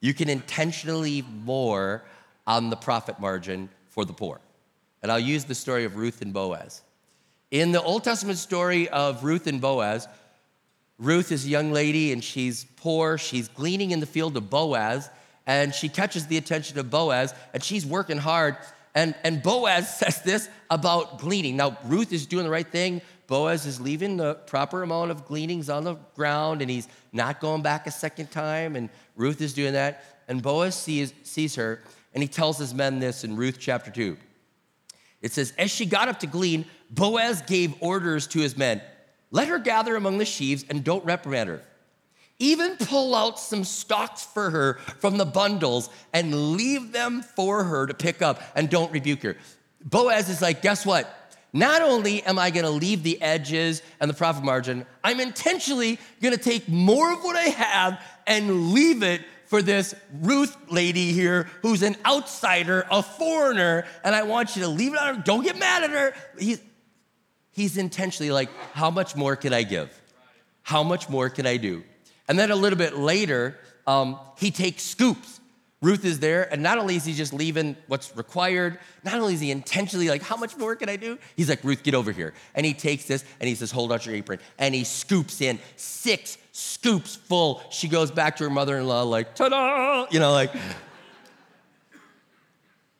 You 0.00 0.14
can 0.14 0.28
intentionally 0.28 1.22
more 1.22 2.04
on 2.46 2.70
the 2.70 2.76
profit 2.76 3.18
margin 3.18 3.68
for 3.88 4.04
the 4.04 4.12
poor. 4.12 4.40
And 5.02 5.10
I'll 5.10 5.18
use 5.18 5.44
the 5.44 5.54
story 5.54 5.84
of 5.84 5.96
Ruth 5.96 6.22
and 6.22 6.32
Boaz. 6.32 6.82
In 7.50 7.72
the 7.72 7.82
Old 7.82 8.04
Testament 8.04 8.38
story 8.38 8.88
of 8.88 9.24
Ruth 9.24 9.46
and 9.46 9.60
Boaz, 9.60 10.08
Ruth 10.98 11.30
is 11.30 11.44
a 11.44 11.48
young 11.48 11.72
lady 11.72 12.12
and 12.12 12.22
she's 12.22 12.66
poor. 12.76 13.18
She's 13.18 13.48
gleaning 13.48 13.90
in 13.90 14.00
the 14.00 14.06
field 14.06 14.36
of 14.36 14.50
Boaz 14.50 15.10
and 15.46 15.74
she 15.74 15.88
catches 15.88 16.26
the 16.26 16.38
attention 16.38 16.78
of 16.78 16.90
Boaz 16.90 17.34
and 17.52 17.62
she's 17.62 17.86
working 17.86 18.18
hard. 18.18 18.56
And, 18.96 19.14
and 19.22 19.40
Boaz 19.42 19.96
says 19.98 20.22
this 20.22 20.48
about 20.68 21.20
gleaning. 21.20 21.56
Now, 21.56 21.78
Ruth 21.84 22.12
is 22.12 22.26
doing 22.26 22.44
the 22.44 22.50
right 22.50 22.66
thing. 22.66 23.02
Boaz 23.28 23.66
is 23.66 23.80
leaving 23.80 24.16
the 24.16 24.34
proper 24.34 24.82
amount 24.82 25.10
of 25.12 25.26
gleanings 25.26 25.68
on 25.68 25.84
the 25.84 25.94
ground 26.14 26.62
and 26.62 26.70
he's 26.70 26.88
not 27.12 27.40
going 27.40 27.62
back 27.62 27.86
a 27.86 27.90
second 27.90 28.30
time. 28.32 28.74
And 28.74 28.88
Ruth 29.14 29.40
is 29.40 29.52
doing 29.52 29.74
that. 29.74 30.04
And 30.26 30.42
Boaz 30.42 30.74
sees, 30.74 31.12
sees 31.22 31.54
her 31.54 31.82
And 32.14 32.22
he 32.22 32.28
tells 32.28 32.58
his 32.58 32.74
men 32.74 32.98
this 32.98 33.22
in 33.22 33.36
Ruth 33.36 33.58
chapter 33.60 33.90
2. 33.90 34.16
It 35.22 35.32
says, 35.32 35.52
As 35.58 35.70
she 35.70 35.86
got 35.86 36.08
up 36.08 36.20
to 36.20 36.26
glean, 36.26 36.64
Boaz 36.90 37.42
gave 37.42 37.74
orders 37.80 38.26
to 38.28 38.40
his 38.40 38.56
men 38.56 38.80
let 39.32 39.48
her 39.48 39.58
gather 39.58 39.96
among 39.96 40.18
the 40.18 40.24
sheaves 40.24 40.64
and 40.70 40.84
don't 40.84 41.04
reprimand 41.04 41.48
her. 41.48 41.60
Even 42.38 42.76
pull 42.76 43.14
out 43.14 43.38
some 43.38 43.64
stalks 43.64 44.24
for 44.24 44.50
her 44.50 44.74
from 44.98 45.16
the 45.16 45.24
bundles 45.24 45.88
and 46.12 46.52
leave 46.52 46.92
them 46.92 47.22
for 47.22 47.64
her 47.64 47.86
to 47.86 47.94
pick 47.94 48.20
up 48.20 48.42
and 48.54 48.68
don't 48.68 48.92
rebuke 48.92 49.22
her. 49.22 49.36
Boaz 49.82 50.28
is 50.28 50.42
like, 50.42 50.62
guess 50.62 50.84
what? 50.84 51.12
Not 51.52 51.80
only 51.80 52.22
am 52.24 52.38
I 52.38 52.50
gonna 52.50 52.70
leave 52.70 53.02
the 53.02 53.20
edges 53.22 53.80
and 54.00 54.10
the 54.10 54.14
profit 54.14 54.44
margin, 54.44 54.84
I'm 55.02 55.20
intentionally 55.20 55.98
gonna 56.20 56.36
take 56.36 56.68
more 56.68 57.12
of 57.12 57.20
what 57.20 57.36
I 57.36 57.44
have 57.44 58.00
and 58.26 58.72
leave 58.72 59.02
it 59.02 59.22
for 59.46 59.62
this 59.62 59.94
Ruth 60.20 60.54
lady 60.70 61.12
here 61.12 61.48
who's 61.62 61.82
an 61.82 61.96
outsider, 62.04 62.86
a 62.90 63.02
foreigner, 63.02 63.86
and 64.04 64.14
I 64.14 64.24
want 64.24 64.56
you 64.56 64.62
to 64.62 64.68
leave 64.68 64.92
it 64.92 64.98
on 64.98 65.16
her. 65.16 65.22
Don't 65.22 65.44
get 65.44 65.58
mad 65.58 65.84
at 65.84 65.90
her. 65.90 66.14
He's, 66.38 66.60
he's 67.52 67.76
intentionally 67.78 68.30
like, 68.30 68.50
how 68.72 68.90
much 68.90 69.16
more 69.16 69.36
can 69.36 69.54
I 69.54 69.62
give? 69.62 69.98
How 70.62 70.82
much 70.82 71.08
more 71.08 71.30
can 71.30 71.46
I 71.46 71.56
do? 71.56 71.84
And 72.28 72.38
then 72.38 72.50
a 72.50 72.56
little 72.56 72.78
bit 72.78 72.96
later, 72.96 73.56
um, 73.86 74.18
he 74.38 74.50
takes 74.50 74.82
scoops. 74.82 75.40
Ruth 75.82 76.06
is 76.06 76.20
there, 76.20 76.50
and 76.52 76.62
not 76.62 76.78
only 76.78 76.96
is 76.96 77.04
he 77.04 77.12
just 77.12 77.34
leaving 77.34 77.76
what's 77.86 78.16
required, 78.16 78.78
not 79.04 79.14
only 79.14 79.34
is 79.34 79.40
he 79.40 79.50
intentionally 79.50 80.08
like, 80.08 80.22
How 80.22 80.36
much 80.36 80.56
more 80.56 80.74
can 80.74 80.88
I 80.88 80.96
do? 80.96 81.18
He's 81.36 81.50
like, 81.50 81.62
Ruth, 81.62 81.82
get 81.82 81.94
over 81.94 82.12
here. 82.12 82.32
And 82.54 82.64
he 82.64 82.72
takes 82.72 83.04
this 83.04 83.24
and 83.40 83.48
he 83.48 83.54
says, 83.54 83.70
Hold 83.70 83.92
out 83.92 84.06
your 84.06 84.14
apron. 84.14 84.40
And 84.58 84.74
he 84.74 84.84
scoops 84.84 85.40
in 85.40 85.58
six 85.76 86.38
scoops 86.52 87.16
full. 87.16 87.62
She 87.70 87.86
goes 87.86 88.10
back 88.10 88.36
to 88.36 88.44
her 88.44 88.50
mother 88.50 88.78
in 88.78 88.86
law, 88.86 89.02
like, 89.02 89.34
Ta 89.34 89.50
da! 89.50 90.06
You 90.10 90.18
know, 90.18 90.32
like, 90.32 90.50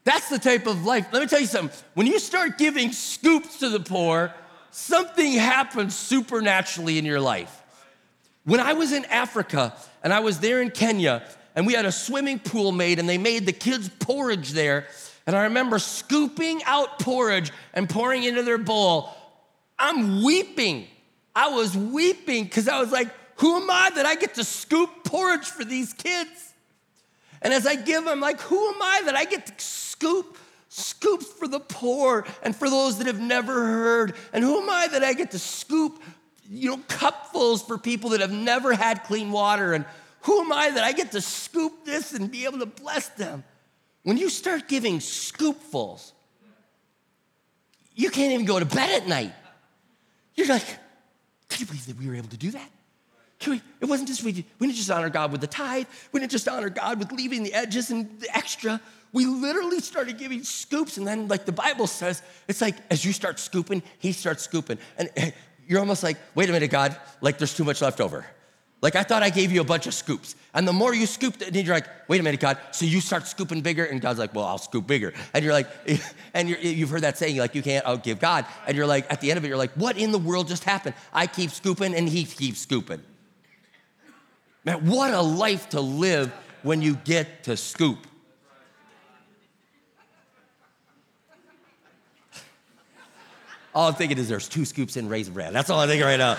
that's 0.05 0.29
the 0.29 0.39
type 0.39 0.67
of 0.67 0.85
life. 0.85 1.07
Let 1.13 1.23
me 1.23 1.29
tell 1.29 1.41
you 1.41 1.47
something. 1.47 1.77
When 1.95 2.07
you 2.07 2.19
start 2.19 2.59
giving 2.59 2.93
scoops 2.93 3.59
to 3.61 3.71
the 3.71 3.81
poor, 3.81 4.33
something 4.71 5.33
happens 5.33 5.97
supernaturally 5.97 6.99
in 6.99 7.07
your 7.07 7.21
life. 7.21 7.63
When 8.47 8.61
I 8.61 8.73
was 8.75 8.93
in 8.93 9.05
Africa 9.07 9.75
and 10.03 10.13
I 10.13 10.21
was 10.21 10.39
there 10.39 10.63
in 10.63 10.71
Kenya, 10.71 11.23
and 11.57 11.67
we 11.67 11.73
had 11.73 11.85
a 11.85 11.93
swimming 11.93 12.39
pool 12.39 12.71
made, 12.71 12.99
and 12.99 13.09
they 13.09 13.19
made 13.19 13.45
the 13.45 13.53
kids 13.53 13.89
porridge 13.99 14.53
there. 14.53 14.87
And 15.27 15.35
I 15.35 15.45
remember 15.45 15.79
scooping 15.79 16.63
out 16.65 17.01
porridge 17.01 17.51
and 17.75 17.89
pouring 17.89 18.23
into 18.23 18.43
their 18.43 18.59
bowl. 18.59 19.11
I'm 19.79 20.23
weeping. 20.23 20.87
I 21.35 21.49
was 21.49 21.77
weeping 21.77 22.45
because 22.45 22.69
I 22.69 22.79
was 22.79 22.93
like, 22.93 23.09
who 23.37 23.57
am 23.57 23.69
I 23.69 23.91
that 23.97 24.07
I 24.07 24.15
get 24.15 24.35
to 24.35 24.45
scoop 24.45 24.91
porridge 25.05 25.47
for 25.47 25.65
these 25.65 25.93
kids? 25.93 26.55
And 27.43 27.53
as 27.53 27.67
I 27.67 27.75
give 27.75 28.05
them, 28.05 28.21
like, 28.21 28.41
who 28.41 28.69
am 28.69 28.81
I 28.81 29.03
that 29.07 29.17
I 29.17 29.25
get 29.25 29.47
to 29.47 29.55
scoop 29.59 30.39
scoops 30.69 31.27
for 31.27 31.49
the 31.49 31.61
poor 31.61 32.27
and 32.43 32.55
for 32.55 32.69
those 32.69 32.99
that 32.99 33.07
have 33.07 33.21
never 33.21 33.53
heard? 33.53 34.15
And 34.33 34.45
who 34.45 34.61
am 34.61 34.71
I 34.71 34.89
that 34.89 35.03
I 35.03 35.15
get 35.15 35.31
to 35.33 35.39
scoop 35.39 36.03
you 36.51 36.71
know, 36.71 36.79
cupfuls 36.89 37.67
for 37.67 37.79
people 37.79 38.11
that 38.11 38.21
have 38.21 38.33
never 38.33 38.75
had 38.75 39.05
clean 39.05 39.33
water. 39.33 39.73
And 39.73 39.85
who 40.23 40.41
am 40.41 40.53
I 40.53 40.71
that 40.71 40.85
I 40.85 40.93
get 40.93 41.13
to 41.13 41.21
scoop 41.21 41.85
this 41.85 42.13
and 42.13 42.31
be 42.31 42.45
able 42.45 42.59
to 42.59 42.67
bless 42.67 43.09
them? 43.11 43.45
When 44.03 44.17
you 44.17 44.29
start 44.29 44.69
giving 44.69 44.99
scoopfuls, 44.99 46.13
you 47.95 48.11
can't 48.11 48.33
even 48.33 48.47
go 48.47 48.59
to 48.59 48.67
bed 48.67 49.03
at 49.03 49.09
night. 49.09 49.33
You're 50.35 50.47
like, 50.47 50.67
can 51.49 51.61
you 51.61 51.67
believe 51.67 51.87
that 51.87 51.99
we 51.99 52.07
were 52.07 52.15
able 52.15 52.29
to 52.29 52.37
do 52.37 52.51
that? 52.51 52.71
We, 53.47 53.61
it 53.81 53.85
wasn't 53.85 54.09
just 54.09 54.23
we, 54.23 54.33
we 54.59 54.67
didn't 54.67 54.77
just 54.77 54.91
honor 54.91 55.11
God 55.11 55.31
with 55.31 55.41
the 55.41 55.47
tithe. 55.47 55.87
We 56.13 56.21
didn't 56.21 56.33
just 56.33 56.49
honor 56.49 56.71
God 56.71 56.99
with 56.99 57.13
leaving 57.13 57.43
the 57.43 57.53
edges 57.53 57.91
and 57.91 58.19
the 58.21 58.35
extra. 58.37 58.81
We 59.13 59.27
literally 59.27 59.81
started 59.81 60.19
giving 60.19 60.43
scoops, 60.43 60.97
and 60.97 61.07
then, 61.07 61.29
like 61.29 61.45
the 61.45 61.53
Bible 61.53 61.87
says, 61.87 62.23
it's 62.49 62.61
like 62.61 62.77
as 62.91 63.05
you 63.05 63.13
start 63.13 63.39
scooping, 63.39 63.83
he 63.99 64.13
starts 64.13 64.43
scooping. 64.43 64.79
And 64.99 65.11
eh, 65.17 65.31
you're 65.67 65.81
almost 65.81 66.03
like, 66.03 66.17
wait 66.35 66.49
a 66.49 66.53
minute, 66.53 66.71
God, 66.71 66.97
like 67.21 67.39
there's 67.39 67.55
too 67.55 67.65
much 67.65 67.83
left 67.83 68.01
over. 68.01 68.27
Like 68.83 68.95
I 68.95 69.03
thought 69.03 69.23
I 69.23 69.31
gave 69.31 69.53
you 69.53 69.61
a 69.61 69.65
bunch 69.65 69.87
of 69.87 69.95
scoops. 69.95 70.37
And 70.55 70.67
the 70.67 70.73
more 70.73 70.95
you 70.95 71.07
scoop, 71.07 71.37
then 71.39 71.65
you're 71.65 71.75
like, 71.75 71.89
wait 72.09 72.21
a 72.21 72.23
minute, 72.23 72.41
God. 72.41 72.59
So 72.71 72.85
you 72.85 73.01
start 73.01 73.27
scooping 73.27 73.63
bigger, 73.63 73.85
and 73.85 74.01
God's 74.01 74.19
like, 74.19 74.35
well, 74.35 74.45
I'll 74.45 74.59
scoop 74.59 74.87
bigger. 74.87 75.13
And 75.35 75.45
you're 75.45 75.53
like, 75.53 75.69
and 76.35 76.49
you 76.49 76.81
have 76.81 76.91
heard 76.91 77.03
that 77.03 77.19
saying, 77.19 77.37
like, 77.37 77.55
you 77.55 77.63
can't 77.63 77.85
outgive 77.85 78.21
God. 78.21 78.47
And 78.67 78.77
you're 78.77 78.87
like, 78.87 79.11
at 79.11 79.21
the 79.21 79.31
end 79.31 79.39
of 79.39 79.45
it, 79.45 79.49
you're 79.49 79.57
like, 79.57 79.73
what 79.73 79.99
in 79.99 80.13
the 80.13 80.19
world 80.19 80.49
just 80.49 80.65
happened? 80.65 80.95
I 81.13 81.27
keep 81.27 81.51
scooping, 81.51 81.95
and 81.95 82.09
he 82.09 82.25
keeps 82.25 82.61
scooping. 82.61 83.03
Man, 84.65 84.87
what 84.87 85.13
a 85.13 85.23
life 85.23 85.71
to 85.71 85.81
live 85.81 86.33
when 86.63 86.83
you 86.83 86.97
get 86.97 87.45
to 87.45 87.57
scoop. 87.57 88.07
All 93.77 93.89
I'm 93.89 93.95
thinking 93.95 94.17
is 94.17 94.27
there's 94.27 94.49
two 94.49 94.65
scoops 94.65 94.97
in 94.97 95.07
Raisin 95.07 95.35
Bran. 95.35 95.53
That's 95.53 95.69
all 95.69 95.79
I'm 95.79 95.87
thinking 95.87 96.07
right 96.07 96.17
now. 96.17 96.39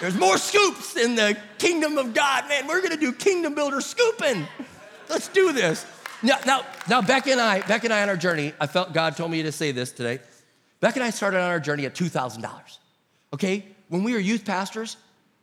There's 0.00 0.14
more 0.14 0.38
scoops 0.38 0.96
in 0.96 1.16
the 1.16 1.36
kingdom 1.58 1.98
of 1.98 2.14
God. 2.14 2.48
Man, 2.48 2.68
we're 2.68 2.80
gonna 2.80 2.96
do 2.96 3.12
kingdom 3.12 3.56
builder 3.56 3.80
scooping. 3.80 4.46
Let's 5.08 5.26
do 5.26 5.52
this. 5.52 5.84
Now, 6.22 6.38
now, 6.46 6.64
now, 6.88 7.02
Beck 7.02 7.26
and 7.26 7.40
I, 7.40 7.62
Beck 7.62 7.82
and 7.82 7.92
I 7.92 8.04
on 8.04 8.08
our 8.08 8.16
journey, 8.16 8.52
I 8.60 8.68
felt 8.68 8.92
God 8.92 9.16
told 9.16 9.32
me 9.32 9.42
to 9.42 9.50
say 9.50 9.72
this 9.72 9.90
today. 9.90 10.20
Beck 10.78 10.94
and 10.94 11.02
I 11.02 11.10
started 11.10 11.38
on 11.38 11.50
our 11.50 11.58
journey 11.58 11.86
at 11.86 11.96
$2,000. 11.96 12.48
Okay? 13.32 13.66
When 13.88 14.04
we 14.04 14.12
were 14.12 14.20
youth 14.20 14.44
pastors, 14.44 14.96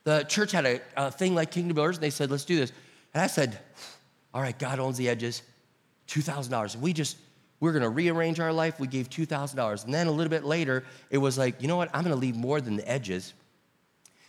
the 0.06 0.24
church 0.24 0.54
had 0.54 0.65
a, 0.65 0.80
a 0.95 1.12
thing 1.12 1.36
like 1.36 1.52
Kingdom 1.52 1.76
Builders, 1.76 1.97
and 1.97 2.04
they 2.04 2.10
said, 2.10 2.32
let's 2.32 2.45
do 2.45 2.56
this. 2.56 2.71
And 3.13 3.21
I 3.21 3.28
said, 3.28 3.60
all 4.34 4.41
right, 4.41 4.58
God 4.58 4.80
owns 4.80 4.97
the 4.97 5.10
edges, 5.10 5.41
$2,000. 6.08 6.74
And 6.74 6.82
we 6.82 6.93
just, 6.93 7.17
we're 7.62 7.71
going 7.71 7.84
to 7.84 7.89
rearrange 7.89 8.39
our 8.41 8.52
life. 8.52 8.80
We 8.80 8.88
gave 8.88 9.10
$2,000. 9.10 9.86
And 9.86 9.93
then 9.93 10.08
a 10.08 10.12
little 10.12 10.32
bit 10.32 10.43
later, 10.43 10.84
it 11.10 11.19
was 11.19 11.38
like, 11.38 11.62
you 11.62 11.69
know 11.69 11.78
what? 11.78 11.89
I'm 11.93 12.04
going 12.04 12.13
to 12.13 12.19
leave 12.19 12.36
more 12.36 12.60
than 12.60 12.76
the 12.76 12.89
edges. 12.89 13.34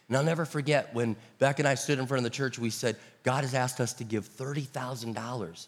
And 0.07 0.16
I'll 0.16 0.23
never 0.23 0.45
forget 0.45 0.95
when 0.95 1.16
Beck 1.38 1.59
and 1.59 1.66
I 1.66 1.75
stood 1.75 1.99
in 1.99 2.07
front 2.07 2.18
of 2.18 2.25
the 2.25 2.31
church, 2.31 2.59
we 2.59 2.68
said, 2.68 2.97
God 3.23 3.42
has 3.42 3.55
asked 3.55 3.81
us 3.81 3.95
to 3.95 4.05
give 4.05 4.29
$30,000 4.29 5.66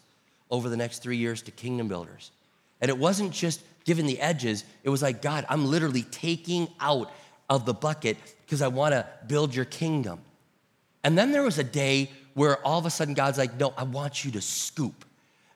over 0.51 0.69
the 0.69 0.77
next 0.77 0.99
three 0.99 1.17
years 1.17 1.41
to 1.41 1.51
kingdom 1.51 1.87
builders. 1.87 2.29
And 2.79 2.89
it 2.89 2.97
wasn't 2.97 3.31
just 3.31 3.61
giving 3.83 4.05
the 4.05 4.19
edges, 4.19 4.63
it 4.83 4.89
was 4.89 5.01
like, 5.01 5.21
God, 5.21 5.45
I'm 5.49 5.65
literally 5.65 6.03
taking 6.03 6.67
out 6.79 7.11
of 7.49 7.65
the 7.65 7.73
bucket 7.73 8.17
because 8.45 8.61
I 8.61 8.67
want 8.67 8.93
to 8.93 9.07
build 9.27 9.55
your 9.55 9.65
kingdom. 9.65 10.19
And 11.03 11.17
then 11.17 11.31
there 11.31 11.43
was 11.43 11.59
a 11.59 11.63
day 11.63 12.11
where 12.33 12.57
all 12.65 12.79
of 12.79 12.85
a 12.85 12.89
sudden 12.89 13.13
God's 13.13 13.37
like, 13.37 13.59
no, 13.59 13.73
I 13.77 13.83
want 13.83 14.25
you 14.25 14.31
to 14.31 14.41
scoop. 14.41 15.05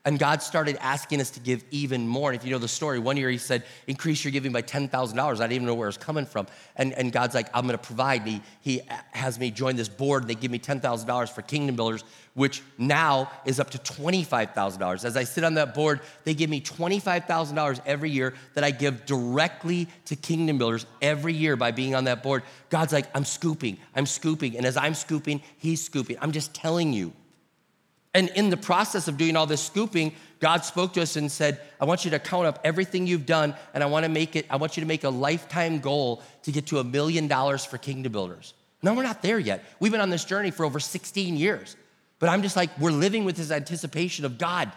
And 0.09 0.17
God 0.17 0.41
started 0.41 0.75
asking 0.81 1.21
us 1.21 1.29
to 1.29 1.39
give 1.39 1.63
even 1.69 2.07
more. 2.07 2.31
And 2.31 2.39
if 2.39 2.43
you 2.43 2.49
know 2.51 2.57
the 2.57 2.67
story, 2.67 2.97
one 2.97 3.15
year 3.15 3.29
he 3.29 3.37
said, 3.37 3.63
increase 3.85 4.23
your 4.23 4.31
giving 4.31 4.51
by 4.51 4.63
$10,000. 4.63 4.89
I 4.89 5.33
didn't 5.35 5.51
even 5.51 5.67
know 5.67 5.75
where 5.75 5.85
it 5.85 5.89
was 5.89 5.97
coming 5.99 6.25
from. 6.25 6.47
And, 6.77 6.93
and 6.93 7.11
God's 7.11 7.35
like, 7.35 7.47
I'm 7.53 7.67
going 7.67 7.77
to 7.77 7.85
provide. 7.85 8.21
And 8.21 8.29
he, 8.29 8.41
he 8.61 8.81
has 9.11 9.37
me 9.37 9.51
join 9.51 9.75
this 9.75 9.87
board. 9.87 10.23
And 10.23 10.29
they 10.31 10.33
give 10.33 10.49
me 10.49 10.57
$10,000 10.57 11.29
for 11.29 11.43
Kingdom 11.43 11.75
Builders, 11.75 12.03
which 12.33 12.63
now 12.79 13.29
is 13.45 13.59
up 13.59 13.69
to 13.69 13.77
$25,000. 13.77 15.05
As 15.05 15.15
I 15.15 15.25
sit 15.25 15.43
on 15.43 15.53
that 15.53 15.75
board, 15.75 15.99
they 16.23 16.33
give 16.33 16.49
me 16.49 16.59
$25,000 16.59 17.79
every 17.85 18.09
year 18.09 18.33
that 18.55 18.63
I 18.63 18.71
give 18.71 19.05
directly 19.05 19.87
to 20.05 20.15
Kingdom 20.15 20.57
Builders 20.57 20.87
every 21.03 21.35
year 21.35 21.55
by 21.55 21.69
being 21.69 21.93
on 21.93 22.05
that 22.05 22.23
board. 22.23 22.41
God's 22.71 22.93
like, 22.93 23.05
I'm 23.13 23.25
scooping, 23.25 23.77
I'm 23.95 24.07
scooping. 24.07 24.57
And 24.57 24.65
as 24.65 24.75
I'm 24.75 24.95
scooping, 24.95 25.43
he's 25.59 25.85
scooping. 25.85 26.17
I'm 26.19 26.31
just 26.31 26.51
telling 26.55 26.93
you. 26.93 27.13
And 28.13 28.29
in 28.29 28.49
the 28.49 28.57
process 28.57 29.07
of 29.07 29.17
doing 29.17 29.35
all 29.35 29.45
this 29.45 29.63
scooping, 29.63 30.13
God 30.39 30.65
spoke 30.65 30.93
to 30.93 31.01
us 31.01 31.15
and 31.15 31.31
said, 31.31 31.61
I 31.79 31.85
want 31.85 32.05
you 32.05 32.11
to 32.11 32.19
count 32.19 32.47
up 32.47 32.59
everything 32.63 33.05
you've 33.05 33.25
done, 33.25 33.53
and 33.73 33.83
I 33.83 33.87
want 33.87 34.03
to 34.03 34.09
make 34.09 34.35
it, 34.35 34.45
I 34.49 34.55
want 34.55 34.77
you 34.77 34.81
to 34.81 34.87
make 34.87 35.03
a 35.03 35.09
lifetime 35.09 35.79
goal 35.79 36.23
to 36.43 36.51
get 36.51 36.67
to 36.67 36.79
a 36.79 36.83
million 36.83 37.27
dollars 37.27 37.63
for 37.63 37.77
Kingdom 37.77 38.11
Builders. 38.11 38.53
No, 38.81 38.93
we're 38.93 39.03
not 39.03 39.21
there 39.21 39.37
yet. 39.37 39.63
We've 39.79 39.91
been 39.91 40.01
on 40.01 40.09
this 40.09 40.25
journey 40.25 40.51
for 40.51 40.65
over 40.65 40.79
16 40.79 41.37
years. 41.37 41.75
But 42.19 42.29
I'm 42.29 42.41
just 42.41 42.55
like, 42.55 42.77
we're 42.79 42.91
living 42.91 43.25
with 43.25 43.37
this 43.37 43.51
anticipation 43.51 44.25
of 44.25 44.37
God. 44.37 44.71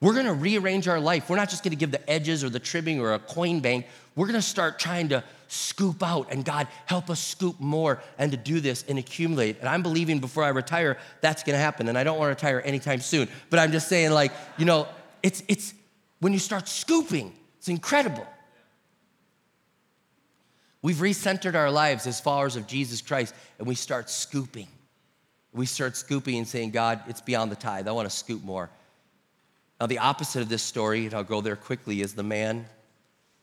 We're 0.00 0.14
gonna 0.14 0.34
rearrange 0.34 0.86
our 0.86 1.00
life. 1.00 1.28
We're 1.28 1.36
not 1.36 1.50
just 1.50 1.64
gonna 1.64 1.76
give 1.76 1.90
the 1.90 2.08
edges 2.08 2.44
or 2.44 2.50
the 2.50 2.60
trimming 2.60 3.00
or 3.00 3.14
a 3.14 3.18
coin 3.18 3.58
bank. 3.60 3.86
We're 4.14 4.26
gonna 4.26 4.40
start 4.40 4.78
trying 4.78 5.08
to 5.08 5.24
scoop 5.48 6.02
out, 6.02 6.28
and 6.30 6.44
God, 6.44 6.68
help 6.86 7.10
us 7.10 7.20
scoop 7.20 7.58
more 7.58 8.00
and 8.16 8.30
to 8.30 8.36
do 8.36 8.60
this 8.60 8.84
and 8.88 8.98
accumulate. 8.98 9.58
And 9.58 9.68
I'm 9.68 9.82
believing 9.82 10.20
before 10.20 10.44
I 10.44 10.48
retire, 10.48 10.98
that's 11.20 11.42
gonna 11.42 11.58
happen. 11.58 11.88
And 11.88 11.98
I 11.98 12.04
don't 12.04 12.16
wanna 12.16 12.30
retire 12.30 12.62
anytime 12.64 13.00
soon. 13.00 13.28
But 13.50 13.58
I'm 13.58 13.72
just 13.72 13.88
saying, 13.88 14.12
like, 14.12 14.32
you 14.56 14.64
know, 14.64 14.86
it's, 15.22 15.42
it's 15.48 15.74
when 16.20 16.32
you 16.32 16.38
start 16.38 16.68
scooping, 16.68 17.32
it's 17.58 17.68
incredible. 17.68 18.26
We've 20.80 20.96
recentered 20.96 21.56
our 21.56 21.72
lives 21.72 22.06
as 22.06 22.20
followers 22.20 22.54
of 22.54 22.68
Jesus 22.68 23.00
Christ, 23.00 23.34
and 23.58 23.66
we 23.66 23.74
start 23.74 24.10
scooping. 24.10 24.68
We 25.52 25.66
start 25.66 25.96
scooping 25.96 26.36
and 26.36 26.46
saying, 26.46 26.70
God, 26.70 27.02
it's 27.08 27.20
beyond 27.20 27.50
the 27.50 27.56
tithe. 27.56 27.88
I 27.88 27.92
wanna 27.92 28.10
scoop 28.10 28.44
more. 28.44 28.70
Now, 29.80 29.86
the 29.86 29.98
opposite 29.98 30.42
of 30.42 30.48
this 30.48 30.62
story, 30.62 31.06
and 31.06 31.14
I'll 31.14 31.24
go 31.24 31.40
there 31.40 31.56
quickly, 31.56 32.00
is 32.00 32.14
the 32.14 32.22
man 32.22 32.66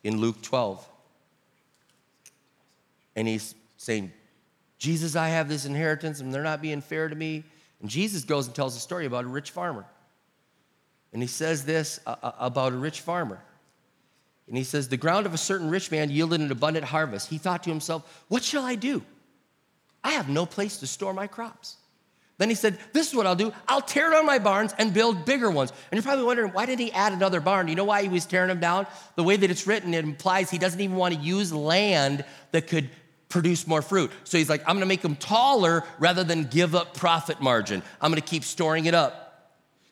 in 0.04 0.18
Luke 0.18 0.42
12. 0.42 0.86
And 3.16 3.28
he's 3.28 3.56
saying, 3.78 4.12
Jesus, 4.78 5.16
I 5.16 5.30
have 5.30 5.48
this 5.48 5.66
inheritance 5.66 6.20
and 6.20 6.34
they're 6.34 6.44
not 6.44 6.62
being 6.62 6.82
fair 6.82 7.08
to 7.08 7.16
me. 7.16 7.44
And 7.82 7.90
Jesus 7.90 8.24
goes 8.24 8.48
and 8.48 8.56
tells 8.56 8.76
a 8.76 8.80
story 8.80 9.06
about 9.06 9.24
a 9.24 9.28
rich 9.28 9.52
farmer. 9.52 9.86
And 11.14 11.22
he 11.22 11.28
says 11.28 11.64
this 11.64 12.00
uh, 12.06 12.16
uh, 12.22 12.32
about 12.40 12.74
a 12.74 12.78
rich 12.78 13.02
farmer. 13.02 13.42
And 14.48 14.58
he 14.58 14.64
says, 14.64 14.90
The 14.90 14.98
ground 14.98 15.26
of 15.26 15.34
a 15.34 15.38
certain 15.38 15.70
rich 15.70 15.90
man 15.92 16.10
yielded 16.10 16.42
an 16.42 16.52
abundant 16.52 16.86
harvest. 16.86 17.30
He 17.30 17.38
thought 17.38 17.64
to 17.64 17.70
himself, 17.70 18.26
What 18.28 18.44
shall 18.44 18.66
I 18.66 18.76
do? 18.76 19.02
I 20.04 20.12
have 20.12 20.30
no 20.30 20.46
place 20.46 20.78
to 20.78 20.88
store 20.88 21.14
my 21.14 21.26
crops. 21.26 21.78
Then 22.38 22.50
he 22.50 22.56
said, 22.56 22.78
This 22.92 23.10
is 23.10 23.16
what 23.16 23.26
I'll 23.26 23.36
do. 23.36 23.54
I'll 23.68 23.82
tear 23.82 24.12
down 24.12 24.26
my 24.26 24.40
barns 24.40 24.74
and 24.78 24.94
build 24.94 25.26
bigger 25.26 25.50
ones. 25.50 25.72
And 25.72 25.98
you're 25.98 26.04
probably 26.04 26.26
wondering, 26.26 26.52
why 26.52 26.66
did 26.66 26.80
he 26.80 26.92
add 26.92 27.14
another 27.14 27.40
barn? 27.40 27.68
You 27.68 27.76
know 27.76 27.86
why 27.86 28.04
he 28.04 28.10
was 28.10 28.26
tearing 28.26 28.50
them 28.50 28.60
down? 28.60 28.88
The 29.16 29.24
way 29.24 29.38
that 29.38 29.50
it's 29.50 29.66
written, 29.66 29.94
it 29.94 30.04
implies 30.04 30.50
he 30.50 30.58
doesn't 30.58 30.80
even 30.80 30.98
want 30.98 31.16
to 31.16 31.20
use 31.20 31.54
land 31.54 32.26
that 32.52 32.68
could 32.68 32.90
produce 33.30 33.66
more 33.66 33.82
fruit. 33.82 34.12
So 34.26 34.38
he's 34.38 34.50
like, 34.50 34.62
I'm 34.68 34.76
gonna 34.76 34.86
make 34.86 35.02
them 35.02 35.16
taller 35.16 35.84
rather 35.98 36.24
than 36.24 36.44
give 36.46 36.76
up 36.76 36.94
profit 36.96 37.42
margin. 37.42 37.82
I'm 38.02 38.12
gonna 38.12 38.22
keep 38.22 38.44
storing 38.44 38.86
it 38.86 38.94
up. 38.94 39.22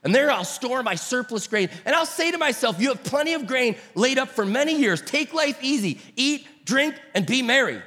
And 0.04 0.14
there 0.14 0.30
I'll 0.30 0.44
store 0.44 0.84
my 0.84 0.96
surplus 0.96 1.48
grain. 1.48 1.70
And 1.86 1.96
I'll 1.96 2.06
say 2.06 2.32
to 2.32 2.38
myself, 2.38 2.80
You 2.80 2.90
have 2.90 3.04
plenty 3.04 3.36
of 3.36 3.48
grain 3.48 3.78
laid 3.96 4.18
up 4.18 4.30
for 4.30 4.46
many 4.46 4.78
years. 4.78 5.02
Take 5.02 5.34
life 5.34 5.58
easy. 5.62 6.02
Eat, 6.18 6.46
drink, 6.66 6.96
and 7.16 7.26
be 7.26 7.42
merry. 7.42 7.82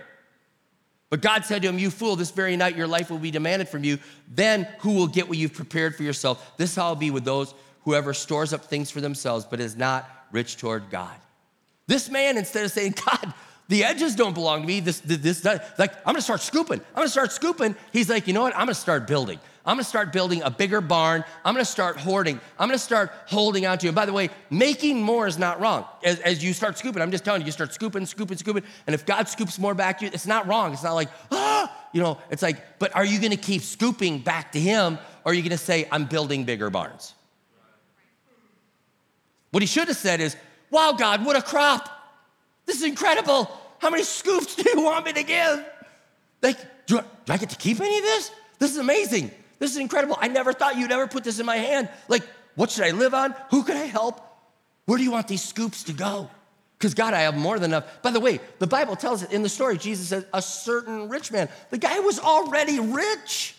But 1.09 1.21
God 1.21 1.45
said 1.45 1.63
to 1.63 1.69
him, 1.69 1.79
You 1.79 1.91
fool, 1.91 2.17
this 2.17 2.31
very 2.31 2.57
night 2.57 2.77
your 2.77 2.87
life 2.87 3.11
will 3.11 3.19
be 3.19 3.31
demanded 3.31 3.69
from 3.69 3.85
you. 3.85 3.99
Then 4.33 4.67
who 4.81 4.95
will 4.95 5.07
get 5.07 5.29
what 5.29 5.39
you've 5.39 5.55
prepared 5.55 5.95
for 5.95 6.03
yourself? 6.03 6.57
This 6.57 6.75
how 6.75 6.89
will 6.91 6.97
be 6.97 7.11
with 7.11 7.25
those 7.25 7.55
whoever 7.85 8.13
stores 8.13 8.53
up 8.53 8.65
things 8.65 8.91
for 8.91 9.01
themselves, 9.01 9.45
but 9.45 9.61
is 9.61 9.77
not 9.77 10.09
rich 10.33 10.57
toward 10.57 10.91
God. 10.91 11.15
This 11.87 12.11
man, 12.11 12.37
instead 12.37 12.65
of 12.65 12.73
saying, 12.73 12.97
God, 13.07 13.33
the 13.69 13.85
edges 13.85 14.17
don't 14.17 14.35
belong 14.35 14.63
to 14.63 14.67
me, 14.67 14.81
this, 14.81 15.01
this, 15.01 15.41
this, 15.41 15.45
like, 15.79 15.95
I'm 15.99 16.13
gonna 16.13 16.21
start 16.21 16.41
scooping. 16.41 16.81
I'm 16.81 16.97
gonna 16.97 17.09
start 17.09 17.31
scooping. 17.33 17.77
He's 17.93 18.09
like, 18.09 18.27
you 18.27 18.33
know 18.33 18.43
what? 18.43 18.55
I'm 18.55 18.63
gonna 18.63 18.75
start 18.75 19.07
building. 19.07 19.39
I'm 19.67 19.75
gonna 19.75 19.85
start 19.85 20.13
building 20.13 20.43
a 20.43 20.51
bigger 20.51 20.81
barn. 20.81 21.25
I'm 21.45 21.53
gonna 21.53 21.65
start 21.65 21.97
hoarding. 21.97 22.41
I'm 22.59 22.69
gonna 22.69 22.79
start 22.79 23.11
holding 23.27 23.67
on 23.67 23.79
to. 23.79 23.89
And 23.89 23.97
by 23.97 24.07
the 24.07 24.13
way, 24.13 24.31
making 24.49 25.03
more 25.03 25.27
is 25.27 25.39
not 25.39 25.61
wrong. 25.61 25.85
As, 26.05 26.21
as, 26.21 26.45
you 26.45 26.53
start 26.53 26.79
scooping, 26.79 27.03
I'm 27.03 27.11
just 27.11 27.25
telling 27.25 27.41
you, 27.41 27.47
you 27.47 27.53
start 27.53 27.75
scooping, 27.75 28.07
scooping, 28.07 28.39
scooping. 28.39 28.63
And 28.87 28.95
if 28.95 29.05
God 29.05 29.29
scoops 29.29 29.59
more 29.59 29.75
back 29.75 29.99
to 29.99 30.05
you, 30.05 30.11
it's 30.15 30.27
not 30.27 30.47
wrong. 30.47 30.73
It's 30.73 30.85
not 30.85 30.95
like, 30.95 31.09
ah, 31.33 31.89
you 31.93 32.01
know, 32.01 32.19
it's 32.31 32.43
like, 32.43 32.79
but 32.79 32.95
are 32.95 33.05
you 33.05 33.21
gonna 33.21 33.37
keep 33.37 33.63
scooping 33.63 34.21
back 34.21 34.53
to 34.53 34.61
Him 34.61 34.99
or 35.25 35.33
are 35.33 35.35
you 35.35 35.43
gonna 35.43 35.59
say, 35.59 35.89
I'm 35.91 36.05
building 36.05 36.45
bigger 36.45 36.71
barns? 36.71 37.15
What 39.51 39.63
he 39.63 39.67
should 39.67 39.89
have 39.89 39.97
said 39.97 40.21
is, 40.21 40.37
wow, 40.71 40.93
God, 40.93 41.25
what 41.25 41.35
a 41.35 41.43
crop. 41.43 41.89
This 42.67 42.77
is 42.77 42.83
incredible. 42.85 43.51
How 43.79 43.91
many 43.91 44.03
scoops 44.03 44.55
do 44.57 44.69
you 44.69 44.83
want 44.83 45.07
me 45.07 45.13
to 45.15 45.23
give? 45.23 45.65
Like, 46.43 46.87
do 46.87 46.99
I, 46.99 47.05
do 47.25 47.33
I 47.33 47.37
get 47.39 47.51
to 47.51 47.57
keep 47.57 47.81
any 47.81 47.99
of 47.99 48.05
this? 48.05 48.31
This 48.59 48.71
is 48.71 48.77
amazing. 48.77 49.31
This 49.59 49.71
is 49.71 49.79
incredible. 49.79 50.17
I 50.21 50.29
never 50.29 50.53
thought 50.53 50.77
you'd 50.77 50.93
ever 50.93 51.07
put 51.07 51.25
this 51.25 51.39
in 51.39 51.47
my 51.47 51.57
hand. 51.57 51.89
Like, 52.09 52.23
what 52.55 52.71
should 52.71 52.85
I 52.85 52.91
live 52.91 53.15
on? 53.15 53.35
Who 53.51 53.63
could 53.63 53.77
I 53.77 53.87
help? 53.87 54.21
Where 54.87 54.99
do 54.99 55.05
you 55.05 55.11
want 55.11 55.29
these 55.29 55.43
scoops 55.43 55.85
to 55.85 55.93
go? 55.93 56.31
Because 56.79 56.95
God, 56.95 57.15
I 57.15 57.21
have 57.21 57.37
more 57.37 57.59
than 57.59 57.71
enough. 57.71 58.03
By 58.03 58.11
the 58.11 58.21
way, 58.21 58.39
the 58.59 58.67
Bible 58.67 58.97
tells 58.97 59.23
it 59.23 59.33
in 59.33 59.43
the 59.43 59.49
story, 59.49 59.79
Jesus 59.79 60.09
says, 60.09 60.27
a 60.33 60.43
certain 60.43 61.09
rich 61.09 61.33
man. 61.33 61.49
The 61.71 61.79
guy 61.79 62.01
was 62.01 62.19
already 62.19 62.79
rich. 62.79 63.55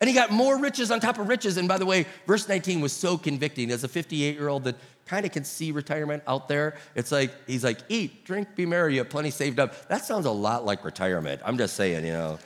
And 0.00 0.08
he 0.08 0.14
got 0.14 0.30
more 0.30 0.58
riches 0.58 0.90
on 0.90 0.98
top 0.98 1.18
of 1.18 1.28
riches. 1.28 1.58
And 1.58 1.68
by 1.68 1.76
the 1.76 1.84
way, 1.84 2.06
verse 2.26 2.48
19 2.48 2.80
was 2.80 2.92
so 2.92 3.18
convicting. 3.18 3.70
As 3.70 3.84
a 3.84 3.88
58 3.88 4.34
year 4.34 4.48
old 4.48 4.64
that 4.64 4.76
kind 5.06 5.26
of 5.26 5.32
can 5.32 5.44
see 5.44 5.72
retirement 5.72 6.22
out 6.26 6.48
there, 6.48 6.78
it's 6.94 7.12
like, 7.12 7.32
he's 7.46 7.64
like, 7.64 7.78
eat, 7.90 8.24
drink, 8.24 8.56
be 8.56 8.64
merry, 8.64 8.94
you 8.94 9.00
have 9.00 9.10
plenty 9.10 9.30
saved 9.30 9.60
up. 9.60 9.88
That 9.88 10.04
sounds 10.04 10.24
a 10.24 10.30
lot 10.30 10.64
like 10.64 10.84
retirement. 10.86 11.42
I'm 11.44 11.58
just 11.58 11.76
saying, 11.76 12.06
you 12.06 12.12
know, 12.12 12.38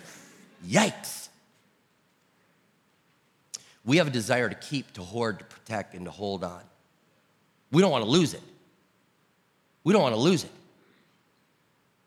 yikes. 0.66 1.28
We 3.84 3.98
have 3.98 4.06
a 4.06 4.10
desire 4.10 4.48
to 4.48 4.54
keep, 4.54 4.92
to 4.94 5.02
hoard, 5.02 5.38
to 5.40 5.44
protect, 5.44 5.94
and 5.94 6.04
to 6.06 6.10
hold 6.10 6.42
on. 6.42 6.62
We 7.70 7.82
don't 7.82 7.90
want 7.90 8.04
to 8.04 8.10
lose 8.10 8.34
it. 8.34 8.42
We 9.82 9.92
don't 9.92 10.02
want 10.02 10.14
to 10.14 10.20
lose 10.20 10.44
it. 10.44 10.50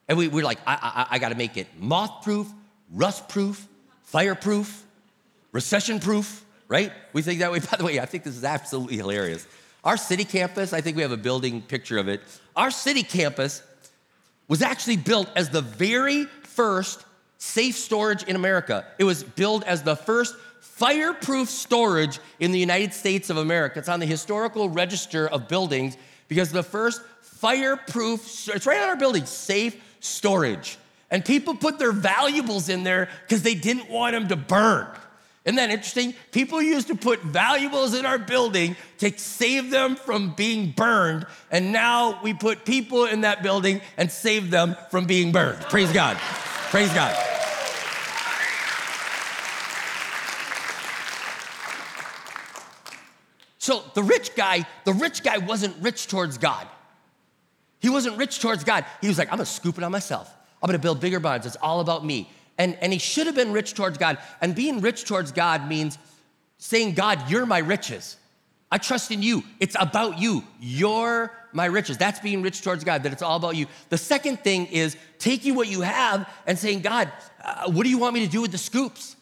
And 0.08 0.18
we, 0.18 0.28
we're 0.28 0.44
like, 0.44 0.60
I, 0.66 1.06
I, 1.10 1.16
I 1.16 1.20
got 1.20 1.30
to 1.30 1.36
make 1.36 1.58
it 1.58 1.68
moth 1.80 2.24
proof, 2.24 2.48
rust 2.92 3.28
proof, 3.30 3.68
fireproof, 4.04 4.86
recession 5.52 6.00
proof, 6.00 6.46
right? 6.68 6.92
We 7.13 7.22
think 7.22 7.40
that 7.40 7.52
way. 7.52 7.60
By 7.72 7.78
the 7.78 7.84
way, 7.84 8.00
I 8.00 8.06
think 8.06 8.24
this 8.24 8.36
is 8.36 8.44
absolutely 8.44 8.98
hilarious. 8.98 9.46
Our 9.84 9.98
city 9.98 10.26
campus, 10.26 10.74
I 10.74 10.82
think 10.82 10.96
we 10.96 11.04
have 11.04 11.12
a 11.12 11.18
building 11.18 11.62
picture 11.62 11.98
of 11.98 12.08
it. 12.08 12.22
Our 12.56 12.72
city 12.72 13.04
campus 13.04 13.62
was 14.48 14.62
actually 14.62 14.98
built 14.98 15.30
as 15.36 15.50
the 15.50 15.62
very 15.62 16.26
first 16.44 17.06
safe 17.38 17.76
storage 17.76 18.24
in 18.24 18.36
America. 18.36 18.86
It 18.98 19.04
was 19.04 19.24
built 19.24 19.63
as 19.63 19.84
the 19.84 19.96
first 19.96 20.36
fireproof 20.60 21.50
storage 21.50 22.20
in 22.39 22.52
the 22.52 22.60
United 22.60 22.93
States 22.93 23.30
of 23.30 23.38
America. 23.38 23.80
It's 23.80 23.89
on 23.89 24.00
the 24.00 24.06
historical 24.06 24.70
register 24.70 25.28
of 25.28 25.48
buildings 25.48 25.98
because 26.28 26.52
the 26.52 26.63
first 26.63 27.02
fireproof, 27.22 28.50
it's 28.50 28.65
right 28.65 28.82
on 28.82 28.89
our 28.89 28.96
building, 28.96 29.26
safe 29.26 29.76
storage. 30.00 30.78
And 31.10 31.24
people 31.24 31.56
put 31.56 31.80
their 31.80 31.91
valuables 31.91 32.70
in 32.70 32.84
there 32.84 33.10
because 33.24 33.43
they 33.43 33.56
didn't 33.56 33.89
want 33.89 34.13
them 34.13 34.28
to 34.28 34.36
burn. 34.36 34.88
Isn't 35.46 35.56
that 35.56 35.70
interesting? 35.70 36.13
People 36.34 36.62
used 36.62 36.88
to 36.88 36.96
put 36.96 37.22
valuables 37.22 37.93
in 37.93 38.06
our 38.06 38.17
building 38.17 38.76
to 38.98 39.17
save 39.17 39.72
them 39.72 39.96
from 39.96 40.34
being 40.36 40.72
burned, 40.72 41.26
and 41.50 41.72
now 41.72 42.22
we 42.22 42.34
put 42.34 42.65
people 42.65 43.06
in 43.06 43.22
that 43.22 43.43
building 43.43 43.80
and 43.96 44.12
save 44.12 44.52
them 44.52 44.76
from 44.91 45.06
being 45.06 45.32
burned. 45.32 45.62
Praise 45.62 45.93
God. 45.93 46.17
Praise 46.17 46.93
God. 46.93 47.37
So 53.67 53.84
the 53.95 54.01
rich 54.01 54.34
guy, 54.34 54.65
the 54.86 54.93
rich 54.93 55.23
guy 55.23 55.39
wasn't 55.39 55.75
rich 55.84 56.08
towards 56.08 56.38
God. 56.38 56.65
He 57.80 57.89
wasn't 57.89 58.15
rich 58.15 58.39
towards 58.39 58.63
God. 58.63 58.86
He 59.01 59.10
was 59.10 59.17
like, 59.17 59.27
I'm 59.27 59.39
gonna 59.39 59.45
scoop 59.45 59.77
it 59.77 59.84
on 59.84 59.91
myself. 59.91 60.34
I'm 60.63 60.67
gonna 60.67 60.80
build 60.80 61.01
bigger 61.01 61.19
barns. 61.19 61.45
It's 61.45 61.58
all 61.58 61.82
about 61.82 62.06
me. 62.06 62.30
And, 62.58 62.77
and 62.80 62.93
he 62.93 62.97
should 62.97 63.27
have 63.27 63.36
been 63.36 63.51
rich 63.51 63.73
towards 63.73 63.97
God. 63.97 64.19
And 64.39 64.56
being 64.56 64.80
rich 64.80 65.03
towards 65.03 65.34
God 65.34 65.67
means 65.67 65.97
saying, 66.58 66.93
God, 66.93 67.30
you're 67.30 67.45
my 67.45 67.58
riches. 67.58 68.15
I 68.71 68.77
trust 68.77 69.12
in 69.12 69.21
you. 69.21 69.43
It's 69.60 69.75
about 69.77 70.17
you. 70.17 70.45
You're 70.62 71.34
my 71.51 71.65
riches. 71.65 71.97
That's 71.97 72.21
being 72.21 72.43
rich 72.43 72.62
towards 72.62 72.86
God, 72.86 73.03
that 73.03 73.12
it's 73.12 73.21
all 73.21 73.36
about 73.36 73.58
you. 73.58 73.65
The 73.89 73.97
second 73.97 74.39
thing 74.45 74.67
is 74.67 74.95
taking 75.19 75.56
what 75.56 75.67
you 75.67 75.82
have 75.82 76.30
and 76.45 76.58
saying, 76.58 76.84
God, 76.84 77.12
uh, 77.43 77.69
what 77.69 77.84
do 77.84 77.89
you 77.89 77.97
want 77.97 78.13
me 78.13 78.25
to 78.25 78.32
do 78.32 78.41
with 78.41 78.53
the 78.53 78.58
scoops? 78.58 79.17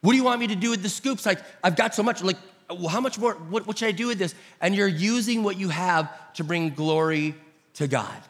What 0.00 0.12
do 0.12 0.16
you 0.16 0.24
want 0.24 0.40
me 0.40 0.46
to 0.46 0.56
do 0.56 0.70
with 0.70 0.82
the 0.82 0.88
scoops? 0.88 1.26
Like, 1.26 1.40
I've 1.62 1.76
got 1.76 1.94
so 1.94 2.02
much. 2.02 2.22
Like, 2.22 2.38
well, 2.78 2.88
how 2.88 3.00
much 3.00 3.18
more, 3.18 3.34
what, 3.34 3.66
what 3.66 3.78
should 3.78 3.88
I 3.88 3.92
do 3.92 4.08
with 4.08 4.18
this? 4.18 4.34
And 4.60 4.74
you're 4.74 4.88
using 4.88 5.42
what 5.42 5.56
you 5.56 5.68
have 5.68 6.10
to 6.34 6.44
bring 6.44 6.70
glory 6.70 7.34
to 7.74 7.88
God. 7.88 8.22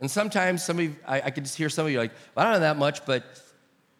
And 0.00 0.10
sometimes 0.10 0.64
some 0.64 0.78
of 0.78 0.84
you, 0.84 0.96
I, 1.06 1.22
I 1.22 1.30
can 1.30 1.44
just 1.44 1.56
hear 1.56 1.68
some 1.68 1.86
of 1.86 1.92
you 1.92 1.98
like, 1.98 2.12
well, 2.34 2.46
I 2.46 2.52
don't 2.52 2.60
have 2.60 2.76
that 2.76 2.78
much, 2.78 3.04
but 3.04 3.24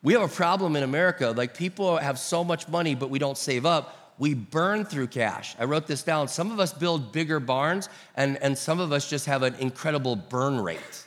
we 0.03 0.13
have 0.13 0.23
a 0.23 0.29
problem 0.29 0.77
in 0.77 0.83
America. 0.83 1.31
Like 1.31 1.57
people 1.57 1.97
have 1.97 2.19
so 2.19 2.45
much 2.45 2.69
money, 2.69 2.95
but 2.95 3.11
we 3.11 3.19
don't 3.19 3.37
save 3.37 3.67
up. 3.67 4.15
We 4.19 4.35
burn 4.35 4.85
through 4.85 5.09
cash. 5.09 5.55
I 5.59 5.65
wrote 5.65 5.87
this 5.87 6.03
down. 6.03 6.29
Some 6.29 6.51
of 6.51 6.61
us 6.61 6.73
build 6.73 7.13
bigger 7.13 7.39
barns, 7.39 7.89
and, 8.17 8.37
and 8.39 8.59
some 8.59 8.81
of 8.81 8.93
us 8.93 9.09
just 9.09 9.27
have 9.27 9.43
an 9.43 9.55
incredible 9.57 10.17
burn 10.17 10.61
rate. 10.61 11.05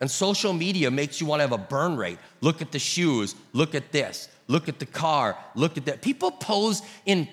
And 0.00 0.10
social 0.10 0.52
media 0.52 0.90
makes 0.90 1.20
you 1.20 1.26
want 1.26 1.38
to 1.38 1.42
have 1.44 1.52
a 1.52 1.58
burn 1.58 1.96
rate. 1.96 2.18
Look 2.40 2.60
at 2.60 2.72
the 2.72 2.78
shoes, 2.78 3.36
look 3.52 3.74
at 3.74 3.92
this 3.92 4.28
look 4.46 4.68
at 4.68 4.78
the 4.78 4.86
car, 4.86 5.36
look 5.54 5.76
at 5.76 5.86
that. 5.86 6.02
People 6.02 6.30
pose 6.30 6.82
in, 7.06 7.28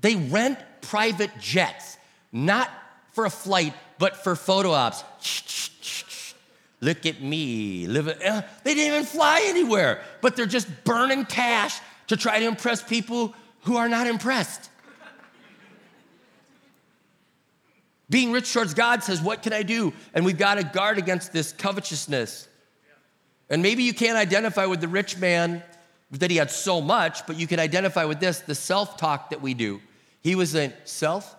they 0.00 0.16
rent 0.16 0.58
private 0.80 1.30
jets, 1.38 1.96
not 2.32 2.70
for 3.12 3.24
a 3.24 3.30
flight, 3.30 3.74
but 3.98 4.16
for 4.16 4.36
photo 4.36 4.72
ops. 4.72 5.04
Look 6.80 7.06
at 7.06 7.22
me. 7.22 7.86
Live. 7.86 8.08
Uh, 8.08 8.42
they 8.62 8.74
didn't 8.74 8.92
even 8.92 9.04
fly 9.06 9.40
anywhere, 9.46 10.02
but 10.20 10.36
they're 10.36 10.44
just 10.44 10.68
burning 10.84 11.24
cash 11.24 11.80
to 12.08 12.16
try 12.16 12.38
to 12.40 12.44
impress 12.44 12.82
people 12.82 13.34
who 13.62 13.78
are 13.78 13.88
not 13.88 14.06
impressed. 14.06 14.68
Being 18.10 18.32
rich 18.32 18.52
towards 18.52 18.74
God 18.74 19.02
says, 19.02 19.22
What 19.22 19.42
can 19.42 19.54
I 19.54 19.62
do? 19.62 19.94
And 20.12 20.26
we've 20.26 20.36
got 20.36 20.56
to 20.56 20.64
guard 20.64 20.98
against 20.98 21.32
this 21.32 21.52
covetousness. 21.52 22.48
And 23.48 23.62
maybe 23.62 23.82
you 23.82 23.94
can't 23.94 24.18
identify 24.18 24.66
with 24.66 24.82
the 24.82 24.88
rich 24.88 25.16
man 25.16 25.62
that 26.20 26.30
he 26.30 26.36
had 26.36 26.50
so 26.50 26.80
much, 26.80 27.26
but 27.26 27.36
you 27.36 27.46
can 27.46 27.58
identify 27.58 28.04
with 28.04 28.20
this 28.20 28.40
the 28.40 28.54
self 28.54 28.96
talk 28.96 29.30
that 29.30 29.40
we 29.40 29.54
do. 29.54 29.80
He 30.22 30.34
was 30.34 30.54
a 30.54 30.72
self, 30.84 31.36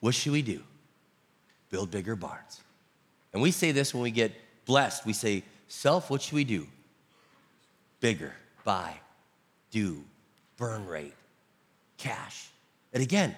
what 0.00 0.14
should 0.14 0.32
we 0.32 0.42
do? 0.42 0.62
Build 1.70 1.90
bigger 1.90 2.16
barns. 2.16 2.60
And 3.32 3.42
we 3.42 3.50
say 3.50 3.72
this 3.72 3.94
when 3.94 4.02
we 4.02 4.10
get 4.10 4.32
blessed. 4.64 5.06
We 5.06 5.12
say, 5.12 5.44
self, 5.68 6.10
what 6.10 6.22
should 6.22 6.34
we 6.34 6.44
do? 6.44 6.66
Bigger, 8.00 8.32
buy, 8.64 8.94
do, 9.70 10.04
burn 10.56 10.86
rate, 10.86 11.14
cash. 11.96 12.48
And 12.92 13.02
again, 13.02 13.36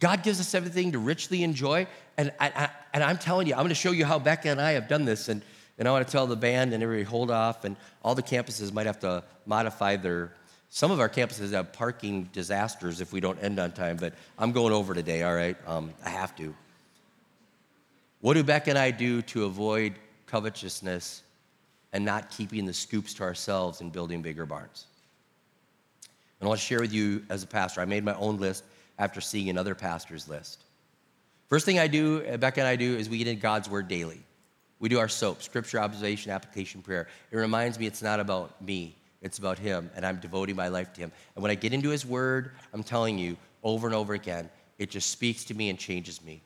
God 0.00 0.22
gives 0.22 0.40
us 0.40 0.54
everything 0.54 0.92
to 0.92 0.98
richly 0.98 1.42
enjoy. 1.42 1.86
And, 2.16 2.32
I, 2.40 2.48
I, 2.48 2.70
and 2.92 3.02
I'm 3.02 3.18
telling 3.18 3.46
you, 3.46 3.54
I'm 3.54 3.60
going 3.60 3.68
to 3.68 3.74
show 3.74 3.92
you 3.92 4.04
how 4.04 4.18
Becca 4.18 4.48
and 4.48 4.60
I 4.60 4.72
have 4.72 4.88
done 4.88 5.04
this. 5.04 5.28
And 5.28 5.42
and 5.78 5.86
I 5.86 5.92
want 5.92 6.06
to 6.06 6.10
tell 6.10 6.26
the 6.26 6.36
band 6.36 6.72
and 6.72 6.82
everybody 6.82 7.04
hold 7.04 7.30
off, 7.30 7.64
and 7.64 7.76
all 8.02 8.14
the 8.14 8.22
campuses 8.22 8.72
might 8.72 8.86
have 8.86 9.00
to 9.00 9.22
modify 9.46 9.96
their 9.96 10.32
Some 10.70 10.90
of 10.90 11.00
our 11.00 11.08
campuses 11.08 11.52
have 11.52 11.72
parking 11.72 12.28
disasters 12.32 13.00
if 13.00 13.12
we 13.12 13.20
don't 13.20 13.38
end 13.42 13.58
on 13.58 13.72
time, 13.72 13.96
but 13.96 14.12
I'm 14.38 14.52
going 14.52 14.72
over 14.72 14.92
today, 14.92 15.22
all 15.22 15.34
right? 15.34 15.56
Um, 15.66 15.92
I 16.04 16.10
have 16.10 16.36
to. 16.36 16.54
What 18.20 18.34
do 18.34 18.42
Beck 18.42 18.68
and 18.68 18.76
I 18.76 18.90
do 18.90 19.22
to 19.22 19.44
avoid 19.44 19.94
covetousness 20.26 21.22
and 21.92 22.04
not 22.04 22.30
keeping 22.30 22.66
the 22.66 22.74
scoops 22.74 23.14
to 23.14 23.22
ourselves 23.22 23.80
and 23.80 23.90
building 23.90 24.20
bigger 24.20 24.44
barns? 24.44 24.86
And 26.40 26.46
I 26.46 26.48
want 26.48 26.60
to 26.60 26.66
share 26.66 26.80
with 26.80 26.92
you 26.92 27.24
as 27.30 27.42
a 27.42 27.46
pastor, 27.46 27.80
I 27.80 27.86
made 27.86 28.04
my 28.04 28.14
own 28.14 28.38
list 28.38 28.64
after 28.98 29.20
seeing 29.20 29.48
another 29.48 29.74
pastor's 29.74 30.28
list. 30.28 30.64
First 31.48 31.64
thing 31.64 31.78
I 31.78 31.86
do, 31.86 32.20
Becca 32.36 32.60
and 32.60 32.68
I 32.68 32.76
do, 32.76 32.96
is 32.96 33.08
we 33.08 33.18
get 33.18 33.28
in 33.28 33.38
God's 33.38 33.70
Word 33.70 33.88
daily. 33.88 34.20
We 34.80 34.88
do 34.88 34.98
our 34.98 35.08
SOAP, 35.08 35.42
Scripture, 35.42 35.80
Observation, 35.80 36.30
Application, 36.30 36.82
Prayer. 36.82 37.08
It 37.30 37.36
reminds 37.36 37.78
me 37.78 37.86
it's 37.86 38.02
not 38.02 38.20
about 38.20 38.60
me, 38.62 38.94
it's 39.22 39.38
about 39.38 39.58
Him, 39.58 39.90
and 39.96 40.06
I'm 40.06 40.18
devoting 40.18 40.56
my 40.56 40.68
life 40.68 40.92
to 40.94 41.00
Him. 41.00 41.12
And 41.34 41.42
when 41.42 41.50
I 41.50 41.56
get 41.56 41.72
into 41.72 41.90
His 41.90 42.06
Word, 42.06 42.52
I'm 42.72 42.82
telling 42.82 43.18
you 43.18 43.36
over 43.64 43.86
and 43.86 43.94
over 43.94 44.14
again, 44.14 44.48
it 44.78 44.90
just 44.90 45.10
speaks 45.10 45.44
to 45.44 45.54
me 45.54 45.68
and 45.68 45.78
changes 45.78 46.22
me. 46.22 46.40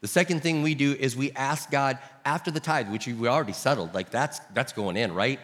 The 0.00 0.08
second 0.08 0.42
thing 0.42 0.62
we 0.62 0.74
do 0.74 0.92
is 0.92 1.16
we 1.16 1.32
ask 1.32 1.70
God 1.70 1.98
after 2.24 2.50
the 2.50 2.60
tithe, 2.60 2.88
which 2.88 3.06
we 3.06 3.28
already 3.28 3.52
settled, 3.52 3.94
like 3.94 4.10
that's, 4.10 4.38
that's 4.54 4.72
going 4.72 4.96
in, 4.96 5.12
right? 5.12 5.40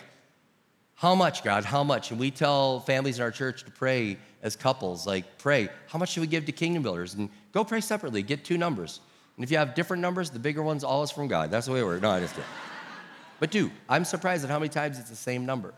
How 0.95 1.15
much, 1.15 1.43
God? 1.43 1.65
How 1.65 1.83
much? 1.83 2.13
And 2.13 2.21
we 2.21 2.31
tell 2.31 2.81
families 2.81 3.19
in 3.19 3.25
our 3.25 3.33
church 3.33 3.65
to 3.65 3.71
pray 3.71 4.17
as 4.43 4.55
couples, 4.55 5.07
like, 5.07 5.39
pray, 5.39 5.69
how 5.89 5.99
much 5.99 6.13
should 6.13 6.21
we 6.21 6.29
give 6.29 6.47
to 6.47 6.53
kingdom 6.53 6.83
builders? 6.83 7.15
And 7.15 7.29
go 7.53 7.65
pray 7.65 7.81
separately, 7.81 8.23
get 8.23 8.45
two 8.45 8.57
numbers. 8.57 9.01
And 9.37 9.45
if 9.45 9.51
you 9.51 9.59
have 9.59 9.75
different 9.75 10.01
numbers, 10.01 10.31
the 10.31 10.39
bigger 10.39 10.63
one's 10.63 10.85
always 10.85 11.11
from 11.11 11.29
God. 11.29 11.51
That's 11.51 11.67
the 11.67 11.73
way 11.73 11.81
it 11.81 11.85
works. 11.85 12.03
No, 12.03 12.11
I 12.11 12.21
just 12.21 12.35
kidding. 12.35 12.49
But 13.41 13.51
do. 13.51 13.71
I'm 13.89 14.05
surprised 14.05 14.45
at 14.45 14.51
how 14.51 14.61
many 14.61 14.69
times 14.69 14.99
it's 14.99 15.11
the 15.11 15.17
same 15.17 15.45
number. 15.45 15.75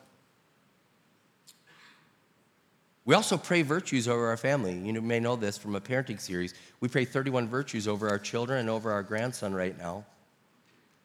We 3.07 3.14
also 3.14 3.38
pray 3.38 3.62
virtues 3.62 4.09
over 4.09 4.27
our 4.27 4.37
family. 4.37 4.75
You 4.75 5.01
may 5.01 5.21
know 5.21 5.37
this 5.37 5.57
from 5.57 5.75
a 5.75 5.81
parenting 5.81 6.21
series. 6.21 6.55
We 6.81 6.88
pray 6.88 7.05
31 7.05 7.49
virtues 7.49 7.88
over 7.88 8.09
our 8.09 8.19
children 8.19 8.61
and 8.61 8.69
over 8.69 8.92
our 8.92 9.03
grandson 9.03 9.55
right 9.55 9.77
now. 9.79 10.05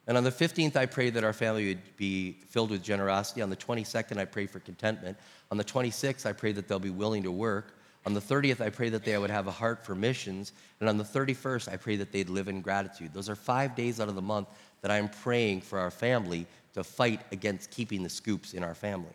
And 0.08 0.18
on 0.18 0.24
the 0.24 0.32
15th, 0.32 0.76
I 0.76 0.88
pray 0.88 1.12
that 1.12 1.24
our 1.24 1.32
family 1.32 1.70
would 1.70 1.98
be 1.98 2.38
filled 2.48 2.72
with 2.72 2.82
generosity. 2.82 3.44
On 3.44 3.50
the 3.50 3.56
22nd, 3.56 4.18
I 4.18 4.26
pray 4.26 4.48
for 4.48 4.60
contentment. 4.60 5.18
On 5.52 5.58
the 5.58 5.64
26th, 5.64 6.26
I 6.26 6.34
pray 6.34 6.52
that 6.54 6.68
they'll 6.68 6.80
be 6.80 6.90
willing 6.90 7.24
to 7.24 7.32
work. 7.32 7.78
On 8.06 8.14
the 8.14 8.20
30th, 8.20 8.62
I 8.62 8.70
pray 8.70 8.90
that 8.90 9.06
they 9.06 9.18
would 9.18 9.30
have 9.30 9.48
a 9.48 9.52
heart 9.52 9.86
for 9.86 9.94
missions. 9.94 10.54
And 10.80 10.90
on 10.90 10.98
the 10.98 11.04
31st, 11.04 11.72
I 11.72 11.78
pray 11.78 11.98
that 11.98 12.12
they'd 12.12 12.30
live 12.30 12.48
in 12.48 12.62
gratitude. 12.62 13.14
Those 13.14 13.30
are 13.30 13.36
five 13.36 13.76
days 13.76 14.00
out 14.00 14.10
of 14.10 14.16
the 14.16 14.22
month 14.22 14.48
that 14.82 14.90
I'm 14.90 15.08
praying 15.08 15.62
for 15.62 15.78
our 15.78 15.92
family 15.92 16.48
to 16.74 16.84
fight 16.84 17.22
against 17.32 17.70
keeping 17.70 18.02
the 18.02 18.10
scoops 18.10 18.54
in 18.54 18.64
our 18.64 18.74
family. 18.74 19.14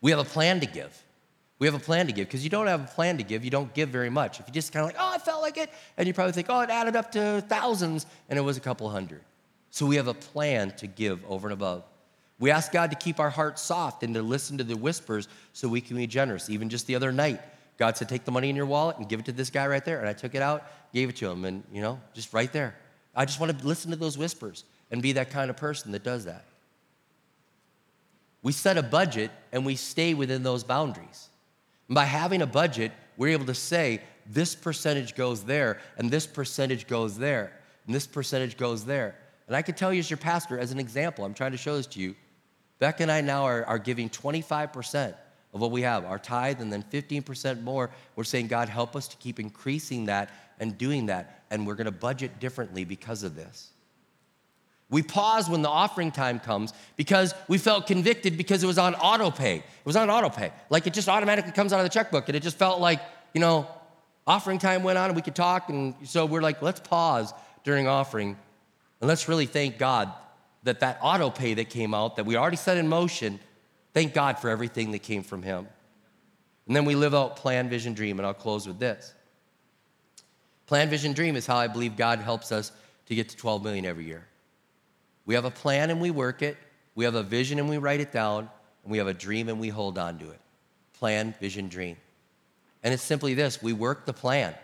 We 0.00 0.10
have 0.10 0.20
a 0.20 0.24
plan 0.24 0.60
to 0.60 0.66
give. 0.66 1.02
We 1.58 1.66
have 1.66 1.74
a 1.74 1.80
plan 1.80 2.06
to 2.06 2.12
give 2.12 2.26
because 2.26 2.44
you 2.44 2.50
don't 2.50 2.66
have 2.66 2.84
a 2.84 2.86
plan 2.86 3.16
to 3.18 3.22
give, 3.22 3.44
you 3.44 3.50
don't 3.50 3.72
give 3.72 3.88
very 3.88 4.10
much. 4.10 4.40
If 4.40 4.46
you 4.46 4.52
just 4.52 4.72
kind 4.72 4.84
of 4.84 4.92
like, 4.92 5.00
oh, 5.00 5.14
I 5.14 5.18
felt 5.18 5.40
like 5.40 5.56
it, 5.56 5.70
and 5.96 6.06
you 6.06 6.12
probably 6.12 6.32
think, 6.32 6.48
oh, 6.50 6.60
it 6.60 6.70
added 6.70 6.96
up 6.96 7.10
to 7.12 7.42
thousands, 7.48 8.04
and 8.28 8.38
it 8.38 8.42
was 8.42 8.56
a 8.56 8.60
couple 8.60 8.88
hundred. 8.90 9.22
So 9.70 9.86
we 9.86 9.96
have 9.96 10.08
a 10.08 10.14
plan 10.14 10.72
to 10.72 10.86
give 10.86 11.24
over 11.26 11.48
and 11.48 11.54
above. 11.54 11.84
We 12.38 12.50
ask 12.50 12.70
God 12.70 12.90
to 12.90 12.96
keep 12.96 13.18
our 13.18 13.30
hearts 13.30 13.62
soft 13.62 14.02
and 14.02 14.14
to 14.14 14.22
listen 14.22 14.58
to 14.58 14.64
the 14.64 14.76
whispers 14.76 15.28
so 15.52 15.68
we 15.68 15.80
can 15.80 15.96
be 15.96 16.06
generous. 16.06 16.50
Even 16.50 16.68
just 16.68 16.86
the 16.86 16.94
other 16.94 17.12
night, 17.12 17.40
God 17.78 17.96
said, 17.96 18.08
Take 18.08 18.24
the 18.24 18.30
money 18.30 18.50
in 18.50 18.56
your 18.56 18.66
wallet 18.66 18.98
and 18.98 19.08
give 19.08 19.20
it 19.20 19.26
to 19.26 19.32
this 19.32 19.50
guy 19.50 19.66
right 19.66 19.84
there. 19.84 20.00
And 20.00 20.08
I 20.08 20.12
took 20.12 20.34
it 20.34 20.42
out, 20.42 20.64
gave 20.92 21.08
it 21.08 21.16
to 21.16 21.30
him, 21.30 21.44
and, 21.44 21.64
you 21.72 21.80
know, 21.80 22.00
just 22.14 22.34
right 22.34 22.52
there. 22.52 22.76
I 23.14 23.24
just 23.24 23.40
want 23.40 23.58
to 23.58 23.66
listen 23.66 23.90
to 23.90 23.96
those 23.96 24.18
whispers 24.18 24.64
and 24.90 25.00
be 25.00 25.12
that 25.12 25.30
kind 25.30 25.50
of 25.50 25.56
person 25.56 25.92
that 25.92 26.04
does 26.04 26.26
that. 26.26 26.44
We 28.42 28.52
set 28.52 28.76
a 28.76 28.82
budget 28.82 29.30
and 29.50 29.64
we 29.64 29.74
stay 29.74 30.14
within 30.14 30.42
those 30.42 30.62
boundaries. 30.62 31.28
And 31.88 31.94
by 31.94 32.04
having 32.04 32.42
a 32.42 32.46
budget, 32.46 32.92
we're 33.16 33.28
able 33.28 33.46
to 33.46 33.54
say, 33.54 34.02
this 34.28 34.54
percentage 34.54 35.14
goes 35.14 35.44
there, 35.44 35.80
and 35.96 36.10
this 36.10 36.26
percentage 36.26 36.86
goes 36.86 37.16
there, 37.16 37.52
and 37.86 37.94
this 37.94 38.06
percentage 38.06 38.56
goes 38.56 38.84
there. 38.84 39.14
And 39.46 39.54
I 39.54 39.62
can 39.62 39.74
tell 39.74 39.92
you 39.92 40.00
as 40.00 40.10
your 40.10 40.16
pastor, 40.16 40.58
as 40.58 40.72
an 40.72 40.78
example, 40.78 41.24
I'm 41.24 41.34
trying 41.34 41.52
to 41.52 41.56
show 41.56 41.76
this 41.76 41.86
to 41.88 42.00
you. 42.00 42.14
Beck 42.78 43.00
and 43.00 43.10
I 43.10 43.20
now 43.20 43.44
are, 43.44 43.64
are 43.64 43.78
giving 43.78 44.10
25% 44.10 45.14
of 45.54 45.60
what 45.60 45.70
we 45.70 45.82
have, 45.82 46.04
our 46.04 46.18
tithe, 46.18 46.60
and 46.60 46.72
then 46.72 46.84
15% 46.92 47.62
more. 47.62 47.90
We're 48.14 48.24
saying, 48.24 48.48
God, 48.48 48.68
help 48.68 48.94
us 48.94 49.08
to 49.08 49.16
keep 49.16 49.40
increasing 49.40 50.06
that 50.06 50.30
and 50.60 50.76
doing 50.76 51.06
that. 51.06 51.44
And 51.50 51.66
we're 51.66 51.74
going 51.74 51.86
to 51.86 51.92
budget 51.92 52.38
differently 52.38 52.84
because 52.84 53.22
of 53.22 53.34
this. 53.34 53.70
We 54.88 55.02
pause 55.02 55.48
when 55.48 55.62
the 55.62 55.68
offering 55.68 56.12
time 56.12 56.38
comes 56.38 56.72
because 56.96 57.34
we 57.48 57.58
felt 57.58 57.86
convicted 57.86 58.36
because 58.36 58.62
it 58.62 58.66
was 58.66 58.78
on 58.78 58.94
auto 58.94 59.30
pay. 59.30 59.56
It 59.56 59.64
was 59.84 59.96
on 59.96 60.10
auto 60.10 60.28
pay. 60.28 60.52
Like 60.70 60.86
it 60.86 60.94
just 60.94 61.08
automatically 61.08 61.52
comes 61.52 61.72
out 61.72 61.80
of 61.80 61.84
the 61.84 61.90
checkbook. 61.90 62.28
And 62.28 62.36
it 62.36 62.42
just 62.42 62.56
felt 62.56 62.80
like, 62.80 63.00
you 63.34 63.40
know, 63.40 63.66
offering 64.26 64.58
time 64.58 64.84
went 64.84 64.98
on 64.98 65.06
and 65.06 65.16
we 65.16 65.22
could 65.22 65.34
talk. 65.34 65.70
And 65.70 65.94
so 66.04 66.24
we're 66.24 66.42
like, 66.42 66.62
let's 66.62 66.78
pause 66.78 67.32
during 67.64 67.88
offering 67.88 68.36
and 69.00 69.08
let's 69.08 69.28
really 69.28 69.46
thank 69.46 69.78
God 69.78 70.12
that 70.66 70.80
that 70.80 70.98
auto 71.00 71.30
pay 71.30 71.54
that 71.54 71.70
came 71.70 71.94
out, 71.94 72.16
that 72.16 72.26
we 72.26 72.36
already 72.36 72.56
set 72.56 72.76
in 72.76 72.86
motion, 72.86 73.40
thank 73.94 74.12
God 74.12 74.38
for 74.38 74.50
everything 74.50 74.92
that 74.92 75.00
came 75.00 75.22
from 75.22 75.42
Him. 75.42 75.66
And 76.66 76.76
then 76.76 76.84
we 76.84 76.94
live 76.94 77.14
out 77.14 77.36
plan, 77.36 77.68
vision, 77.68 77.94
dream. 77.94 78.18
And 78.18 78.26
I'll 78.26 78.34
close 78.34 78.66
with 78.66 78.78
this. 78.78 79.14
Plan, 80.66 80.90
vision, 80.90 81.12
dream 81.12 81.36
is 81.36 81.46
how 81.46 81.56
I 81.56 81.68
believe 81.68 81.96
God 81.96 82.18
helps 82.18 82.50
us 82.50 82.72
to 83.06 83.14
get 83.14 83.28
to 83.28 83.36
12 83.36 83.62
million 83.62 83.84
every 83.84 84.04
year. 84.04 84.26
We 85.24 85.34
have 85.34 85.44
a 85.44 85.50
plan 85.50 85.90
and 85.90 86.00
we 86.00 86.10
work 86.10 86.42
it. 86.42 86.56
We 86.96 87.04
have 87.04 87.14
a 87.14 87.22
vision 87.22 87.58
and 87.58 87.68
we 87.68 87.78
write 87.78 88.00
it 88.00 88.12
down. 88.12 88.50
And 88.82 88.90
we 88.90 88.98
have 88.98 89.06
a 89.06 89.14
dream 89.14 89.48
and 89.48 89.60
we 89.60 89.68
hold 89.68 89.96
on 89.96 90.18
to 90.18 90.30
it. 90.30 90.40
Plan, 90.94 91.34
vision, 91.40 91.68
dream. 91.68 91.96
And 92.82 92.92
it's 92.92 93.02
simply 93.02 93.34
this 93.34 93.62
we 93.62 93.72
work 93.72 94.06
the 94.06 94.12
plan 94.12 94.54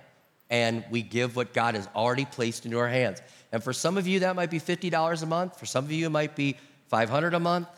and 0.52 0.84
we 0.90 1.00
give 1.00 1.34
what 1.34 1.54
God 1.54 1.74
has 1.74 1.88
already 1.96 2.26
placed 2.26 2.66
into 2.66 2.78
our 2.78 2.88
hands. 2.88 3.22
And 3.52 3.64
for 3.64 3.72
some 3.72 3.96
of 3.96 4.06
you, 4.06 4.20
that 4.20 4.36
might 4.36 4.50
be 4.50 4.60
$50 4.60 5.22
a 5.22 5.26
month. 5.26 5.58
For 5.58 5.64
some 5.64 5.84
of 5.86 5.90
you, 5.90 6.06
it 6.06 6.10
might 6.10 6.36
be 6.36 6.56
500 6.88 7.32
a 7.32 7.40
month. 7.40 7.68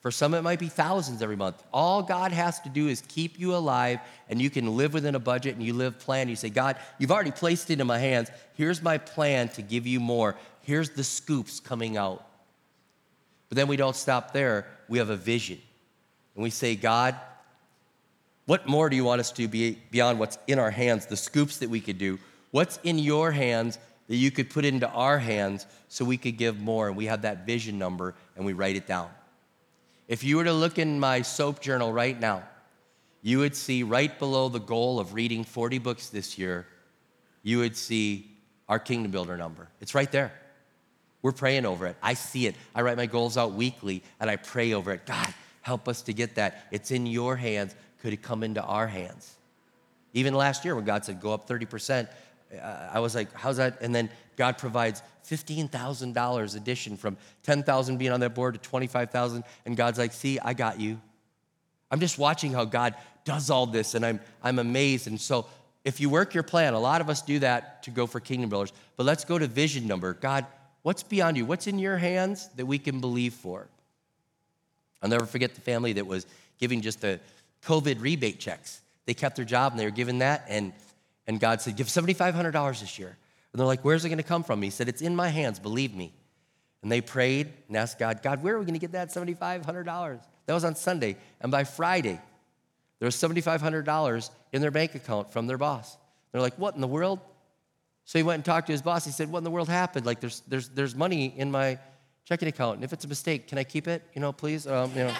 For 0.00 0.10
some, 0.10 0.34
it 0.34 0.42
might 0.42 0.58
be 0.58 0.68
thousands 0.68 1.22
every 1.22 1.36
month. 1.36 1.60
All 1.72 2.02
God 2.02 2.32
has 2.32 2.60
to 2.60 2.68
do 2.68 2.86
is 2.86 3.02
keep 3.08 3.40
you 3.40 3.56
alive, 3.56 3.98
and 4.28 4.40
you 4.40 4.50
can 4.50 4.76
live 4.76 4.92
within 4.92 5.14
a 5.14 5.18
budget 5.18 5.56
and 5.56 5.64
you 5.64 5.72
live 5.72 5.98
plan. 5.98 6.28
You 6.28 6.36
say, 6.36 6.50
God, 6.50 6.76
you've 6.98 7.10
already 7.10 7.32
placed 7.32 7.70
it 7.70 7.80
in 7.80 7.86
my 7.86 7.98
hands. 7.98 8.30
Here's 8.54 8.82
my 8.82 8.98
plan 8.98 9.48
to 9.50 9.62
give 9.62 9.86
you 9.86 9.98
more. 9.98 10.36
Here's 10.60 10.90
the 10.90 11.02
scoops 11.02 11.60
coming 11.60 11.96
out. 11.96 12.24
But 13.48 13.56
then 13.56 13.68
we 13.68 13.76
don't 13.76 13.96
stop 13.96 14.32
there. 14.32 14.66
We 14.88 14.98
have 14.98 15.10
a 15.10 15.16
vision. 15.16 15.58
And 16.34 16.44
we 16.44 16.50
say, 16.50 16.76
God, 16.76 17.16
what 18.46 18.68
more 18.68 18.88
do 18.88 18.96
you 18.96 19.04
want 19.04 19.20
us 19.20 19.32
to 19.32 19.46
do 19.46 19.76
beyond 19.90 20.18
what's 20.18 20.38
in 20.46 20.58
our 20.58 20.70
hands, 20.70 21.06
the 21.06 21.16
scoops 21.16 21.58
that 21.58 21.68
we 21.68 21.80
could 21.80 21.98
do? 21.98 22.18
What's 22.52 22.78
in 22.84 22.98
your 22.98 23.32
hands 23.32 23.78
that 24.08 24.16
you 24.16 24.30
could 24.30 24.50
put 24.50 24.64
into 24.64 24.88
our 24.88 25.18
hands 25.18 25.66
so 25.88 26.04
we 26.04 26.16
could 26.16 26.36
give 26.36 26.60
more? 26.60 26.88
And 26.88 26.96
we 26.96 27.06
have 27.06 27.22
that 27.22 27.44
vision 27.44 27.76
number 27.78 28.14
and 28.36 28.46
we 28.46 28.52
write 28.52 28.76
it 28.76 28.86
down. 28.86 29.10
If 30.06 30.22
you 30.22 30.36
were 30.36 30.44
to 30.44 30.52
look 30.52 30.78
in 30.78 31.00
my 31.00 31.22
soap 31.22 31.60
journal 31.60 31.92
right 31.92 32.18
now, 32.18 32.44
you 33.20 33.40
would 33.40 33.56
see 33.56 33.82
right 33.82 34.16
below 34.16 34.48
the 34.48 34.60
goal 34.60 35.00
of 35.00 35.12
reading 35.12 35.42
40 35.42 35.78
books 35.78 36.08
this 36.08 36.38
year, 36.38 36.66
you 37.42 37.58
would 37.58 37.76
see 37.76 38.30
our 38.68 38.78
Kingdom 38.78 39.10
Builder 39.10 39.36
number. 39.36 39.68
It's 39.80 39.96
right 39.96 40.10
there. 40.12 40.32
We're 41.22 41.32
praying 41.32 41.66
over 41.66 41.86
it. 41.88 41.96
I 42.00 42.14
see 42.14 42.46
it. 42.46 42.54
I 42.72 42.82
write 42.82 42.96
my 42.96 43.06
goals 43.06 43.36
out 43.36 43.54
weekly 43.54 44.04
and 44.20 44.30
I 44.30 44.36
pray 44.36 44.72
over 44.74 44.92
it. 44.92 45.06
God, 45.06 45.34
help 45.62 45.88
us 45.88 46.02
to 46.02 46.12
get 46.12 46.36
that. 46.36 46.68
It's 46.70 46.92
in 46.92 47.06
your 47.06 47.34
hands 47.34 47.74
could 48.00 48.12
it 48.12 48.22
come 48.22 48.42
into 48.42 48.62
our 48.62 48.86
hands? 48.86 49.36
Even 50.12 50.34
last 50.34 50.64
year 50.64 50.74
when 50.74 50.84
God 50.84 51.04
said, 51.04 51.20
go 51.20 51.32
up 51.32 51.48
30%, 51.48 52.08
uh, 52.52 52.88
I 52.92 53.00
was 53.00 53.14
like, 53.14 53.32
how's 53.34 53.56
that? 53.56 53.78
And 53.80 53.94
then 53.94 54.08
God 54.36 54.58
provides 54.58 55.02
$15,000 55.26 56.56
addition 56.56 56.96
from 56.96 57.16
10,000 57.42 57.96
being 57.96 58.12
on 58.12 58.20
that 58.20 58.34
board 58.34 58.54
to 58.54 58.60
25,000. 58.60 59.44
And 59.64 59.76
God's 59.76 59.98
like, 59.98 60.12
see, 60.12 60.38
I 60.38 60.54
got 60.54 60.80
you. 60.80 61.00
I'm 61.90 62.00
just 62.00 62.18
watching 62.18 62.52
how 62.52 62.64
God 62.64 62.94
does 63.24 63.50
all 63.50 63.66
this 63.66 63.94
and 63.94 64.04
I'm, 64.04 64.20
I'm 64.42 64.58
amazed. 64.58 65.06
And 65.06 65.20
so 65.20 65.46
if 65.84 66.00
you 66.00 66.08
work 66.10 66.34
your 66.34 66.42
plan, 66.42 66.74
a 66.74 66.80
lot 66.80 67.00
of 67.00 67.08
us 67.08 67.22
do 67.22 67.38
that 67.40 67.82
to 67.84 67.90
go 67.90 68.06
for 68.06 68.20
kingdom 68.20 68.50
builders, 68.50 68.72
but 68.96 69.04
let's 69.04 69.24
go 69.24 69.38
to 69.38 69.46
vision 69.46 69.86
number. 69.86 70.14
God, 70.14 70.46
what's 70.82 71.02
beyond 71.02 71.36
you? 71.36 71.44
What's 71.44 71.66
in 71.66 71.78
your 71.78 71.96
hands 71.96 72.48
that 72.56 72.66
we 72.66 72.78
can 72.78 73.00
believe 73.00 73.34
for? 73.34 73.68
I'll 75.02 75.08
never 75.08 75.26
forget 75.26 75.54
the 75.54 75.60
family 75.60 75.92
that 75.94 76.06
was 76.06 76.26
giving 76.58 76.80
just 76.80 77.04
a 77.04 77.20
COVID 77.66 78.00
rebate 78.00 78.38
checks. 78.38 78.80
They 79.06 79.14
kept 79.14 79.36
their 79.36 79.44
job 79.44 79.72
and 79.72 79.80
they 79.80 79.84
were 79.84 79.90
given 79.90 80.18
that, 80.18 80.46
and, 80.48 80.72
and 81.26 81.38
God 81.38 81.60
said, 81.60 81.76
Give 81.76 81.86
$7,500 81.86 82.80
this 82.80 82.98
year. 82.98 83.08
And 83.52 83.60
they're 83.60 83.66
like, 83.66 83.84
Where's 83.84 84.04
it 84.04 84.08
gonna 84.08 84.22
come 84.22 84.44
from? 84.44 84.62
He 84.62 84.70
said, 84.70 84.88
It's 84.88 85.02
in 85.02 85.14
my 85.14 85.28
hands, 85.28 85.58
believe 85.58 85.94
me. 85.94 86.12
And 86.82 86.90
they 86.90 87.00
prayed 87.00 87.52
and 87.68 87.76
asked 87.76 87.98
God, 87.98 88.22
God, 88.22 88.42
where 88.42 88.54
are 88.54 88.58
we 88.58 88.66
gonna 88.66 88.78
get 88.78 88.92
that 88.92 89.08
$7,500? 89.08 90.20
That 90.46 90.54
was 90.54 90.64
on 90.64 90.76
Sunday. 90.76 91.16
And 91.40 91.50
by 91.50 91.64
Friday, 91.64 92.20
there 93.00 93.06
was 93.06 93.16
$7,500 93.16 94.30
in 94.52 94.62
their 94.62 94.70
bank 94.70 94.94
account 94.94 95.32
from 95.32 95.46
their 95.46 95.58
boss. 95.58 95.96
They're 96.32 96.40
like, 96.40 96.56
What 96.58 96.74
in 96.74 96.80
the 96.80 96.86
world? 96.86 97.20
So 98.04 98.20
he 98.20 98.22
went 98.22 98.36
and 98.36 98.44
talked 98.44 98.68
to 98.68 98.72
his 98.72 98.82
boss. 98.82 99.04
He 99.04 99.10
said, 99.10 99.30
What 99.30 99.38
in 99.38 99.44
the 99.44 99.50
world 99.50 99.68
happened? 99.68 100.06
Like, 100.06 100.20
there's, 100.20 100.42
there's, 100.46 100.68
there's 100.68 100.94
money 100.94 101.34
in 101.36 101.50
my 101.50 101.78
checking 102.24 102.46
account. 102.46 102.76
And 102.76 102.84
if 102.84 102.92
it's 102.92 103.04
a 103.04 103.08
mistake, 103.08 103.48
can 103.48 103.58
I 103.58 103.64
keep 103.64 103.88
it? 103.88 104.02
You 104.14 104.20
know, 104.20 104.32
please? 104.32 104.66
Um, 104.66 104.90
you 104.90 105.04
know. 105.04 105.14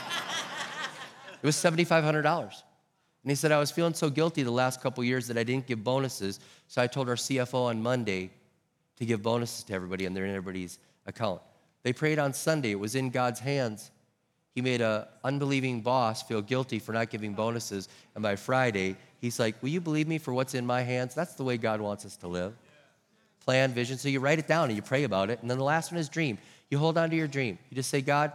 It 1.47 1.55
was 1.55 1.57
$7,500. 1.59 2.25
And 2.25 3.31
he 3.31 3.37
said, 3.37 3.53
I 3.53 3.61
was 3.61 3.71
feeling 3.71 3.95
so 3.95 4.11
guilty 4.11 4.43
the 4.43 4.51
last 4.51 4.81
couple 4.81 5.05
years 5.05 5.29
that 5.29 5.39
I 5.39 5.45
didn't 5.45 5.69
give 5.69 5.85
bonuses. 5.85 6.41
So 6.67 6.83
I 6.83 6.89
told 6.89 7.09
our 7.09 7.15
CFO 7.15 7.67
on 7.67 7.81
Monday 7.81 8.31
to 8.97 9.07
give 9.07 9.23
bonuses 9.23 9.63
to 9.63 9.73
everybody, 9.73 10.07
and 10.07 10.17
they're 10.17 10.25
in 10.25 10.35
everybody's 10.35 10.81
account. 11.07 11.41
They 11.85 11.93
prayed 11.93 12.19
on 12.19 12.33
Sunday. 12.33 12.73
It 12.73 12.81
was 12.81 12.97
in 12.97 13.11
God's 13.11 13.39
hands. 13.39 13.93
He 14.57 14.61
made 14.61 14.81
a 14.81 15.07
unbelieving 15.23 15.83
boss 15.83 16.21
feel 16.21 16.43
guilty 16.43 16.81
for 16.81 16.93
not 16.93 17.11
giving 17.11 17.33
bonuses. 17.33 17.89
And 18.17 18.25
by 18.25 18.35
Friday, 18.35 18.97
he's 19.21 19.39
like, 19.39 19.63
Will 19.63 19.69
you 19.69 19.81
believe 19.81 20.09
me 20.09 20.19
for 20.19 20.35
what's 20.35 20.55
in 20.55 20.67
my 20.67 20.83
hands? 20.83 21.15
That's 21.15 21.35
the 21.35 21.45
way 21.45 21.59
God 21.59 21.81
wants 21.81 22.05
us 22.05 22.17
to 22.17 22.27
live. 22.27 22.57
Plan, 23.45 23.73
vision. 23.73 23.99
So 23.99 24.09
you 24.09 24.19
write 24.19 24.41
it 24.41 24.49
down 24.49 24.65
and 24.65 24.75
you 24.75 24.83
pray 24.83 25.05
about 25.05 25.31
it. 25.31 25.43
And 25.43 25.49
then 25.49 25.59
the 25.59 25.65
last 25.65 25.93
one 25.93 26.01
is 26.01 26.09
dream. 26.09 26.39
You 26.71 26.79
hold 26.79 26.99
on 26.99 27.09
to 27.11 27.15
your 27.15 27.29
dream. 27.29 27.57
You 27.71 27.77
just 27.77 27.89
say, 27.89 28.01
God, 28.01 28.33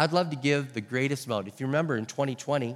I'd 0.00 0.12
love 0.12 0.30
to 0.30 0.36
give 0.36 0.72
the 0.72 0.80
greatest 0.80 1.26
amount. 1.26 1.46
If 1.46 1.60
you 1.60 1.66
remember 1.66 1.94
in 1.94 2.06
2020, 2.06 2.74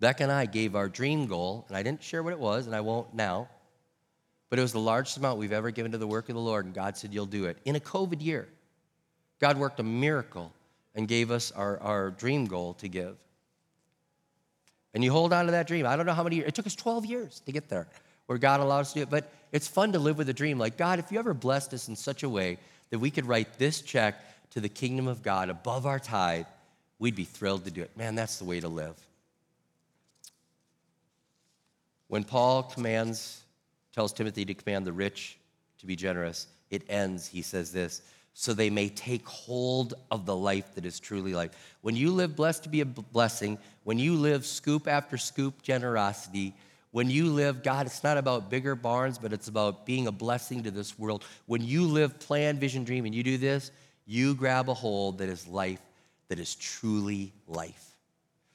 Beck 0.00 0.20
and 0.20 0.30
I 0.30 0.44
gave 0.44 0.76
our 0.76 0.86
dream 0.86 1.24
goal, 1.24 1.64
and 1.66 1.74
I 1.78 1.82
didn't 1.82 2.02
share 2.02 2.22
what 2.22 2.34
it 2.34 2.38
was, 2.38 2.66
and 2.66 2.76
I 2.76 2.82
won't 2.82 3.14
now, 3.14 3.48
but 4.50 4.58
it 4.58 4.62
was 4.62 4.72
the 4.72 4.80
largest 4.80 5.16
amount 5.16 5.38
we've 5.38 5.50
ever 5.50 5.70
given 5.70 5.92
to 5.92 5.96
the 5.96 6.06
work 6.06 6.28
of 6.28 6.34
the 6.34 6.42
Lord, 6.42 6.66
and 6.66 6.74
God 6.74 6.98
said, 6.98 7.14
You'll 7.14 7.24
do 7.24 7.46
it. 7.46 7.56
In 7.64 7.74
a 7.74 7.80
COVID 7.80 8.22
year, 8.22 8.48
God 9.38 9.56
worked 9.56 9.80
a 9.80 9.82
miracle 9.82 10.52
and 10.94 11.08
gave 11.08 11.30
us 11.30 11.52
our, 11.52 11.78
our 11.80 12.10
dream 12.10 12.44
goal 12.44 12.74
to 12.74 12.88
give. 12.88 13.16
And 14.92 15.02
you 15.02 15.10
hold 15.10 15.32
on 15.32 15.46
to 15.46 15.52
that 15.52 15.66
dream. 15.66 15.86
I 15.86 15.96
don't 15.96 16.04
know 16.04 16.12
how 16.12 16.22
many 16.22 16.36
years, 16.36 16.48
it 16.48 16.54
took 16.54 16.66
us 16.66 16.74
12 16.74 17.06
years 17.06 17.40
to 17.46 17.52
get 17.52 17.70
there 17.70 17.88
where 18.26 18.36
God 18.36 18.60
allowed 18.60 18.80
us 18.80 18.92
to 18.92 18.98
do 18.98 19.02
it, 19.04 19.10
but 19.10 19.32
it's 19.52 19.66
fun 19.66 19.92
to 19.92 19.98
live 19.98 20.18
with 20.18 20.28
a 20.28 20.34
dream. 20.34 20.58
Like, 20.58 20.76
God, 20.76 20.98
if 20.98 21.10
you 21.10 21.18
ever 21.18 21.32
blessed 21.32 21.72
us 21.72 21.88
in 21.88 21.96
such 21.96 22.24
a 22.24 22.28
way 22.28 22.58
that 22.90 22.98
we 22.98 23.10
could 23.10 23.24
write 23.24 23.58
this 23.58 23.80
check 23.80 24.22
to 24.50 24.60
the 24.60 24.68
kingdom 24.68 25.06
of 25.06 25.22
God 25.22 25.50
above 25.50 25.86
our 25.86 25.98
tithe, 25.98 26.46
we'd 26.98 27.16
be 27.16 27.24
thrilled 27.24 27.64
to 27.64 27.70
do 27.70 27.82
it. 27.82 27.96
Man, 27.96 28.14
that's 28.14 28.38
the 28.38 28.44
way 28.44 28.60
to 28.60 28.68
live. 28.68 28.96
When 32.08 32.24
Paul 32.24 32.62
commands, 32.62 33.42
tells 33.92 34.12
Timothy 34.12 34.44
to 34.44 34.54
command 34.54 34.86
the 34.86 34.92
rich 34.92 35.38
to 35.78 35.86
be 35.86 35.96
generous, 35.96 36.46
it 36.70 36.82
ends, 36.88 37.26
he 37.28 37.42
says 37.42 37.72
this, 37.72 38.02
so 38.34 38.54
they 38.54 38.70
may 38.70 38.88
take 38.88 39.26
hold 39.26 39.94
of 40.10 40.24
the 40.24 40.36
life 40.36 40.74
that 40.74 40.86
is 40.86 41.00
truly 41.00 41.34
life. 41.34 41.50
When 41.82 41.96
you 41.96 42.12
live 42.12 42.36
blessed 42.36 42.62
to 42.62 42.68
be 42.68 42.80
a 42.80 42.86
blessing, 42.86 43.58
when 43.84 43.98
you 43.98 44.14
live 44.14 44.46
scoop 44.46 44.86
after 44.86 45.18
scoop 45.18 45.60
generosity, 45.62 46.54
when 46.90 47.10
you 47.10 47.26
live, 47.32 47.62
God, 47.62 47.86
it's 47.86 48.04
not 48.04 48.16
about 48.16 48.48
bigger 48.48 48.74
barns, 48.74 49.18
but 49.18 49.32
it's 49.32 49.48
about 49.48 49.84
being 49.84 50.06
a 50.06 50.12
blessing 50.12 50.62
to 50.62 50.70
this 50.70 50.98
world. 50.98 51.24
When 51.46 51.62
you 51.62 51.84
live 51.84 52.18
plan, 52.18 52.58
vision, 52.58 52.84
dream, 52.84 53.04
and 53.04 53.14
you 53.14 53.22
do 53.22 53.36
this, 53.36 53.70
you 54.08 54.34
grab 54.34 54.70
a 54.70 54.74
hold 54.74 55.18
that 55.18 55.28
is 55.28 55.46
life, 55.46 55.82
that 56.28 56.40
is 56.40 56.54
truly 56.54 57.32
life. 57.46 57.84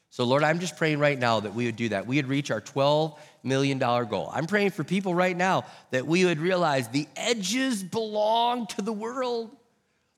So, 0.10 0.26
Lord, 0.26 0.44
I'm 0.44 0.60
just 0.60 0.78
praying 0.78 1.00
right 1.00 1.18
now 1.18 1.40
that 1.40 1.54
we 1.54 1.66
would 1.66 1.76
do 1.76 1.90
that. 1.90 2.06
We 2.08 2.18
would 2.18 2.28
reach 2.28 2.52
our 2.52 2.60
$12 2.60 3.18
million 3.44 3.78
goal. 3.80 4.30
I'm 4.34 4.48
praying 4.48 4.72
for 4.72 4.84
people 4.84 5.16
right 5.16 5.36
now 5.36 5.66
that 5.92 6.06
we 6.06 6.26
would 6.26 6.40
realize 6.40 6.88
the 6.88 7.08
edges 7.16 7.84
belong 7.84 8.68
to 8.68 8.82
the 8.82 8.94
world. 8.94 9.56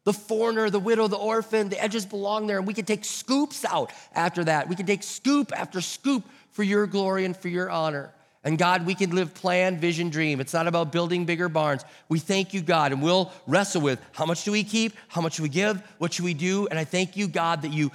The 0.05 0.13
foreigner, 0.13 0.69
the 0.69 0.79
widow, 0.79 1.07
the 1.07 1.17
orphan, 1.17 1.69
the 1.69 1.81
edges 1.81 2.05
belong 2.05 2.45
there, 2.47 2.57
and 2.59 2.67
we 2.67 2.73
can 2.73 2.85
take 2.85 3.03
scoops 3.03 3.65
out 3.65 3.91
after 4.13 4.43
that. 4.43 4.69
We 4.69 4.75
can 4.75 4.85
take 4.85 5.01
scoop 5.01 5.51
after 5.53 5.81
scoop 5.81 6.23
for 6.51 6.63
your 6.63 6.87
glory 6.87 7.25
and 7.25 7.35
for 7.35 7.49
your 7.49 7.69
honor. 7.69 8.13
And 8.45 8.59
God, 8.59 8.85
we 8.85 8.93
can 8.93 9.09
live 9.09 9.33
plan, 9.33 9.79
vision, 9.79 10.11
dream. 10.11 10.39
It's 10.39 10.53
not 10.53 10.67
about 10.67 10.91
building 10.91 11.25
bigger 11.25 11.49
barns. 11.49 11.83
We 12.09 12.19
thank 12.19 12.53
you, 12.53 12.61
God, 12.61 12.91
and 12.91 13.01
we'll 13.01 13.31
wrestle 13.47 13.81
with 13.81 13.99
how 14.11 14.27
much 14.27 14.43
do 14.43 14.51
we 14.51 14.63
keep? 14.63 14.93
How 15.07 15.19
much 15.19 15.37
do 15.37 15.43
we 15.43 15.49
give? 15.49 15.81
What 15.97 16.13
should 16.13 16.25
we 16.25 16.35
do? 16.35 16.67
And 16.67 16.77
I 16.77 16.83
thank 16.83 17.17
you, 17.17 17.27
God, 17.27 17.63
that 17.63 17.73
you 17.73 17.91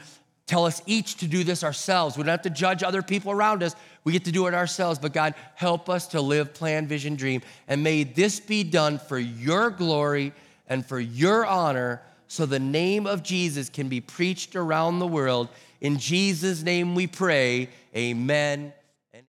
tell 0.49 0.67
us 0.67 0.83
each 0.87 1.19
to 1.19 1.29
do 1.29 1.45
this 1.45 1.63
ourselves. 1.63 2.17
We 2.17 2.25
don't 2.25 2.33
have 2.33 2.43
to 2.43 2.51
judge 2.51 2.83
other 2.83 3.01
people 3.01 3.31
around 3.31 3.63
us. 3.63 3.77
We 4.03 4.13
get 4.13 4.25
to 4.25 4.33
do 4.33 4.49
it 4.49 4.55
ourselves. 4.55 4.99
But 4.99 5.13
God, 5.13 5.37
help 5.55 5.89
us 5.89 6.09
to 6.09 6.21
live 6.21 6.53
plan, 6.53 6.89
vision, 6.89 7.15
dream. 7.15 7.43
And 7.69 7.85
may 7.85 8.03
this 8.03 8.41
be 8.41 8.65
done 8.65 8.99
for 8.99 9.21
your 9.21 9.71
glory 9.71 10.33
and 10.67 10.85
for 10.85 10.99
your 10.99 11.47
honor 11.47 12.03
so 12.27 12.45
the 12.45 12.59
name 12.59 13.07
of 13.07 13.23
Jesus 13.23 13.69
can 13.69 13.89
be 13.89 14.01
preached 14.01 14.57
around 14.57 14.99
the 14.99 15.07
world. 15.07 15.49
In 15.81 15.99
Jesus' 15.99 16.65
name 16.65 16.97
we 16.97 17.07
pray. 17.07 17.69
Amen 17.95 18.73